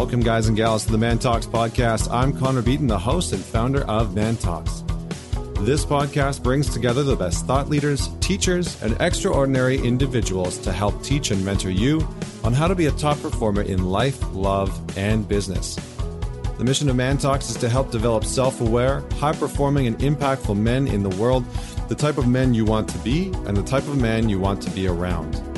Welcome, 0.00 0.20
guys 0.20 0.48
and 0.48 0.56
gals, 0.56 0.86
to 0.86 0.92
the 0.92 0.96
Man 0.96 1.18
Talks 1.18 1.44
podcast. 1.44 2.10
I'm 2.10 2.32
Connor 2.32 2.62
Beaton, 2.62 2.86
the 2.86 2.98
host 2.98 3.34
and 3.34 3.44
founder 3.44 3.82
of 3.82 4.14
Man 4.14 4.34
Talks. 4.34 4.82
This 5.58 5.84
podcast 5.84 6.42
brings 6.42 6.70
together 6.70 7.02
the 7.02 7.16
best 7.16 7.44
thought 7.44 7.68
leaders, 7.68 8.08
teachers, 8.20 8.82
and 8.82 8.98
extraordinary 8.98 9.76
individuals 9.76 10.56
to 10.60 10.72
help 10.72 11.04
teach 11.04 11.32
and 11.32 11.44
mentor 11.44 11.68
you 11.68 12.08
on 12.44 12.54
how 12.54 12.66
to 12.66 12.74
be 12.74 12.86
a 12.86 12.92
top 12.92 13.20
performer 13.20 13.60
in 13.60 13.90
life, 13.90 14.18
love, 14.32 14.72
and 14.96 15.28
business. 15.28 15.74
The 16.56 16.64
mission 16.64 16.88
of 16.88 16.96
Man 16.96 17.18
Talks 17.18 17.50
is 17.50 17.56
to 17.56 17.68
help 17.68 17.90
develop 17.90 18.24
self 18.24 18.62
aware, 18.62 19.04
high 19.18 19.34
performing, 19.34 19.86
and 19.86 19.98
impactful 19.98 20.56
men 20.56 20.88
in 20.88 21.02
the 21.02 21.14
world, 21.16 21.44
the 21.90 21.94
type 21.94 22.16
of 22.16 22.26
men 22.26 22.54
you 22.54 22.64
want 22.64 22.88
to 22.88 22.98
be, 23.00 23.26
and 23.44 23.54
the 23.54 23.62
type 23.62 23.86
of 23.86 23.98
man 23.98 24.30
you 24.30 24.40
want 24.40 24.62
to 24.62 24.70
be 24.70 24.88
around. 24.88 25.49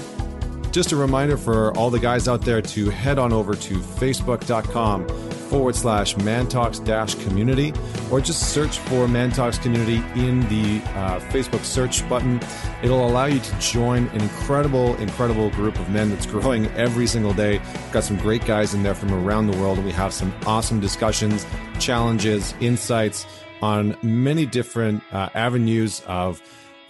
Just 0.72 0.90
a 0.92 0.96
reminder 0.96 1.36
for 1.36 1.76
all 1.76 1.90
the 1.90 1.98
guys 1.98 2.28
out 2.28 2.40
there 2.40 2.62
to 2.62 2.88
head 2.88 3.18
on 3.18 3.30
over 3.30 3.54
to 3.54 3.74
facebook.com 3.74 5.06
forward 5.50 5.76
slash 5.76 6.14
mantalks 6.16 6.82
dash 6.82 7.14
community 7.16 7.74
or 8.10 8.22
just 8.22 8.54
search 8.54 8.78
for 8.78 9.06
mantalks 9.06 9.60
community 9.60 9.96
in 10.18 10.40
the 10.48 10.82
uh, 10.94 11.20
facebook 11.28 11.62
search 11.62 12.08
button. 12.08 12.40
It'll 12.82 13.06
allow 13.06 13.26
you 13.26 13.38
to 13.38 13.58
join 13.58 14.06
an 14.08 14.22
incredible 14.22 14.96
incredible 14.96 15.50
group 15.50 15.78
of 15.78 15.90
men 15.90 16.08
that's 16.08 16.24
growing 16.24 16.64
every 16.68 17.06
single 17.06 17.34
day. 17.34 17.58
We've 17.58 17.92
got 17.92 18.04
some 18.04 18.16
great 18.16 18.46
guys 18.46 18.72
in 18.72 18.82
there 18.82 18.94
from 18.94 19.12
around 19.12 19.48
the 19.48 19.58
world 19.58 19.76
and 19.76 19.86
we 19.86 19.92
have 19.92 20.14
some 20.14 20.32
awesome 20.46 20.80
discussions 20.80 21.44
challenges 21.80 22.54
insights 22.60 23.26
on 23.60 23.94
many 24.02 24.46
different 24.46 25.02
uh, 25.12 25.28
avenues 25.34 26.00
of 26.06 26.40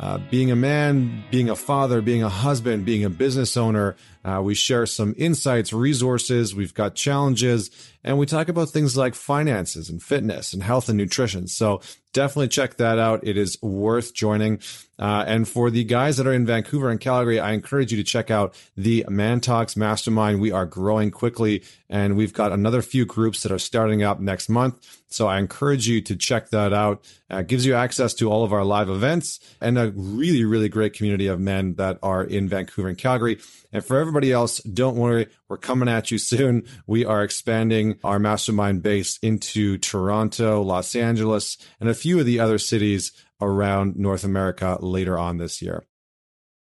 uh, 0.03 0.19
being 0.31 0.51
a 0.51 0.57
man, 0.57 1.23
being 1.31 1.49
a 1.49 1.55
father, 1.55 2.03
being 2.03 2.25
a 2.25 2.29
husband, 2.29 2.85
being 2.85 3.05
a 3.05 3.11
business 3.11 3.57
owner. 3.57 3.95
Uh, 4.25 4.41
we 4.43 4.55
share 4.55 4.87
some 4.87 5.15
insights, 5.17 5.73
resources. 5.73 6.55
We've 6.55 6.75
got 6.75 6.95
challenges, 6.95 7.71
and 8.05 8.19
we 8.19 8.27
talk 8.27 8.49
about 8.49 8.71
things 8.71 8.97
like 8.97 9.15
finances 9.15 9.89
and 9.89 10.03
fitness 10.03 10.53
and 10.53 10.63
health 10.63 10.89
and 10.89 10.99
nutrition. 10.99 11.49
So 11.49 11.81
definitely 12.13 12.49
check 12.49 12.77
that 12.77 12.99
out. 12.99 13.27
It 13.27 13.37
is 13.37 13.61
worth 13.63 14.15
joining. 14.15 14.61
Uh, 14.99 15.25
and 15.27 15.49
for 15.49 15.71
the 15.71 15.83
guys 15.83 16.17
that 16.17 16.27
are 16.27 16.33
in 16.33 16.47
Vancouver 16.47 16.91
and 16.91 17.01
Calgary, 17.01 17.41
I 17.41 17.53
encourage 17.53 17.91
you 17.91 17.99
to 17.99 18.05
check 18.05 18.31
out 18.31 18.55
the 18.77 19.05
Man 19.09 19.41
Talks 19.41 19.77
Mastermind. 19.77 20.41
We 20.41 20.53
are 20.53 20.67
growing 20.67 21.11
quickly, 21.11 21.65
and 21.89 22.17
we've 22.17 22.33
got 22.33 22.53
another 22.53 22.83
few 22.83 23.05
groups 23.05 23.43
that 23.43 23.51
are 23.51 23.59
starting 23.59 24.03
up 24.03 24.21
next 24.21 24.49
month. 24.49 25.01
So 25.09 25.27
I 25.27 25.39
encourage 25.39 25.89
you 25.89 26.01
to 26.03 26.17
check 26.17 26.51
that 26.51 26.73
out. 26.73 27.05
Uh, 27.31 27.39
it 27.39 27.49
gives 27.49 27.67
you 27.67 27.75
access 27.75 28.15
to 28.15 28.31
all 28.31 28.45
of 28.45 28.53
our 28.53 28.65
live 28.65 28.89
events 28.89 29.41
and 29.61 29.79
a 29.79 29.93
really, 29.95 30.45
really 30.45 30.69
great 30.69 30.95
community 30.95 31.27
of 31.27 31.41
men 31.41 31.75
that 31.75 31.99
are 32.03 32.23
in 32.23 32.49
Vancouver 32.49 32.89
and 32.89 32.97
Calgary. 32.97 33.39
And 33.73 33.85
for 33.85 33.99
everybody 33.99 34.31
else, 34.31 34.59
don't 34.61 34.97
worry, 34.97 35.29
we're 35.49 35.57
coming 35.57 35.89
at 35.89 36.11
you 36.11 36.19
soon. 36.19 36.65
We 36.87 37.05
are 37.07 37.25
expanding 37.25 37.99
our 38.05 38.19
mastermind 38.19 38.83
base 38.83 39.19
into 39.23 39.79
Toronto, 39.79 40.61
Los 40.63 40.95
Angeles, 40.95 41.57
and 41.81 41.89
a 41.89 41.95
few 41.95 42.21
of 42.21 42.27
the 42.27 42.39
other 42.39 42.59
cities 42.59 43.13
around 43.41 43.97
North 43.97 44.25
America 44.25 44.77
later 44.81 45.19
on 45.19 45.39
this 45.39 45.63
year. 45.63 45.85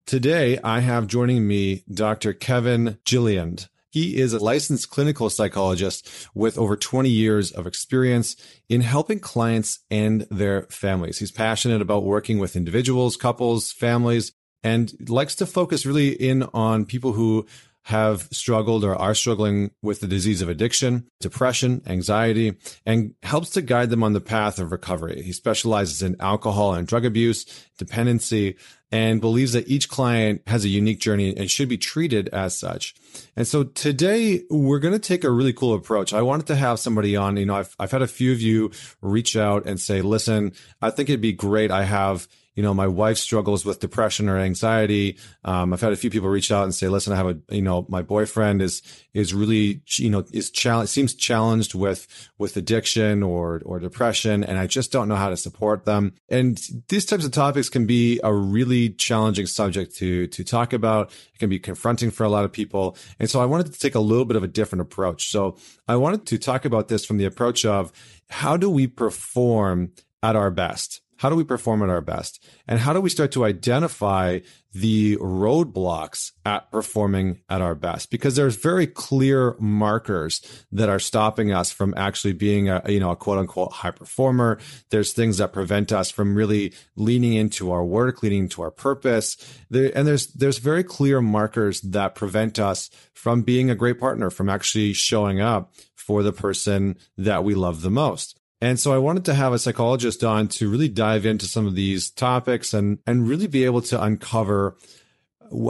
Today, 0.07 0.59
I 0.63 0.81
have 0.81 1.07
joining 1.07 1.47
me 1.47 1.85
Dr. 1.93 2.33
Kevin 2.33 2.99
Gilliland. 3.05 3.69
He 3.91 4.19
is 4.19 4.35
a 4.35 4.39
licensed 4.39 4.91
clinical 4.91 5.31
psychologist 5.31 6.09
with 6.35 6.59
over 6.59 6.77
20 6.77 7.09
years 7.09 7.51
of 7.51 7.67
experience 7.67 8.37
in 8.69 8.83
helping 8.83 9.19
clients 9.19 9.81
and 9.91 10.27
their 10.31 10.63
families. 10.65 11.19
He's 11.19 11.33
passionate 11.33 11.81
about 11.81 12.05
working 12.05 12.39
with 12.39 12.55
individuals, 12.55 13.17
couples, 13.17 13.73
families, 13.73 14.33
and 14.69 14.93
likes 15.09 15.35
to 15.37 15.47
focus 15.47 15.87
really 15.87 16.11
in 16.11 16.43
on 16.53 16.85
people 16.85 17.13
who 17.13 17.47
have 17.83 18.29
struggled 18.31 18.85
or 18.85 18.95
are 18.95 19.15
struggling 19.15 19.71
with 19.81 20.01
the 20.01 20.07
disease 20.07 20.43
of 20.43 20.49
addiction, 20.51 21.09
depression, 21.21 21.81
anxiety, 21.87 22.55
and 22.85 23.15
helps 23.23 23.49
to 23.49 23.63
guide 23.63 23.89
them 23.89 24.03
on 24.03 24.13
the 24.13 24.21
path 24.21 24.59
of 24.59 24.71
recovery. 24.71 25.23
He 25.23 25.33
specializes 25.33 26.03
in 26.03 26.15
alcohol 26.21 26.75
and 26.75 26.87
drug 26.87 27.07
abuse, 27.07 27.47
dependency, 27.79 28.57
and 28.93 29.23
believes 29.23 29.55
that 29.55 29.69
each 29.69 29.89
client 29.89 30.43
has 30.47 30.67
a 30.67 30.69
unique 30.69 31.01
journey 31.01 31.35
and 31.35 31.51
should 31.51 31.71
be 31.71 31.79
treated 31.79 32.29
as 32.29 32.59
such. 32.59 32.95
And 33.37 33.47
so 33.47 33.65
today 33.65 34.43
we're 34.51 34.81
going 34.81 34.93
to 34.93 34.99
take 34.99 35.25
a 35.25 35.31
really 35.31 35.55
cool 35.55 35.73
approach. 35.73 36.13
I 36.13 36.21
wanted 36.21 36.47
to 36.49 36.57
have 36.57 36.79
somebody 36.79 37.17
on, 37.17 37.39
you 37.39 37.47
know, 37.47 37.57
I've, 37.57 37.75
I've 37.79 37.91
had 37.91 38.03
a 38.03 38.07
few 38.07 38.33
of 38.33 38.43
you 38.43 38.71
reach 39.01 39.35
out 39.35 39.65
and 39.65 39.81
say, 39.81 40.03
listen, 40.03 40.53
I 40.83 40.91
think 40.91 41.09
it'd 41.09 41.23
be 41.23 41.33
great. 41.33 41.71
I 41.71 41.85
have, 41.85 42.29
you 42.59 42.63
know, 42.65 42.75
my 42.75 42.89
wife 42.89 43.19
struggles 43.19 43.65
with 43.65 43.79
depression 43.79 44.29
or 44.29 44.37
anxiety. 44.37 45.17
Um, 45.45 45.73
I've 45.73 45.81
had 45.81 45.93
a 45.93 45.97
few 45.97 46.11
people 46.11 46.29
reach 46.29 46.51
out 46.51 46.65
and 46.65 46.75
say, 46.75 46.89
listen, 46.89 47.13
I 47.13 47.17
have 47.17 47.29
a, 47.29 47.55
you 47.55 47.63
know, 47.63 47.87
my 47.89 48.03
boyfriend 48.03 48.63
is, 48.63 48.83
is 49.15 49.33
really, 49.33 49.81
you 49.93 50.11
know, 50.11 50.25
is 50.33 50.51
challenged, 50.51 50.91
seems 50.91 51.15
challenged 51.15 51.77
with, 51.77 52.09
with 52.37 52.57
addiction 52.57 53.23
or, 53.23 53.63
or 53.65 53.79
depression. 53.79 54.43
And 54.43 54.59
I 54.59 54.67
just 54.67 54.91
don't 54.91 55.07
know 55.07 55.15
how 55.15 55.29
to 55.29 55.37
support 55.37 55.85
them. 55.85 56.15
And 56.29 56.61
these 56.89 57.05
types 57.05 57.25
of 57.25 57.31
topics 57.31 57.69
can 57.69 57.87
be 57.87 58.19
a 58.25 58.35
really 58.35 58.91
challenging 58.91 59.47
subject 59.47 59.95
to, 59.99 60.27
to 60.27 60.43
talk 60.43 60.73
about. 60.73 61.13
It 61.35 61.39
can 61.39 61.51
be 61.51 61.61
confronting 61.61 62.11
for 62.11 62.25
a 62.25 62.29
lot 62.29 62.45
of 62.45 62.51
people. 62.51 62.97
And 63.21 63.31
so 63.31 63.41
I 63.41 63.45
wanted 63.45 63.73
to 63.73 63.79
take 63.79 63.95
a 63.95 64.01
little 64.01 64.25
bit 64.25 64.37
of 64.37 64.43
a 64.43 64.49
different 64.49 64.83
approach. 64.83 65.31
So 65.31 65.57
I 65.87 65.95
wanted 65.95 66.27
to 66.27 66.39
talk 66.39 66.65
about 66.65 66.89
this 66.89 67.05
from 67.05 67.19
the 67.19 67.25
approach 67.25 67.65
of 67.65 67.93
how 68.31 68.57
do 68.57 68.69
we 68.69 68.89
perform 68.89 69.93
at 70.25 70.35
our 70.35 70.51
best? 70.51 71.03
How 71.19 71.29
do 71.29 71.35
we 71.35 71.45
perform 71.45 71.83
at 71.83 71.91
our 71.91 72.01
best? 72.01 72.45
And 72.69 72.79
how 72.79 72.93
do 72.93 73.01
we 73.01 73.11
start 73.11 73.33
to 73.33 73.45
identify 73.45 74.39
the 74.73 75.17
roadblocks 75.17 76.31
at 76.47 76.71
performing 76.71 77.41
at 77.49 77.61
our 77.61 77.75
best? 77.75 78.11
Because 78.11 78.37
there's 78.37 78.55
very 78.55 78.87
clear 78.87 79.57
markers 79.59 80.65
that 80.71 80.89
are 80.89 81.01
stopping 81.01 81.53
us 81.53 81.73
from 81.73 81.93
actually 81.97 82.35
being 82.35 82.69
a, 82.69 82.83
you 82.87 83.01
know, 83.01 83.11
a 83.11 83.17
quote 83.17 83.39
unquote 83.39 83.73
high 83.73 83.91
performer. 83.91 84.59
There's 84.91 85.13
things 85.13 85.39
that 85.39 85.53
prevent 85.53 85.91
us 85.91 86.09
from 86.09 86.37
really 86.37 86.73
leaning 86.95 87.33
into 87.33 87.73
our 87.73 87.85
work, 87.85 88.23
leaning 88.23 88.45
into 88.45 88.63
our 88.63 88.71
purpose. 88.71 89.37
There, 89.71 89.91
and 89.97 90.07
there's, 90.07 90.29
there's 90.29 90.59
very 90.59 90.85
clear 90.85 91.21
markers 91.21 91.81
that 91.81 92.15
prevent 92.15 92.61
us 92.61 92.91
from 93.13 93.43
being 93.43 93.71
a 93.71 93.75
great 93.75 93.99
partner, 93.99 94.31
from 94.31 94.49
actually 94.49 94.93
showing 94.93 95.41
up 95.41 95.73
for 95.97 96.23
the 96.23 96.33
person 96.33 96.97
that 97.17 97.43
we 97.43 97.57
love 97.57 97.83
the 97.83 97.91
most. 97.91 98.39
And 98.61 98.79
so 98.79 98.93
I 98.93 98.99
wanted 98.99 99.25
to 99.27 99.35
have 99.35 99.53
a 99.53 99.59
psychologist 99.59 100.25
on 100.25 100.49
to 100.49 100.69
really 100.69 100.89
dive 100.89 101.25
into 101.25 101.47
some 101.47 101.67
of 101.67 101.77
these 101.77 102.11
topics 102.11 102.75
and, 102.75 102.99
and 103.07 103.29
really 103.29 103.47
be 103.47 103.65
able 103.65 103.83
to 103.83 104.03
uncover 104.03 104.77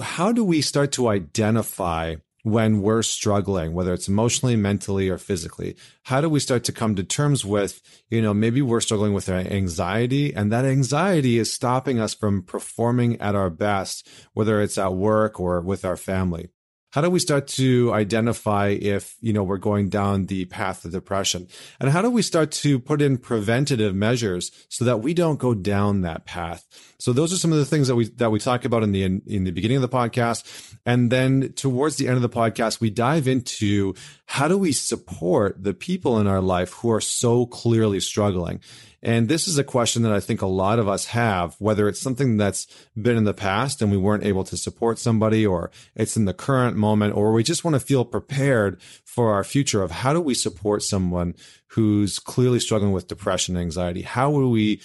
how 0.02 0.32
do 0.32 0.42
we 0.44 0.60
start 0.60 0.92
to 0.92 1.08
identify 1.08 2.16
when 2.42 2.80
we're 2.82 3.02
struggling, 3.02 3.74
whether 3.74 3.92
it's 3.92 4.08
emotionally, 4.08 4.56
mentally, 4.56 5.08
or 5.08 5.18
physically? 5.18 5.76
How 6.04 6.20
do 6.20 6.28
we 6.28 6.40
start 6.40 6.64
to 6.64 6.72
come 6.72 6.94
to 6.96 7.04
terms 7.04 7.44
with, 7.44 7.80
you 8.08 8.22
know, 8.22 8.32
maybe 8.32 8.62
we're 8.62 8.80
struggling 8.80 9.12
with 9.12 9.28
anxiety 9.28 10.34
and 10.34 10.50
that 10.50 10.64
anxiety 10.64 11.38
is 11.38 11.52
stopping 11.52 12.00
us 12.00 12.14
from 12.14 12.42
performing 12.42 13.20
at 13.20 13.34
our 13.34 13.50
best, 13.50 14.08
whether 14.32 14.60
it's 14.62 14.78
at 14.78 14.94
work 14.94 15.38
or 15.38 15.60
with 15.60 15.84
our 15.84 15.96
family 15.96 16.48
how 16.90 17.02
do 17.02 17.10
we 17.10 17.18
start 17.18 17.46
to 17.48 17.92
identify 17.92 18.68
if 18.68 19.16
you 19.20 19.32
know 19.32 19.42
we're 19.42 19.58
going 19.58 19.88
down 19.88 20.26
the 20.26 20.46
path 20.46 20.84
of 20.84 20.92
depression? 20.92 21.46
And 21.80 21.90
how 21.90 22.00
do 22.00 22.10
we 22.10 22.22
start 22.22 22.50
to 22.52 22.78
put 22.78 23.02
in 23.02 23.18
preventative 23.18 23.94
measures 23.94 24.50
so 24.68 24.84
that 24.84 24.98
we 24.98 25.12
don't 25.12 25.38
go 25.38 25.54
down 25.54 26.00
that 26.02 26.24
path? 26.24 26.64
So 26.98 27.12
those 27.12 27.32
are 27.32 27.36
some 27.36 27.52
of 27.52 27.58
the 27.58 27.66
things 27.66 27.88
that 27.88 27.96
we 27.96 28.08
that 28.10 28.30
we 28.30 28.38
talk 28.38 28.64
about 28.64 28.82
in 28.82 28.92
the 28.92 29.02
in, 29.02 29.22
in 29.26 29.44
the 29.44 29.50
beginning 29.50 29.76
of 29.76 29.82
the 29.82 29.88
podcast. 29.88 30.74
And 30.86 31.12
then 31.12 31.52
towards 31.52 31.96
the 31.96 32.08
end 32.08 32.16
of 32.16 32.22
the 32.22 32.28
podcast 32.28 32.80
we 32.80 32.90
dive 32.90 33.28
into 33.28 33.94
how 34.26 34.48
do 34.48 34.56
we 34.56 34.72
support 34.72 35.62
the 35.62 35.74
people 35.74 36.18
in 36.18 36.26
our 36.26 36.40
life 36.40 36.72
who 36.72 36.90
are 36.90 37.00
so 37.00 37.44
clearly 37.46 38.00
struggling 38.00 38.60
and 39.02 39.28
this 39.28 39.46
is 39.46 39.58
a 39.58 39.64
question 39.64 40.02
that 40.02 40.12
I 40.12 40.20
think 40.20 40.42
a 40.42 40.46
lot 40.46 40.78
of 40.78 40.88
us 40.88 41.06
have, 41.06 41.54
whether 41.58 41.88
it's 41.88 42.00
something 42.00 42.36
that's 42.36 42.66
been 43.00 43.16
in 43.16 43.24
the 43.24 43.34
past 43.34 43.80
and 43.80 43.90
we 43.90 43.96
weren't 43.96 44.24
able 44.24 44.44
to 44.44 44.56
support 44.56 44.98
somebody, 44.98 45.46
or 45.46 45.70
it's 45.94 46.16
in 46.16 46.24
the 46.24 46.34
current 46.34 46.76
moment, 46.76 47.14
or 47.14 47.32
we 47.32 47.44
just 47.44 47.64
want 47.64 47.74
to 47.74 47.80
feel 47.80 48.04
prepared 48.04 48.80
for 49.04 49.32
our 49.32 49.44
future 49.44 49.82
of 49.82 49.90
how 49.90 50.12
do 50.12 50.20
we 50.20 50.34
support 50.34 50.82
someone 50.82 51.34
who's 51.68 52.18
clearly 52.18 52.58
struggling 52.58 52.92
with 52.92 53.08
depression 53.08 53.56
anxiety? 53.56 54.02
How 54.02 54.30
will 54.30 54.50
we 54.50 54.80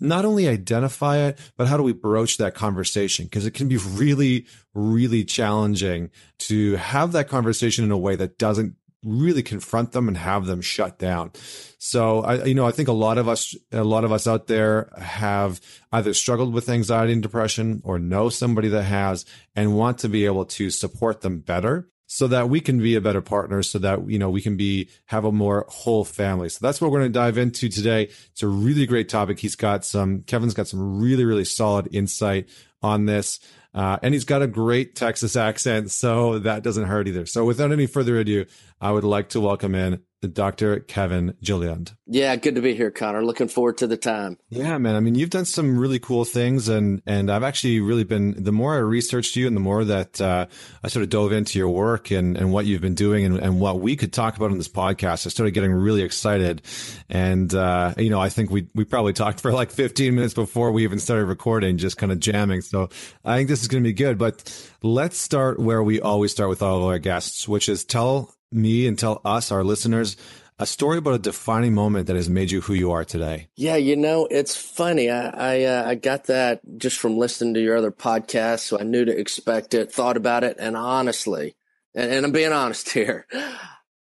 not 0.00 0.24
only 0.24 0.48
identify 0.48 1.18
it, 1.18 1.38
but 1.56 1.66
how 1.66 1.76
do 1.76 1.82
we 1.82 1.92
broach 1.92 2.36
that 2.38 2.54
conversation? 2.54 3.26
Because 3.26 3.46
it 3.46 3.54
can 3.54 3.68
be 3.68 3.76
really, 3.76 4.46
really 4.74 5.24
challenging 5.24 6.10
to 6.38 6.76
have 6.76 7.12
that 7.12 7.28
conversation 7.28 7.84
in 7.84 7.90
a 7.90 7.98
way 7.98 8.16
that 8.16 8.38
doesn't 8.38 8.76
really 9.04 9.42
confront 9.42 9.92
them 9.92 10.08
and 10.08 10.16
have 10.16 10.46
them 10.46 10.60
shut 10.60 10.98
down. 10.98 11.30
So 11.78 12.20
I, 12.20 12.44
you 12.44 12.54
know, 12.54 12.66
I 12.66 12.72
think 12.72 12.88
a 12.88 12.92
lot 12.92 13.18
of 13.18 13.28
us, 13.28 13.54
a 13.72 13.84
lot 13.84 14.04
of 14.04 14.12
us 14.12 14.26
out 14.26 14.46
there 14.46 14.90
have 14.98 15.60
either 15.92 16.12
struggled 16.14 16.52
with 16.52 16.68
anxiety 16.68 17.12
and 17.12 17.22
depression 17.22 17.80
or 17.84 17.98
know 17.98 18.28
somebody 18.28 18.68
that 18.68 18.82
has 18.82 19.24
and 19.54 19.76
want 19.76 19.98
to 19.98 20.08
be 20.08 20.24
able 20.26 20.44
to 20.46 20.70
support 20.70 21.20
them 21.20 21.40
better 21.40 21.88
so 22.10 22.26
that 22.26 22.48
we 22.48 22.58
can 22.60 22.78
be 22.78 22.94
a 22.94 23.00
better 23.02 23.20
partner 23.20 23.62
so 23.62 23.78
that 23.78 24.08
you 24.10 24.18
know 24.18 24.30
we 24.30 24.40
can 24.40 24.56
be 24.56 24.88
have 25.06 25.24
a 25.24 25.32
more 25.32 25.66
whole 25.68 26.04
family. 26.04 26.48
So 26.48 26.58
that's 26.62 26.80
what 26.80 26.90
we're 26.90 27.00
going 27.00 27.12
to 27.12 27.18
dive 27.18 27.38
into 27.38 27.68
today. 27.68 28.04
It's 28.32 28.42
a 28.42 28.48
really 28.48 28.86
great 28.86 29.08
topic. 29.08 29.38
He's 29.38 29.56
got 29.56 29.84
some 29.84 30.22
kevin's 30.22 30.54
got 30.54 30.66
some 30.66 31.00
really 31.00 31.24
really 31.24 31.44
solid 31.44 31.88
insight 31.92 32.48
on 32.82 33.04
this 33.04 33.40
Uh, 33.74 33.98
and 34.02 34.14
he's 34.14 34.24
got 34.24 34.42
a 34.42 34.46
great 34.46 34.94
Texas 34.94 35.36
accent, 35.36 35.90
so 35.90 36.38
that 36.40 36.62
doesn't 36.62 36.86
hurt 36.86 37.06
either. 37.06 37.26
So 37.26 37.44
without 37.44 37.70
any 37.70 37.86
further 37.86 38.18
ado, 38.18 38.46
I 38.80 38.90
would 38.90 39.04
like 39.04 39.28
to 39.30 39.40
welcome 39.40 39.74
in 39.74 40.00
Dr. 40.26 40.80
Kevin 40.80 41.34
Gilliland. 41.42 41.92
Yeah, 42.06 42.34
good 42.36 42.56
to 42.56 42.60
be 42.60 42.74
here, 42.74 42.90
Connor. 42.90 43.24
Looking 43.24 43.46
forward 43.46 43.78
to 43.78 43.86
the 43.86 43.96
time. 43.96 44.38
Yeah, 44.48 44.76
man. 44.78 44.96
I 44.96 45.00
mean, 45.00 45.14
you've 45.14 45.30
done 45.30 45.44
some 45.44 45.78
really 45.78 45.98
cool 45.98 46.24
things, 46.24 46.68
and 46.68 47.02
and 47.06 47.30
I've 47.30 47.44
actually 47.44 47.80
really 47.80 48.02
been. 48.02 48.42
The 48.42 48.50
more 48.50 48.74
I 48.74 48.78
researched 48.78 49.36
you, 49.36 49.46
and 49.46 49.54
the 49.54 49.60
more 49.60 49.84
that 49.84 50.20
uh, 50.20 50.46
I 50.82 50.88
sort 50.88 51.04
of 51.04 51.10
dove 51.10 51.32
into 51.32 51.58
your 51.58 51.68
work 51.68 52.10
and 52.10 52.36
and 52.36 52.52
what 52.52 52.66
you've 52.66 52.80
been 52.80 52.94
doing, 52.94 53.24
and, 53.24 53.38
and 53.38 53.60
what 53.60 53.80
we 53.80 53.94
could 53.94 54.12
talk 54.12 54.36
about 54.36 54.50
on 54.50 54.58
this 54.58 54.68
podcast, 54.68 55.26
I 55.26 55.30
started 55.30 55.52
getting 55.52 55.72
really 55.72 56.02
excited. 56.02 56.62
And 57.08 57.54
uh, 57.54 57.94
you 57.96 58.10
know, 58.10 58.20
I 58.20 58.28
think 58.28 58.50
we 58.50 58.66
we 58.74 58.84
probably 58.84 59.12
talked 59.12 59.40
for 59.40 59.52
like 59.52 59.70
15 59.70 60.14
minutes 60.14 60.34
before 60.34 60.72
we 60.72 60.84
even 60.84 60.98
started 60.98 61.26
recording, 61.26 61.78
just 61.78 61.96
kind 61.96 62.10
of 62.10 62.18
jamming. 62.18 62.62
So 62.62 62.88
I 63.24 63.36
think 63.36 63.48
this 63.48 63.62
is 63.62 63.68
going 63.68 63.84
to 63.84 63.88
be 63.88 63.94
good. 63.94 64.18
But 64.18 64.68
let's 64.82 65.18
start 65.18 65.60
where 65.60 65.82
we 65.82 66.00
always 66.00 66.32
start 66.32 66.48
with 66.48 66.62
all 66.62 66.78
of 66.78 66.84
our 66.84 66.98
guests, 66.98 67.46
which 67.46 67.68
is 67.68 67.84
tell 67.84 68.34
me 68.50 68.86
and 68.86 68.98
tell 68.98 69.20
us, 69.24 69.52
our 69.52 69.64
listeners, 69.64 70.16
a 70.58 70.66
story 70.66 70.98
about 70.98 71.14
a 71.14 71.18
defining 71.18 71.74
moment 71.74 72.06
that 72.08 72.16
has 72.16 72.28
made 72.28 72.50
you 72.50 72.60
who 72.60 72.74
you 72.74 72.90
are 72.90 73.04
today. 73.04 73.48
Yeah, 73.54 73.76
you 73.76 73.96
know, 73.96 74.26
it's 74.30 74.56
funny. 74.56 75.10
I 75.10 75.28
I, 75.28 75.64
uh, 75.64 75.88
I 75.88 75.94
got 75.94 76.24
that 76.24 76.60
just 76.78 76.98
from 76.98 77.16
listening 77.16 77.54
to 77.54 77.62
your 77.62 77.76
other 77.76 77.92
podcasts, 77.92 78.60
so 78.60 78.78
I 78.78 78.82
knew 78.82 79.04
to 79.04 79.16
expect 79.16 79.74
it, 79.74 79.92
thought 79.92 80.16
about 80.16 80.44
it, 80.44 80.56
and 80.58 80.76
honestly, 80.76 81.54
and, 81.94 82.12
and 82.12 82.26
I'm 82.26 82.32
being 82.32 82.52
honest 82.52 82.90
here, 82.92 83.26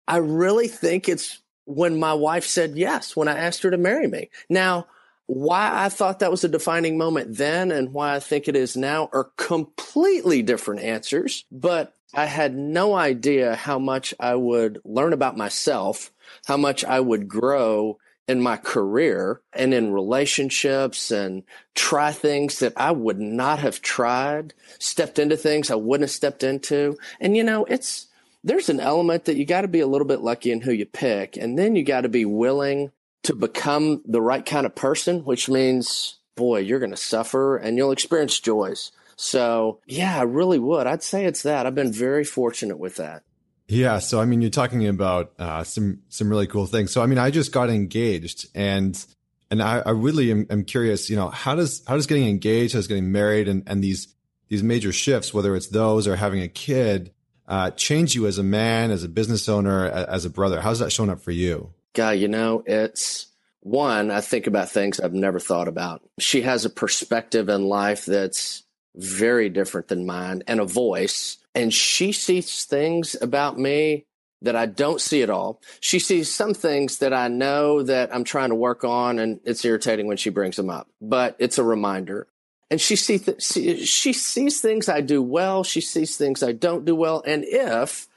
I 0.09 0.17
really 0.19 0.69
think 0.69 1.09
it's 1.09 1.43
when 1.67 1.99
my 1.99 2.15
wife 2.15 2.45
said 2.45 2.77
yes 2.77 3.17
when 3.17 3.29
I 3.29 3.37
asked 3.37 3.63
her 3.65 3.71
to 3.71 3.77
marry 3.77 4.07
me. 4.07 4.31
Now, 4.49 4.87
why 5.27 5.71
I 5.85 5.89
thought 5.89 6.21
that 6.21 6.31
was 6.31 6.45
a 6.45 6.49
defining 6.49 6.97
moment 6.97 7.37
then 7.37 7.73
and 7.73 7.93
why 7.93 8.15
I 8.15 8.21
think 8.21 8.47
it 8.47 8.55
is 8.55 8.77
now 8.77 9.11
are 9.13 9.33
completely 9.37 10.43
different 10.43 10.83
answers, 10.83 11.45
but 11.51 11.96
I 12.15 12.27
had 12.27 12.57
no 12.57 12.95
idea 12.95 13.55
how 13.57 13.79
much 13.79 14.15
I 14.19 14.35
would 14.35 14.81
learn 14.85 15.13
about 15.13 15.37
myself, 15.37 16.13
how 16.47 16.57
much 16.57 16.85
I 16.85 17.01
would 17.01 17.29
grow 17.29 17.99
in 18.29 18.41
my 18.41 18.57
career 18.57 19.41
and 19.53 19.73
in 19.73 19.93
relationships 19.93 21.11
and 21.11 21.45
try 21.75 22.13
things 22.13 22.59
that 22.59 22.73
I 22.77 22.91
would 22.91 23.21
not 23.21 23.61
have 23.61 23.83
tried, 23.83 24.53
stepped 24.79 25.19
into 25.19 25.37
things 25.37 25.71
I 25.71 25.77
wouldn't 25.77 26.09
have 26.09 26.15
stepped 26.15 26.43
into. 26.43 26.97
And 27.21 27.37
you 27.37 27.45
know, 27.45 27.65
it's, 27.65 28.07
there's 28.43 28.69
an 28.69 28.81
element 28.81 29.27
that 29.27 29.37
you 29.37 29.45
got 29.45 29.63
to 29.63 29.69
be 29.69 29.81
a 29.81 29.87
little 29.87 30.07
bit 30.07 30.21
lucky 30.21 30.51
in 30.51 30.61
who 30.61 30.73
you 30.73 30.87
pick. 30.87 31.37
And 31.37 31.59
then 31.59 31.77
you 31.77 31.85
got 31.85 32.03
to 32.03 32.09
be 32.09 32.25
willing 32.25 32.91
to 33.25 33.35
become 33.35 34.03
the 34.05 34.21
right 34.21 34.45
kind 34.45 34.67
of 34.67 34.75
person, 34.75 35.25
which 35.25 35.49
means, 35.49 36.19
boy, 36.37 36.61
you're 36.61 36.79
going 36.81 36.91
to 36.91 36.97
suffer 36.97 37.57
and 37.57 37.77
you'll 37.77 37.93
experience 37.93 38.39
joys. 38.41 38.93
So, 39.17 39.81
yeah, 39.87 40.19
I 40.19 40.23
really 40.23 40.59
would. 40.59 40.87
I'd 40.87 41.03
say 41.03 41.25
it's 41.25 41.43
that. 41.43 41.67
I've 41.67 41.75
been 41.75 41.93
very 41.93 42.25
fortunate 42.25 42.79
with 42.79 42.97
that. 42.97 43.23
Yeah. 43.69 43.99
So, 43.99 44.21
I 44.21 44.27
mean, 44.27 44.43
you're 44.43 44.51
talking 44.51 44.87
about 44.87 45.33
uh, 45.39 45.65
some 45.65 46.03
some 46.09 46.29
really 46.29 46.47
cool 46.47 46.67
things. 46.67 46.93
So, 46.93 47.03
I 47.03 47.07
mean, 47.07 47.19
I 47.19 47.31
just 47.31 47.51
got 47.51 47.71
engaged, 47.71 48.49
and 48.55 49.05
and 49.51 49.63
I, 49.63 49.83
I 49.85 49.91
really 49.91 50.31
am, 50.31 50.47
am, 50.51 50.65
curious. 50.65 51.11
You 51.11 51.17
know, 51.17 51.29
how 51.29 51.55
does 51.55 51.83
how 51.87 51.95
does 51.95 52.07
getting 52.07 52.29
engaged, 52.29 52.75
how 52.75 52.79
does 52.79 52.87
getting 52.87 53.11
married, 53.11 53.49
and 53.49 53.63
and 53.67 53.83
these 53.83 54.15
these 54.49 54.63
major 54.63 54.93
shifts, 54.93 55.35
whether 55.35 55.57
it's 55.57 55.69
those 55.69 56.07
or 56.07 56.15
having 56.15 56.43
a 56.43 56.49
kid, 56.49 57.13
uh, 57.49 57.71
change 57.71 58.15
you 58.15 58.27
as 58.27 58.39
a 58.39 58.45
man, 58.45 58.91
as 58.91 59.03
a 59.03 59.09
business 59.09 59.49
owner, 59.49 59.87
as 59.87 60.25
a 60.25 60.31
brother? 60.31 60.61
How's 60.61 60.79
that 60.79 60.93
showing 60.93 61.11
up 61.11 61.21
for 61.21 61.33
you? 61.33 61.73
Guy, 61.95 62.13
you 62.13 62.29
know, 62.29 62.63
it's 62.67 63.27
one. 63.61 64.11
I 64.11 64.21
think 64.21 64.47
about 64.47 64.71
things 64.71 65.01
I've 65.01 65.15
never 65.15 65.41
thought 65.41 65.67
about. 65.67 66.03
She 66.21 66.43
has 66.43 66.65
a 66.65 66.71
perspective 66.71 67.49
in 67.49 67.65
life 67.65 68.05
that's 68.05 68.63
very 68.97 69.49
different 69.49 69.89
than 69.89 70.07
mine 70.07 70.43
and 70.47 70.61
a 70.61 70.65
voice. 70.65 71.39
And 71.55 71.73
she 71.73 72.13
sees 72.13 72.65
things 72.65 73.17
about 73.21 73.59
me 73.59 74.07
that 74.43 74.57
I 74.57 74.67
don't 74.67 75.01
see 75.01 75.23
at 75.23 75.31
all. 75.31 75.61
She 75.81 75.99
sees 75.99 76.35
some 76.35 76.55
things 76.55 76.99
that 76.99 77.13
I 77.13 77.29
know 77.29 77.83
that 77.83 78.15
I'm 78.15 78.25
trying 78.25 78.51
to 78.51 78.55
work 78.55 78.85
on 78.85 79.19
and 79.19 79.41
it's 79.45 79.65
irritating 79.65 80.07
when 80.07 80.17
she 80.17 80.31
brings 80.31 80.57
them 80.57 80.71
up, 80.71 80.89
but 81.01 81.37
it's 81.39 81.59
a 81.59 81.65
reminder. 81.65 82.27
And 82.71 82.81
she 82.81 82.97
see 82.97 83.19
th- 83.19 83.43
she 83.43 84.13
sees 84.13 84.61
things 84.61 84.89
I 84.89 85.01
do 85.01 85.23
well. 85.23 85.63
She 85.63 85.81
sees 85.81 86.17
things 86.17 86.43
I 86.43 86.53
don't 86.53 86.85
do 86.85 86.97
well. 86.97 87.23
And 87.25 87.45
if 87.47 88.09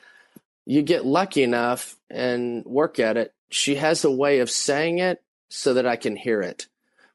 you 0.66 0.82
get 0.82 1.06
lucky 1.06 1.44
enough 1.44 1.98
and 2.10 2.66
work 2.66 3.00
at 3.00 3.16
it, 3.16 3.34
she 3.50 3.75
has 3.75 4.04
a 4.04 4.12
way 4.12 4.40
of 4.40 4.50
saying 4.50 5.00
it 5.00 5.22
so 5.50 5.74
that 5.75 5.86
I 5.86 5.96
can 5.96 6.16
hear 6.16 6.42
it, 6.42 6.68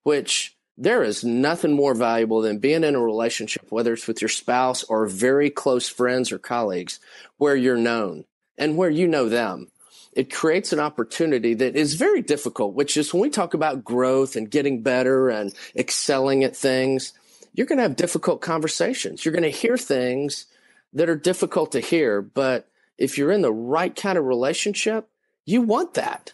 which 0.02 0.56
there 0.76 1.02
is 1.02 1.22
nothing 1.22 1.72
more 1.72 1.94
valuable 1.94 2.40
than 2.40 2.58
being 2.58 2.84
in 2.84 2.94
a 2.94 3.00
relationship, 3.00 3.66
whether 3.70 3.92
it's 3.92 4.08
with 4.08 4.20
your 4.20 4.28
spouse 4.28 4.82
or 4.84 5.06
very 5.06 5.50
close 5.50 5.88
friends 5.88 6.32
or 6.32 6.38
colleagues, 6.38 6.98
where 7.36 7.54
you're 7.54 7.76
known 7.76 8.24
and 8.58 8.76
where 8.76 8.90
you 8.90 9.06
know 9.06 9.28
them. 9.28 9.68
It 10.12 10.32
creates 10.32 10.72
an 10.72 10.80
opportunity 10.80 11.54
that 11.54 11.76
is 11.76 11.94
very 11.94 12.22
difficult, 12.22 12.74
which 12.74 12.96
is 12.96 13.12
when 13.12 13.22
we 13.22 13.30
talk 13.30 13.54
about 13.54 13.84
growth 13.84 14.36
and 14.36 14.50
getting 14.50 14.82
better 14.82 15.28
and 15.28 15.52
excelling 15.76 16.44
at 16.44 16.56
things, 16.56 17.12
you're 17.52 17.66
going 17.66 17.78
to 17.78 17.82
have 17.82 17.96
difficult 17.96 18.40
conversations. 18.40 19.24
You're 19.24 19.32
going 19.32 19.42
to 19.42 19.50
hear 19.50 19.76
things 19.76 20.46
that 20.92 21.08
are 21.08 21.16
difficult 21.16 21.72
to 21.72 21.80
hear. 21.80 22.22
But 22.22 22.68
if 22.96 23.18
you're 23.18 23.32
in 23.32 23.42
the 23.42 23.52
right 23.52 23.94
kind 23.94 24.18
of 24.18 24.24
relationship, 24.24 25.08
you 25.44 25.62
want 25.62 25.94
that 25.94 26.32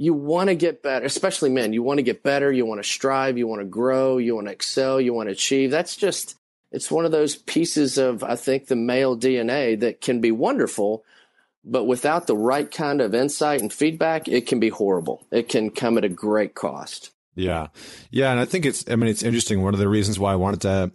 you 0.00 0.14
want 0.14 0.48
to 0.48 0.54
get 0.54 0.82
better, 0.82 1.04
especially 1.04 1.50
men. 1.50 1.74
You 1.74 1.82
want 1.82 1.98
to 1.98 2.02
get 2.02 2.22
better. 2.22 2.50
You 2.50 2.64
want 2.64 2.82
to 2.82 2.88
strive. 2.88 3.36
You 3.36 3.46
want 3.46 3.60
to 3.60 3.66
grow. 3.66 4.16
You 4.16 4.34
want 4.34 4.46
to 4.46 4.52
excel. 4.52 4.98
You 4.98 5.12
want 5.12 5.28
to 5.28 5.32
achieve. 5.32 5.70
That's 5.70 5.94
just, 5.94 6.36
it's 6.72 6.90
one 6.90 7.04
of 7.04 7.12
those 7.12 7.36
pieces 7.36 7.98
of, 7.98 8.24
I 8.24 8.36
think, 8.36 8.68
the 8.68 8.76
male 8.76 9.14
DNA 9.14 9.78
that 9.80 10.00
can 10.00 10.22
be 10.22 10.32
wonderful, 10.32 11.04
but 11.62 11.84
without 11.84 12.26
the 12.26 12.34
right 12.34 12.70
kind 12.70 13.02
of 13.02 13.14
insight 13.14 13.60
and 13.60 13.70
feedback, 13.70 14.26
it 14.26 14.46
can 14.46 14.58
be 14.58 14.70
horrible. 14.70 15.26
It 15.30 15.50
can 15.50 15.68
come 15.68 15.98
at 15.98 16.04
a 16.06 16.08
great 16.08 16.54
cost. 16.54 17.10
Yeah. 17.34 17.66
Yeah. 18.10 18.30
And 18.30 18.40
I 18.40 18.46
think 18.46 18.64
it's, 18.64 18.90
I 18.90 18.96
mean, 18.96 19.10
it's 19.10 19.22
interesting. 19.22 19.62
One 19.62 19.74
of 19.74 19.80
the 19.80 19.88
reasons 19.88 20.18
why 20.18 20.32
I 20.32 20.36
wanted 20.36 20.62
to 20.62 20.92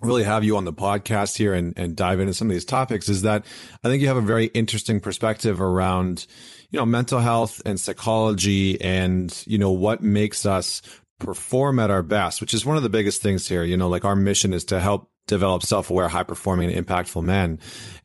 really 0.00 0.24
have 0.24 0.42
you 0.42 0.56
on 0.56 0.64
the 0.64 0.72
podcast 0.72 1.36
here 1.36 1.54
and, 1.54 1.74
and 1.78 1.94
dive 1.94 2.18
into 2.18 2.34
some 2.34 2.48
of 2.48 2.52
these 2.52 2.64
topics 2.64 3.08
is 3.08 3.22
that 3.22 3.46
I 3.84 3.88
think 3.88 4.02
you 4.02 4.08
have 4.08 4.16
a 4.16 4.20
very 4.20 4.46
interesting 4.46 4.98
perspective 4.98 5.60
around, 5.60 6.26
you 6.70 6.78
know, 6.78 6.86
mental 6.86 7.20
health 7.20 7.62
and 7.64 7.78
psychology 7.78 8.80
and, 8.80 9.42
you 9.46 9.58
know, 9.58 9.70
what 9.70 10.02
makes 10.02 10.46
us 10.46 10.82
perform 11.18 11.78
at 11.78 11.90
our 11.90 12.02
best, 12.02 12.40
which 12.40 12.54
is 12.54 12.66
one 12.66 12.76
of 12.76 12.82
the 12.82 12.88
biggest 12.88 13.22
things 13.22 13.48
here. 13.48 13.64
You 13.64 13.76
know, 13.76 13.88
like 13.88 14.04
our 14.04 14.16
mission 14.16 14.52
is 14.52 14.64
to 14.66 14.80
help 14.80 15.10
develop 15.26 15.62
self-aware, 15.62 16.08
high-performing 16.08 16.72
and 16.72 16.86
impactful 16.86 17.22
men. 17.22 17.58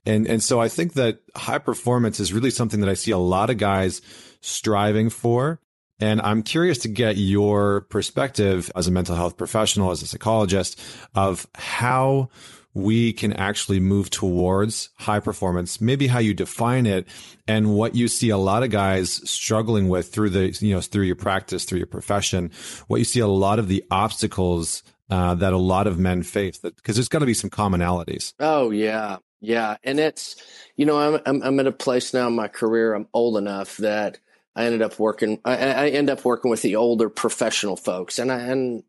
And, 0.05 0.25
and 0.27 0.41
so 0.41 0.59
I 0.59 0.69
think 0.69 0.93
that 0.93 1.19
high 1.35 1.59
performance 1.59 2.19
is 2.19 2.33
really 2.33 2.49
something 2.49 2.79
that 2.79 2.89
I 2.89 2.95
see 2.95 3.11
a 3.11 3.17
lot 3.17 3.49
of 3.49 3.57
guys 3.57 4.01
striving 4.41 5.09
for. 5.09 5.59
And 5.99 6.19
I'm 6.21 6.41
curious 6.41 6.79
to 6.79 6.87
get 6.87 7.17
your 7.17 7.81
perspective 7.81 8.71
as 8.75 8.87
a 8.87 8.91
mental 8.91 9.15
health 9.15 9.37
professional, 9.37 9.91
as 9.91 10.01
a 10.01 10.07
psychologist 10.07 10.81
of 11.13 11.45
how 11.53 12.29
we 12.73 13.13
can 13.13 13.33
actually 13.33 13.79
move 13.79 14.09
towards 14.09 14.89
high 14.95 15.19
performance, 15.19 15.81
maybe 15.81 16.07
how 16.07 16.19
you 16.19 16.33
define 16.33 16.85
it 16.85 17.07
and 17.47 17.75
what 17.75 17.95
you 17.95 18.07
see 18.07 18.29
a 18.29 18.37
lot 18.37 18.63
of 18.63 18.69
guys 18.69 19.29
struggling 19.29 19.89
with 19.89 20.13
through 20.13 20.29
the, 20.29 20.57
you 20.61 20.73
know, 20.73 20.81
through 20.81 21.03
your 21.03 21.15
practice, 21.15 21.65
through 21.65 21.79
your 21.79 21.87
profession, 21.87 22.51
what 22.87 22.97
you 22.97 23.03
see 23.03 23.19
a 23.19 23.27
lot 23.27 23.59
of 23.59 23.67
the 23.67 23.83
obstacles 23.91 24.83
uh, 25.09 25.35
that 25.35 25.51
a 25.51 25.57
lot 25.57 25.87
of 25.87 25.99
men 25.99 26.23
face 26.23 26.59
that 26.59 26.75
because 26.77 26.95
there's 26.95 27.09
got 27.09 27.19
to 27.19 27.25
be 27.25 27.33
some 27.33 27.49
commonalities. 27.49 28.33
Oh 28.39 28.71
yeah. 28.71 29.17
Yeah. 29.41 29.75
And 29.83 29.99
it's, 29.99 30.35
you 30.77 30.85
know, 30.85 30.97
I'm, 30.97 31.21
I'm, 31.25 31.41
I'm 31.41 31.59
at 31.59 31.67
a 31.67 31.71
place 31.71 32.13
now 32.13 32.27
in 32.27 32.35
my 32.35 32.47
career. 32.47 32.93
I'm 32.93 33.07
old 33.13 33.37
enough 33.37 33.77
that 33.77 34.19
I 34.55 34.65
ended 34.65 34.81
up 34.81 34.99
working, 34.99 35.41
I, 35.43 35.55
I 35.55 35.89
end 35.89 36.09
up 36.09 36.23
working 36.23 36.51
with 36.51 36.61
the 36.61 36.77
older 36.77 37.09
professional 37.09 37.75
folks 37.75 38.19
and 38.19 38.31
I, 38.31 38.39
and 38.39 38.83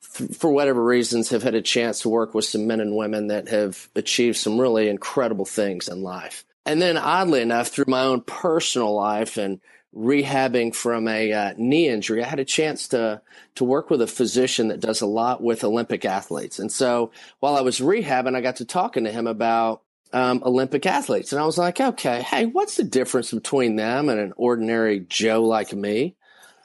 for 0.00 0.50
whatever 0.50 0.82
reasons, 0.82 1.28
have 1.30 1.42
had 1.42 1.54
a 1.54 1.62
chance 1.62 2.00
to 2.00 2.08
work 2.08 2.34
with 2.34 2.44
some 2.44 2.66
men 2.66 2.80
and 2.80 2.96
women 2.96 3.28
that 3.28 3.48
have 3.48 3.88
achieved 3.94 4.36
some 4.36 4.60
really 4.60 4.88
incredible 4.88 5.44
things 5.44 5.88
in 5.88 6.02
life. 6.02 6.44
And 6.66 6.80
then, 6.80 6.96
oddly 6.96 7.40
enough, 7.40 7.68
through 7.68 7.86
my 7.88 8.02
own 8.02 8.20
personal 8.22 8.94
life 8.94 9.36
and 9.36 9.60
rehabbing 9.94 10.74
from 10.74 11.08
a 11.08 11.32
uh, 11.32 11.54
knee 11.56 11.88
injury, 11.88 12.22
I 12.22 12.28
had 12.28 12.38
a 12.38 12.44
chance 12.44 12.88
to 12.88 13.22
to 13.56 13.64
work 13.64 13.90
with 13.90 14.02
a 14.02 14.06
physician 14.06 14.68
that 14.68 14.80
does 14.80 15.00
a 15.00 15.06
lot 15.06 15.42
with 15.42 15.64
Olympic 15.64 16.04
athletes. 16.04 16.58
And 16.58 16.70
so, 16.70 17.12
while 17.40 17.56
I 17.56 17.62
was 17.62 17.80
rehabbing, 17.80 18.36
I 18.36 18.40
got 18.40 18.56
to 18.56 18.64
talking 18.64 19.04
to 19.04 19.12
him 19.12 19.26
about 19.26 19.82
um, 20.12 20.42
Olympic 20.44 20.86
athletes, 20.86 21.32
and 21.32 21.40
I 21.40 21.46
was 21.46 21.58
like, 21.58 21.80
okay, 21.80 22.22
hey, 22.22 22.46
what's 22.46 22.76
the 22.76 22.84
difference 22.84 23.32
between 23.32 23.76
them 23.76 24.08
and 24.08 24.20
an 24.20 24.32
ordinary 24.36 25.00
Joe 25.00 25.42
like 25.42 25.72
me? 25.72 26.16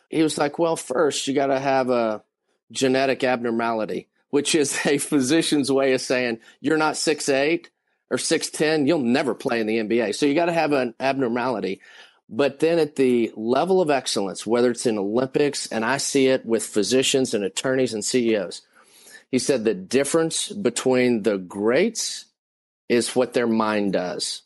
He 0.10 0.24
was 0.24 0.38
like, 0.38 0.60
well, 0.60 0.75
first 0.75 1.27
you 1.27 1.34
got 1.34 1.48
to 1.48 1.60
have 1.60 1.89
a 1.89 2.24
genetic 2.72 3.24
abnormality, 3.24 4.08
which 4.30 4.56
is 4.56 4.78
a 4.86 4.98
physician's 4.98 5.72
way 5.72 5.94
of 5.94 6.02
saying 6.02 6.40
you're 6.60 6.78
not 6.78 6.98
six 6.98 7.30
eight 7.30 7.70
or 8.10 8.18
6'10, 8.18 8.88
you'll 8.88 9.00
never 9.00 9.34
play 9.34 9.60
in 9.60 9.68
the 9.68 9.80
NBA. 9.80 10.16
So 10.16 10.26
you 10.26 10.36
got 10.36 10.46
to 10.46 10.54
have 10.54 10.72
an 10.72 10.94
abnormality. 11.00 11.82
But 12.30 12.60
then 12.60 12.80
at 12.80 12.96
the 12.96 13.32
level 13.36 13.82
of 13.82 13.90
excellence, 13.90 14.46
whether 14.46 14.72
it's 14.72 14.86
in 14.86 14.98
Olympics, 14.98 15.68
and 15.68 15.86
I 15.86 15.98
see 15.98 16.28
it 16.28 16.46
with 16.46 16.66
physicians 16.66 17.34
and 17.34 17.44
attorneys 17.44 17.94
and 17.94 18.04
CEOs, 18.04 18.62
He 19.32 19.40
said 19.40 19.64
the 19.64 19.74
difference 19.74 20.50
between 20.50 21.24
the 21.24 21.38
greats 21.38 22.26
is 22.90 23.16
what 23.16 23.34
their 23.34 23.48
mind 23.48 23.94
does. 23.94 24.44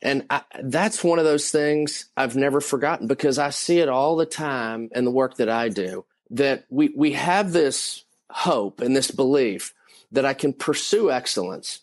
And 0.00 0.24
I, 0.30 0.42
that's 0.62 1.02
one 1.02 1.18
of 1.18 1.24
those 1.24 1.50
things 1.50 2.08
I've 2.16 2.36
never 2.36 2.60
forgotten 2.60 3.08
because 3.08 3.38
I 3.38 3.50
see 3.50 3.80
it 3.80 3.88
all 3.88 4.16
the 4.16 4.26
time 4.26 4.90
in 4.94 5.04
the 5.04 5.10
work 5.10 5.36
that 5.36 5.48
I 5.48 5.68
do 5.68 6.04
that 6.30 6.64
we, 6.70 6.90
we 6.94 7.12
have 7.12 7.52
this 7.52 8.04
hope 8.30 8.80
and 8.80 8.94
this 8.94 9.10
belief 9.10 9.74
that 10.12 10.24
I 10.24 10.34
can 10.34 10.52
pursue 10.52 11.10
excellence 11.10 11.80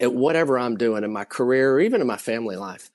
at 0.00 0.14
whatever 0.14 0.58
I'm 0.58 0.76
doing 0.76 1.04
in 1.04 1.12
my 1.12 1.24
career 1.24 1.74
or 1.74 1.80
even 1.80 2.00
in 2.00 2.06
my 2.06 2.16
family 2.16 2.56
life. 2.56 2.90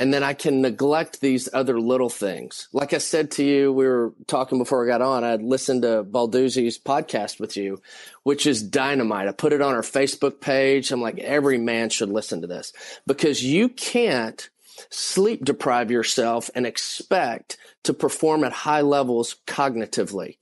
And 0.00 0.14
then 0.14 0.22
I 0.22 0.32
can 0.32 0.60
neglect 0.62 1.20
these 1.20 1.48
other 1.52 1.80
little 1.80 2.08
things. 2.08 2.68
Like 2.72 2.92
I 2.92 2.98
said 2.98 3.32
to 3.32 3.44
you, 3.44 3.72
we 3.72 3.84
were 3.84 4.12
talking 4.28 4.58
before 4.58 4.84
I 4.84 4.86
got 4.86 5.02
on. 5.02 5.24
I 5.24 5.34
listened 5.36 5.82
to 5.82 6.04
Balduzzi's 6.04 6.78
podcast 6.78 7.40
with 7.40 7.56
you, 7.56 7.82
which 8.22 8.46
is 8.46 8.62
dynamite. 8.62 9.26
I 9.26 9.32
put 9.32 9.52
it 9.52 9.60
on 9.60 9.74
our 9.74 9.82
Facebook 9.82 10.40
page. 10.40 10.92
I'm 10.92 11.02
like, 11.02 11.18
every 11.18 11.58
man 11.58 11.90
should 11.90 12.10
listen 12.10 12.42
to 12.42 12.46
this 12.46 12.72
because 13.08 13.42
you 13.42 13.68
can't 13.68 14.48
sleep 14.90 15.44
deprive 15.44 15.90
yourself 15.90 16.50
and 16.54 16.66
expect 16.66 17.56
to 17.84 17.94
perform 17.94 18.44
at 18.44 18.52
high 18.52 18.82
levels 18.82 19.36
cognitively. 19.46 20.36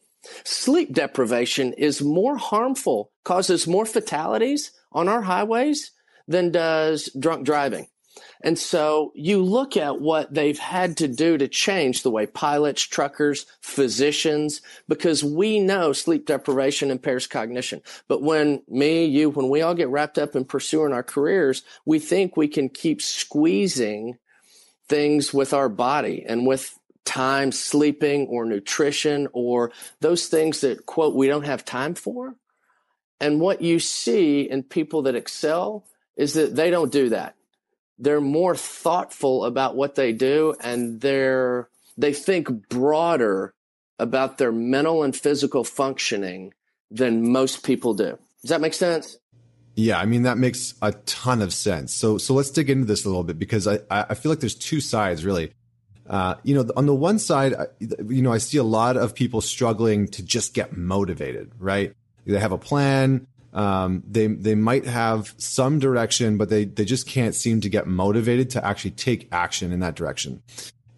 Sleep 0.44 0.92
deprivation 0.92 1.72
is 1.74 2.02
more 2.02 2.36
harmful, 2.36 3.12
causes 3.24 3.66
more 3.66 3.86
fatalities 3.86 4.72
on 4.92 5.08
our 5.08 5.22
highways 5.22 5.92
than 6.26 6.50
does 6.50 7.08
drunk 7.18 7.44
driving. 7.44 7.86
And 8.42 8.58
so 8.58 9.12
you 9.14 9.42
look 9.42 9.76
at 9.76 10.00
what 10.00 10.32
they've 10.32 10.58
had 10.58 10.96
to 10.98 11.08
do 11.08 11.36
to 11.36 11.48
change 11.48 12.02
the 12.02 12.10
way 12.10 12.26
pilots, 12.26 12.82
truckers, 12.82 13.46
physicians, 13.60 14.62
because 14.88 15.24
we 15.24 15.60
know 15.60 15.92
sleep 15.92 16.26
deprivation 16.26 16.90
impairs 16.90 17.26
cognition. 17.26 17.82
But 18.08 18.22
when 18.22 18.62
me, 18.68 19.04
you, 19.04 19.30
when 19.30 19.48
we 19.48 19.62
all 19.62 19.74
get 19.74 19.88
wrapped 19.88 20.18
up 20.18 20.36
in 20.36 20.44
pursuing 20.44 20.92
our 20.92 21.02
careers, 21.02 21.62
we 21.84 21.98
think 21.98 22.36
we 22.36 22.48
can 22.48 22.68
keep 22.68 23.02
squeezing 23.02 24.18
things 24.88 25.32
with 25.32 25.52
our 25.52 25.68
body 25.68 26.24
and 26.26 26.46
with 26.46 26.78
time 27.04 27.52
sleeping 27.52 28.26
or 28.26 28.44
nutrition 28.44 29.28
or 29.32 29.72
those 30.00 30.26
things 30.26 30.60
that 30.60 30.86
quote 30.86 31.14
we 31.14 31.28
don't 31.28 31.44
have 31.44 31.64
time 31.64 31.94
for. 31.94 32.34
And 33.20 33.40
what 33.40 33.62
you 33.62 33.78
see 33.78 34.42
in 34.42 34.62
people 34.62 35.02
that 35.02 35.14
excel 35.14 35.84
is 36.16 36.34
that 36.34 36.54
they 36.54 36.70
don't 36.70 36.92
do 36.92 37.10
that. 37.10 37.34
They're 37.98 38.20
more 38.20 38.54
thoughtful 38.54 39.44
about 39.44 39.76
what 39.76 39.94
they 39.94 40.12
do 40.12 40.54
and 40.60 41.00
they're 41.00 41.68
they 41.96 42.12
think 42.12 42.68
broader 42.68 43.54
about 43.98 44.36
their 44.36 44.52
mental 44.52 45.02
and 45.02 45.16
physical 45.16 45.64
functioning 45.64 46.52
than 46.90 47.32
most 47.32 47.64
people 47.64 47.94
do. 47.94 48.18
Does 48.42 48.50
that 48.50 48.60
make 48.60 48.74
sense? 48.74 49.16
Yeah, 49.76 49.98
I 49.98 50.06
mean 50.06 50.22
that 50.22 50.38
makes 50.38 50.74
a 50.80 50.92
ton 50.92 51.42
of 51.42 51.52
sense. 51.52 51.94
So 51.94 52.16
so 52.16 52.32
let's 52.32 52.50
dig 52.50 52.70
into 52.70 52.86
this 52.86 53.04
a 53.04 53.08
little 53.08 53.24
bit 53.24 53.38
because 53.38 53.68
I 53.68 53.78
I 53.90 54.14
feel 54.14 54.32
like 54.32 54.40
there's 54.40 54.54
two 54.54 54.80
sides 54.80 55.24
really. 55.24 55.52
Uh, 56.08 56.36
you 56.44 56.54
know, 56.54 56.64
on 56.76 56.86
the 56.86 56.94
one 56.94 57.18
side, 57.18 57.52
you 57.80 58.22
know, 58.22 58.32
I 58.32 58.38
see 58.38 58.58
a 58.58 58.62
lot 58.62 58.96
of 58.96 59.14
people 59.14 59.40
struggling 59.40 60.06
to 60.08 60.22
just 60.22 60.54
get 60.54 60.76
motivated. 60.76 61.52
Right? 61.58 61.94
They 62.24 62.38
have 62.38 62.52
a 62.52 62.58
plan. 62.58 63.26
Um, 63.52 64.02
they 64.08 64.28
they 64.28 64.54
might 64.54 64.86
have 64.86 65.34
some 65.36 65.78
direction, 65.78 66.38
but 66.38 66.48
they 66.48 66.64
they 66.64 66.86
just 66.86 67.06
can't 67.06 67.34
seem 67.34 67.60
to 67.60 67.68
get 67.68 67.86
motivated 67.86 68.50
to 68.50 68.64
actually 68.64 68.92
take 68.92 69.28
action 69.30 69.72
in 69.72 69.80
that 69.80 69.94
direction. 69.94 70.42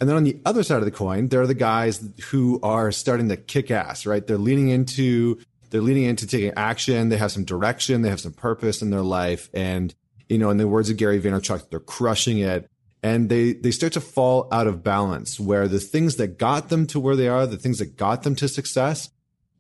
And 0.01 0.09
then 0.09 0.17
on 0.17 0.23
the 0.23 0.39
other 0.47 0.63
side 0.63 0.79
of 0.79 0.85
the 0.85 0.93
coin, 0.93 1.29
there 1.29 1.41
are 1.41 1.47
the 1.49 1.55
guys 1.55 2.09
who 2.31 2.61
are 2.63 2.93
starting 2.93 3.29
to 3.31 3.37
kick 3.37 3.73
ass. 3.73 4.07
Right? 4.07 4.25
They're 4.25 4.39
leaning 4.39 4.69
into 4.69 5.41
they're 5.71 5.81
leaning 5.81 6.05
into 6.05 6.27
taking 6.27 6.53
action. 6.57 7.09
They 7.09 7.17
have 7.17 7.33
some 7.33 7.45
direction. 7.45 8.03
They 8.03 8.09
have 8.09 8.21
some 8.21 8.33
purpose 8.33 8.83
in 8.83 8.91
their 8.91 9.03
life. 9.03 9.49
And, 9.53 9.95
you 10.29 10.39
know, 10.39 10.51
in 10.51 10.57
the 10.57 10.69
words 10.69 10.91
of 10.91 10.97
Gary 10.97 11.21
Vaynerchuk, 11.21 11.71
they're 11.71 11.81
crushing 11.81 12.39
it. 12.39 12.69
And 13.03 13.29
they, 13.29 13.53
they 13.53 13.71
start 13.71 13.93
to 13.93 14.01
fall 14.01 14.49
out 14.51 14.67
of 14.67 14.83
balance 14.83 15.39
where 15.39 15.69
the 15.69 15.79
things 15.79 16.17
that 16.17 16.39
got 16.39 16.69
them 16.69 16.87
to 16.89 16.99
where 16.99 17.15
they 17.15 17.29
are, 17.29 17.47
the 17.47 17.57
things 17.57 17.79
that 17.79 17.97
got 17.97 18.25
them 18.25 18.35
to 18.37 18.49
success 18.49 19.11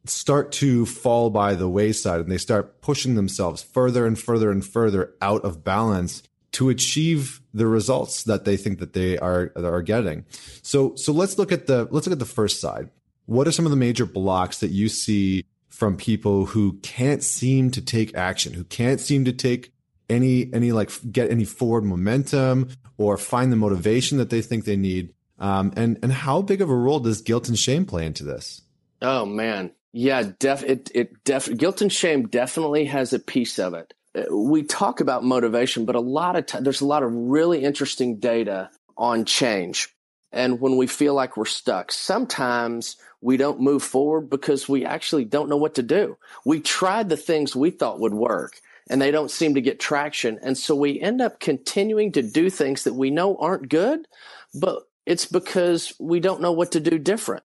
start 0.06 0.52
to 0.52 0.86
fall 0.86 1.30
by 1.30 1.54
the 1.54 1.68
wayside 1.68 2.20
and 2.20 2.30
they 2.30 2.38
start 2.38 2.80
pushing 2.80 3.14
themselves 3.14 3.62
further 3.62 4.06
and 4.06 4.18
further 4.18 4.50
and 4.50 4.64
further 4.64 5.14
out 5.20 5.44
of 5.44 5.62
balance 5.62 6.22
to 6.52 6.68
achieve 6.70 7.40
the 7.52 7.66
results 7.66 8.24
that 8.24 8.44
they 8.44 8.56
think 8.56 8.78
that 8.78 8.92
they 8.92 9.18
are, 9.18 9.52
are 9.56 9.82
getting. 9.82 10.24
So, 10.62 10.94
so 10.96 11.12
let's 11.12 11.38
look 11.38 11.52
at 11.52 11.66
the, 11.66 11.86
let's 11.90 12.06
look 12.06 12.12
at 12.12 12.18
the 12.18 12.24
first 12.24 12.60
side. 12.60 12.90
What 13.26 13.46
are 13.46 13.52
some 13.52 13.66
of 13.66 13.70
the 13.70 13.76
major 13.76 14.06
blocks 14.06 14.60
that 14.60 14.70
you 14.70 14.88
see 14.88 15.44
from 15.68 15.96
people 15.96 16.46
who 16.46 16.74
can't 16.82 17.22
seem 17.22 17.70
to 17.72 17.80
take 17.80 18.14
action, 18.16 18.52
who 18.52 18.64
can't 18.64 19.00
seem 19.00 19.24
to 19.24 19.32
take 19.32 19.72
any 20.10 20.52
any 20.52 20.72
like 20.72 20.90
get 21.12 21.30
any 21.30 21.44
forward 21.44 21.84
momentum 21.84 22.68
or 22.96 23.16
find 23.16 23.52
the 23.52 23.56
motivation 23.56 24.18
that 24.18 24.30
they 24.30 24.42
think 24.42 24.64
they 24.64 24.76
need. 24.76 25.14
Um, 25.38 25.72
and 25.76 25.98
and 26.02 26.12
how 26.12 26.42
big 26.42 26.60
of 26.60 26.70
a 26.70 26.74
role 26.74 27.00
does 27.00 27.22
guilt 27.22 27.48
and 27.48 27.58
shame 27.58 27.84
play 27.86 28.06
into 28.06 28.24
this? 28.24 28.62
Oh 29.00 29.24
man, 29.24 29.72
yeah, 29.92 30.24
def 30.38 30.64
it 30.64 30.90
it 30.94 31.24
def 31.24 31.54
guilt 31.56 31.80
and 31.80 31.92
shame 31.92 32.26
definitely 32.28 32.86
has 32.86 33.12
a 33.12 33.18
piece 33.18 33.58
of 33.58 33.74
it. 33.74 33.94
Uh, 34.14 34.34
we 34.34 34.62
talk 34.62 35.00
about 35.00 35.22
motivation, 35.22 35.84
but 35.84 35.94
a 35.94 36.00
lot 36.00 36.36
of 36.36 36.46
time 36.46 36.64
there's 36.64 36.80
a 36.80 36.86
lot 36.86 37.02
of 37.02 37.12
really 37.12 37.62
interesting 37.62 38.18
data 38.18 38.70
on 38.96 39.24
change. 39.24 39.94
And 40.30 40.60
when 40.60 40.76
we 40.76 40.86
feel 40.86 41.14
like 41.14 41.36
we're 41.36 41.46
stuck, 41.46 41.90
sometimes 41.90 42.96
we 43.20 43.36
don't 43.36 43.60
move 43.60 43.82
forward 43.82 44.30
because 44.30 44.68
we 44.68 44.84
actually 44.84 45.24
don't 45.24 45.48
know 45.48 45.56
what 45.56 45.74
to 45.74 45.82
do. 45.82 46.16
We 46.44 46.60
tried 46.60 47.08
the 47.08 47.16
things 47.16 47.56
we 47.56 47.70
thought 47.70 48.00
would 48.00 48.14
work 48.14 48.60
and 48.88 49.00
they 49.00 49.10
don't 49.10 49.30
seem 49.30 49.54
to 49.54 49.60
get 49.60 49.80
traction. 49.80 50.38
And 50.42 50.56
so 50.56 50.74
we 50.74 51.00
end 51.00 51.20
up 51.20 51.40
continuing 51.40 52.12
to 52.12 52.22
do 52.22 52.48
things 52.50 52.84
that 52.84 52.94
we 52.94 53.10
know 53.10 53.36
aren't 53.36 53.68
good, 53.68 54.06
but 54.54 54.82
it's 55.04 55.26
because 55.26 55.92
we 55.98 56.20
don't 56.20 56.40
know 56.40 56.52
what 56.52 56.72
to 56.72 56.80
do 56.80 56.98
different. 56.98 57.42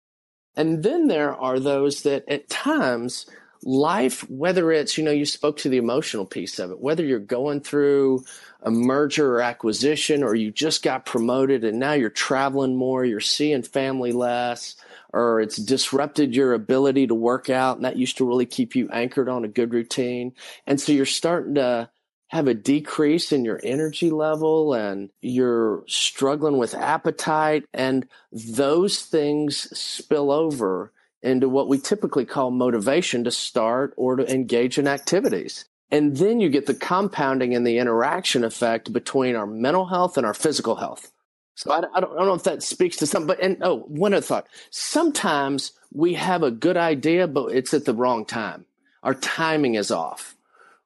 And 0.55 0.83
then 0.83 1.07
there 1.07 1.33
are 1.33 1.59
those 1.59 2.03
that 2.03 2.27
at 2.27 2.49
times 2.49 3.25
life, 3.63 4.27
whether 4.29 4.71
it's, 4.71 4.97
you 4.97 5.03
know, 5.03 5.11
you 5.11 5.25
spoke 5.25 5.57
to 5.57 5.69
the 5.69 5.77
emotional 5.77 6.25
piece 6.25 6.59
of 6.59 6.71
it, 6.71 6.79
whether 6.79 7.05
you're 7.05 7.19
going 7.19 7.61
through 7.61 8.23
a 8.63 8.71
merger 8.71 9.35
or 9.35 9.41
acquisition 9.41 10.23
or 10.23 10.35
you 10.35 10.51
just 10.51 10.83
got 10.83 11.05
promoted 11.05 11.63
and 11.63 11.79
now 11.79 11.93
you're 11.93 12.09
traveling 12.09 12.75
more, 12.75 13.05
you're 13.05 13.19
seeing 13.19 13.63
family 13.63 14.11
less, 14.11 14.75
or 15.13 15.41
it's 15.41 15.57
disrupted 15.57 16.35
your 16.35 16.53
ability 16.53 17.07
to 17.07 17.15
work 17.15 17.49
out 17.49 17.77
and 17.77 17.85
that 17.85 17.97
used 17.97 18.17
to 18.17 18.27
really 18.27 18.45
keep 18.45 18.75
you 18.75 18.89
anchored 18.89 19.29
on 19.29 19.45
a 19.45 19.49
good 19.49 19.73
routine. 19.73 20.33
And 20.65 20.79
so 20.79 20.91
you're 20.91 21.05
starting 21.05 21.55
to 21.55 21.89
have 22.29 22.47
a 22.47 22.53
decrease 22.53 23.33
in 23.33 23.43
your 23.43 23.59
energy 23.61 24.09
level 24.09 24.73
and 24.73 25.09
you're 25.21 25.83
struggling 25.87 26.57
with 26.57 26.73
appetite 26.73 27.65
and 27.73 28.07
those 28.31 29.01
things 29.01 29.67
spill 29.77 30.31
over 30.31 30.93
into 31.21 31.49
what 31.49 31.67
we 31.67 31.77
typically 31.77 32.25
call 32.25 32.49
motivation 32.49 33.25
to 33.25 33.31
start 33.31 33.93
or 33.97 34.15
to 34.15 34.33
engage 34.33 34.77
in 34.77 34.87
activities. 34.87 35.65
And 35.91 36.15
then 36.15 36.39
you 36.39 36.49
get 36.49 36.67
the 36.67 36.73
compounding 36.73 37.53
and 37.53 37.67
the 37.67 37.77
interaction 37.77 38.45
effect 38.45 38.93
between 38.93 39.35
our 39.35 39.45
mental 39.45 39.85
health 39.85 40.17
and 40.17 40.25
our 40.25 40.33
physical 40.33 40.77
health. 40.77 41.11
So 41.55 41.71
I, 41.71 41.77
I, 41.77 41.99
don't, 41.99 42.13
I 42.13 42.17
don't 42.17 42.27
know 42.27 42.33
if 42.33 42.43
that 42.43 42.63
speaks 42.63 42.97
to 42.97 43.07
some, 43.07 43.27
but 43.27 43.39
and 43.41 43.57
oh, 43.61 43.79
one 43.79 44.13
other 44.13 44.25
thought. 44.25 44.47
Sometimes 44.69 45.73
we 45.93 46.13
have 46.15 46.43
a 46.43 46.51
good 46.51 46.77
idea, 46.77 47.27
but 47.27 47.51
it's 47.51 47.73
at 47.73 47.85
the 47.85 47.93
wrong 47.93 48.25
time. 48.25 48.65
Our 49.03 49.13
timing 49.13 49.75
is 49.75 49.91
off, 49.91 50.35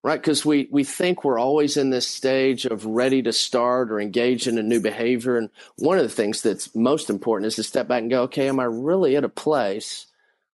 right? 0.03 0.19
Because 0.19 0.45
we 0.45 0.67
we 0.71 0.83
think 0.83 1.23
we're 1.23 1.39
always 1.39 1.77
in 1.77 1.89
this 1.89 2.07
stage 2.07 2.65
of 2.65 2.85
ready 2.85 3.21
to 3.23 3.33
start 3.33 3.91
or 3.91 3.99
engage 3.99 4.47
in 4.47 4.57
a 4.57 4.63
new 4.63 4.79
behavior. 4.79 5.37
And 5.37 5.49
one 5.77 5.97
of 5.97 6.03
the 6.03 6.09
things 6.09 6.41
that's 6.41 6.73
most 6.75 7.09
important 7.09 7.47
is 7.47 7.55
to 7.55 7.63
step 7.63 7.87
back 7.87 8.01
and 8.01 8.09
go, 8.09 8.23
okay, 8.23 8.47
am 8.47 8.59
I 8.59 8.65
really 8.65 9.15
at 9.15 9.23
a 9.23 9.29
place 9.29 10.07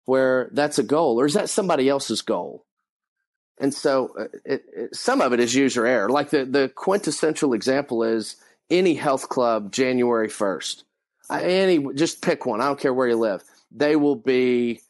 where 0.04 0.50
that's 0.52 0.78
a 0.78 0.84
goal, 0.84 1.20
or 1.20 1.26
is 1.26 1.34
that 1.34 1.50
somebody 1.50 1.88
else's 1.88 2.22
goal? 2.22 2.64
And 3.58 3.72
so, 3.72 4.14
uh, 4.18 4.24
it, 4.44 4.64
it, 4.76 4.94
some 4.94 5.20
of 5.22 5.32
it 5.32 5.40
is 5.40 5.54
user 5.54 5.86
error. 5.86 6.10
Like 6.10 6.30
the 6.30 6.44
the 6.44 6.68
quintessential 6.68 7.54
example 7.54 8.02
is 8.04 8.36
any 8.70 8.94
health 8.94 9.28
club 9.28 9.72
January 9.72 10.28
1st. 10.28 10.84
Any, 11.30 11.94
just 11.94 12.22
pick 12.22 12.46
one. 12.46 12.60
I 12.60 12.66
don't 12.66 12.80
care 12.80 12.94
where 12.94 13.08
you 13.08 13.16
live. 13.16 13.42
They 13.70 13.96
will 13.96 14.16
be 14.16 14.80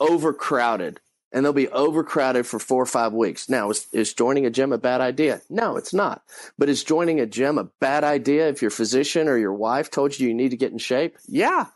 overcrowded 0.00 1.00
and 1.32 1.44
they'll 1.44 1.52
be 1.52 1.68
overcrowded 1.68 2.46
for 2.46 2.58
four 2.58 2.82
or 2.82 2.86
five 2.86 3.12
weeks. 3.12 3.48
Now, 3.48 3.70
is, 3.70 3.86
is 3.92 4.14
joining 4.14 4.46
a 4.46 4.50
gym 4.50 4.72
a 4.72 4.78
bad 4.78 5.00
idea? 5.00 5.42
No, 5.50 5.76
it's 5.76 5.92
not. 5.92 6.22
But 6.56 6.68
is 6.68 6.84
joining 6.84 7.20
a 7.20 7.26
gym 7.26 7.58
a 7.58 7.64
bad 7.80 8.04
idea 8.04 8.48
if 8.48 8.62
your 8.62 8.70
physician 8.70 9.28
or 9.28 9.36
your 9.36 9.52
wife 9.52 9.90
told 9.90 10.18
you 10.18 10.28
you 10.28 10.34
need 10.34 10.50
to 10.50 10.56
get 10.56 10.72
in 10.72 10.78
shape? 10.78 11.16
Yeah, 11.26 11.66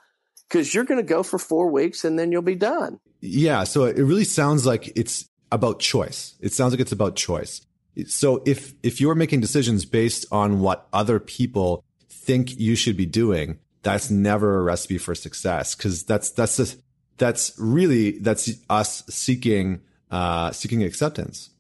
because 0.49 0.75
you're 0.75 0.85
going 0.85 1.01
to 1.01 1.07
go 1.07 1.23
for 1.23 1.39
four 1.39 1.71
weeks 1.71 2.05
and 2.05 2.19
then 2.19 2.33
you'll 2.33 2.43
be 2.43 2.55
done. 2.55 3.01
Yeah. 3.21 3.65
So 3.65 3.85
it 3.85 3.99
really 3.99 4.25
sounds 4.25 4.67
like 4.67 4.93
it's 4.97 5.29
about 5.51 5.81
choice. 5.81 6.35
It 6.41 6.53
sounds 6.53 6.73
like 6.73 6.81
it's 6.81 6.93
about 6.93 7.17
choice. 7.17 7.61
So 8.07 8.43
if 8.47 8.75
if 8.83 9.01
you're 9.01 9.15
making 9.15 9.41
decisions 9.41 9.85
based 9.85 10.27
on 10.33 10.61
what 10.61 10.89
other 10.93 11.21
people 11.21 11.85
think 12.09 12.59
you 12.59 12.75
should 12.75 12.97
be 12.97 13.07
doing, 13.07 13.59
that's 13.83 14.11
never 14.11 14.59
a 14.59 14.63
recipe 14.63 14.99
for 14.99 15.15
success 15.15 15.75
because 15.75 16.05
that's 16.05 16.31
that's 16.31 16.77
that's 17.19 17.53
really 17.59 18.19
that's 18.19 18.51
us 18.71 19.05
seeking 19.09 19.83
uh, 20.11 20.53
seeking 20.53 20.83
acceptance. 20.83 21.51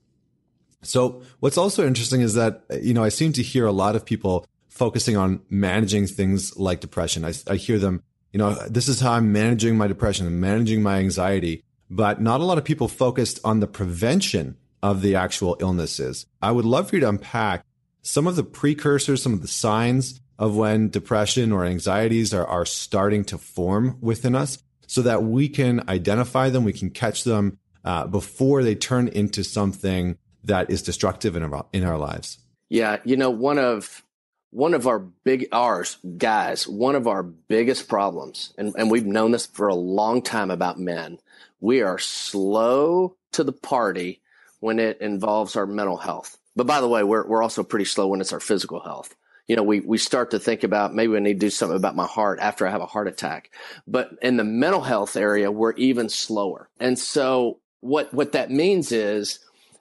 So 0.82 1.22
what's 1.40 1.56
also 1.56 1.86
interesting 1.86 2.20
is 2.20 2.34
that, 2.34 2.64
you 2.82 2.92
know, 2.92 3.04
I 3.04 3.08
seem 3.08 3.32
to 3.34 3.42
hear 3.42 3.66
a 3.66 3.72
lot 3.72 3.96
of 3.96 4.04
people 4.04 4.44
focusing 4.68 5.16
on 5.16 5.40
managing 5.48 6.06
things 6.06 6.56
like 6.56 6.80
depression. 6.80 7.24
I, 7.24 7.32
I 7.48 7.56
hear 7.56 7.78
them, 7.78 8.02
you 8.32 8.38
know, 8.38 8.54
this 8.68 8.88
is 8.88 9.00
how 9.00 9.12
I'm 9.12 9.32
managing 9.32 9.76
my 9.76 9.86
depression 9.86 10.26
and 10.26 10.40
managing 10.40 10.82
my 10.82 10.98
anxiety, 10.98 11.62
but 11.88 12.20
not 12.20 12.40
a 12.40 12.44
lot 12.44 12.58
of 12.58 12.64
people 12.64 12.88
focused 12.88 13.38
on 13.44 13.60
the 13.60 13.66
prevention 13.66 14.56
of 14.82 15.02
the 15.02 15.14
actual 15.14 15.56
illnesses. 15.60 16.26
I 16.40 16.50
would 16.50 16.64
love 16.64 16.90
for 16.90 16.96
you 16.96 17.00
to 17.00 17.08
unpack 17.08 17.64
some 18.02 18.26
of 18.26 18.36
the 18.36 18.44
precursors, 18.44 19.22
some 19.22 19.32
of 19.32 19.42
the 19.42 19.48
signs 19.48 20.20
of 20.38 20.56
when 20.56 20.88
depression 20.88 21.52
or 21.52 21.64
anxieties 21.64 22.34
are, 22.34 22.46
are 22.46 22.66
starting 22.66 23.24
to 23.24 23.38
form 23.38 23.96
within 24.00 24.34
us 24.34 24.62
so 24.86 25.02
that 25.02 25.22
we 25.22 25.48
can 25.48 25.88
identify 25.88 26.50
them, 26.50 26.64
we 26.64 26.72
can 26.72 26.90
catch 26.90 27.24
them 27.24 27.58
uh, 27.84 28.06
before 28.06 28.62
they 28.62 28.74
turn 28.74 29.08
into 29.08 29.44
something 29.44 30.18
that 30.44 30.70
is 30.70 30.82
destructive 30.82 31.36
in 31.36 31.42
our, 31.42 31.66
in 31.72 31.84
our 31.84 31.98
lives. 31.98 32.38
Yeah, 32.68 32.98
you 33.04 33.16
know, 33.16 33.30
one 33.30 33.58
of 33.58 34.02
one 34.50 34.74
of 34.74 34.86
our 34.86 34.98
big 34.98 35.48
ours 35.50 35.96
guys, 36.18 36.68
one 36.68 36.94
of 36.94 37.06
our 37.06 37.22
biggest 37.22 37.88
problems, 37.88 38.52
and, 38.58 38.74
and 38.76 38.90
we've 38.90 39.06
known 39.06 39.30
this 39.30 39.46
for 39.46 39.68
a 39.68 39.74
long 39.74 40.20
time 40.20 40.50
about 40.50 40.78
men, 40.78 41.18
we 41.60 41.80
are 41.80 41.98
slow 41.98 43.16
to 43.32 43.44
the 43.44 43.52
party 43.52 44.21
when 44.62 44.78
it 44.78 45.00
involves 45.00 45.56
our 45.56 45.66
mental 45.66 45.96
health. 45.96 46.38
But 46.54 46.68
by 46.68 46.80
the 46.80 46.86
way, 46.86 47.02
we're 47.02 47.26
we're 47.26 47.42
also 47.42 47.64
pretty 47.64 47.84
slow 47.84 48.06
when 48.06 48.20
it's 48.20 48.32
our 48.32 48.38
physical 48.38 48.78
health. 48.78 49.12
You 49.48 49.56
know, 49.56 49.64
we 49.64 49.80
we 49.80 49.98
start 49.98 50.30
to 50.30 50.38
think 50.38 50.62
about 50.62 50.94
maybe 50.94 51.12
we 51.12 51.18
need 51.18 51.40
to 51.40 51.46
do 51.46 51.50
something 51.50 51.76
about 51.76 51.96
my 51.96 52.06
heart 52.06 52.38
after 52.38 52.64
I 52.64 52.70
have 52.70 52.80
a 52.80 52.86
heart 52.86 53.08
attack. 53.08 53.50
But 53.88 54.10
in 54.22 54.36
the 54.36 54.44
mental 54.44 54.80
health 54.80 55.16
area, 55.16 55.50
we're 55.50 55.72
even 55.72 56.08
slower. 56.08 56.68
And 56.78 56.96
so 56.96 57.58
what 57.80 58.14
what 58.14 58.32
that 58.32 58.52
means 58.52 58.92
is 58.92 59.40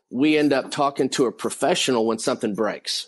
we 0.09 0.35
end 0.35 0.51
up 0.51 0.71
talking 0.71 1.09
to 1.09 1.27
a 1.27 1.31
professional 1.31 2.07
when 2.07 2.17
something 2.17 2.55
breaks. 2.55 3.05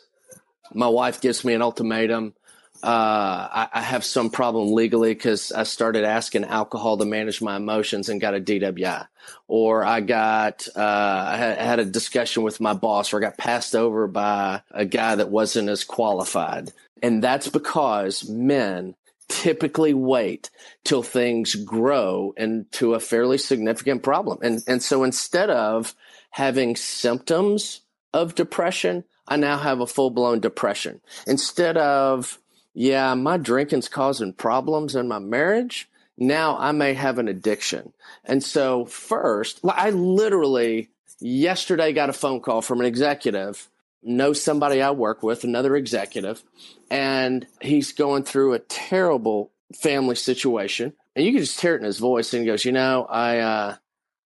My 0.75 0.88
wife 0.88 1.22
gives 1.22 1.44
me 1.44 1.56
an 1.56 1.63
ultimatum. 1.63 2.36
Uh, 2.84 3.48
I, 3.50 3.68
I, 3.75 3.82
have 3.82 4.04
some 4.04 4.30
problem 4.30 4.74
legally 4.74 5.13
because 5.13 5.54
I 5.54 5.63
started 5.63 6.04
asking 6.04 6.44
alcohol 6.44 6.98
to 6.98 7.06
manage 7.06 7.42
my 7.42 7.56
emotions 7.56 8.10
and 8.10 8.20
got 8.20 8.36
a 8.36 8.42
DWI, 8.42 9.08
or 9.48 9.86
I 9.86 10.02
got 10.02 10.68
uh, 10.75 10.82
I 10.82 11.38
had, 11.38 11.58
had 11.60 11.80
a 11.80 11.86
discussion 11.86 12.44
with 12.44 12.60
my 12.60 12.74
boss, 12.74 13.13
or 13.13 13.20
I 13.20 13.22
got 13.22 13.38
passed 13.38 13.74
over 13.74 14.06
by 14.08 14.63
a 14.70 14.84
guy 14.84 15.16
that 15.16 15.30
wasn't 15.30 15.70
as 15.70 15.86
qualified, 15.86 16.74
and 17.02 17.24
that's 17.24 17.48
because 17.48 18.28
men 18.28 18.96
typically 19.30 19.94
wait 19.94 20.50
till 20.84 21.04
things 21.04 21.56
grow 21.56 22.34
into 22.36 22.96
a 22.96 23.00
fairly 23.00 23.38
significant 23.38 24.04
problem, 24.04 24.40
and 24.42 24.62
and 24.68 24.84
so 24.84 25.06
instead 25.06 25.50
of 25.50 25.96
having 26.32 26.75
symptoms 26.75 27.80
of 28.13 28.36
depression, 28.36 29.06
I 29.28 29.38
now 29.38 29.58
have 29.58 29.80
a 29.80 29.88
full 29.88 30.10
blown 30.10 30.40
depression. 30.40 31.02
Instead 31.25 31.78
of, 31.78 32.40
yeah, 32.74 33.13
my 33.13 33.38
drinking's 33.38 33.88
causing 33.88 34.34
problems 34.34 34.96
in 34.96 35.08
my 35.08 35.20
marriage, 35.20 35.89
now 36.18 36.58
I 36.58 36.72
may 36.72 36.94
have 36.94 37.20
an 37.20 37.27
addiction. 37.27 37.94
And 38.24 38.44
so, 38.44 38.86
first, 38.86 39.60
I 39.63 39.89
literally 39.92 40.89
yesterday 41.20 41.94
got 41.94 42.10
a 42.10 42.13
phone 42.13 42.42
call 42.42 42.62
from 42.62 42.80
an 42.80 42.86
executive, 42.86 43.70
know 44.01 44.34
somebody 44.34 44.82
I 44.82 44.92
work 44.92 45.24
with, 45.24 45.44
another 45.44 45.75
executive, 45.75 46.44
and 46.89 47.48
he's 47.62 47.94
going 47.94 48.24
through 48.24 48.53
a 48.53 48.60
terrible 48.60 49.51
family 49.75 50.15
situation. 50.15 50.94
And 51.15 51.25
you 51.25 51.32
can 51.32 51.42
just 51.42 51.62
hear 51.62 51.75
it 51.75 51.80
in 51.80 51.86
his 51.86 52.00
voice. 52.00 52.34
And 52.34 52.42
he 52.42 52.48
goes, 52.48 52.65
You 52.65 52.72
know, 52.72 53.06
I, 53.10 53.39
uh, 53.39 53.75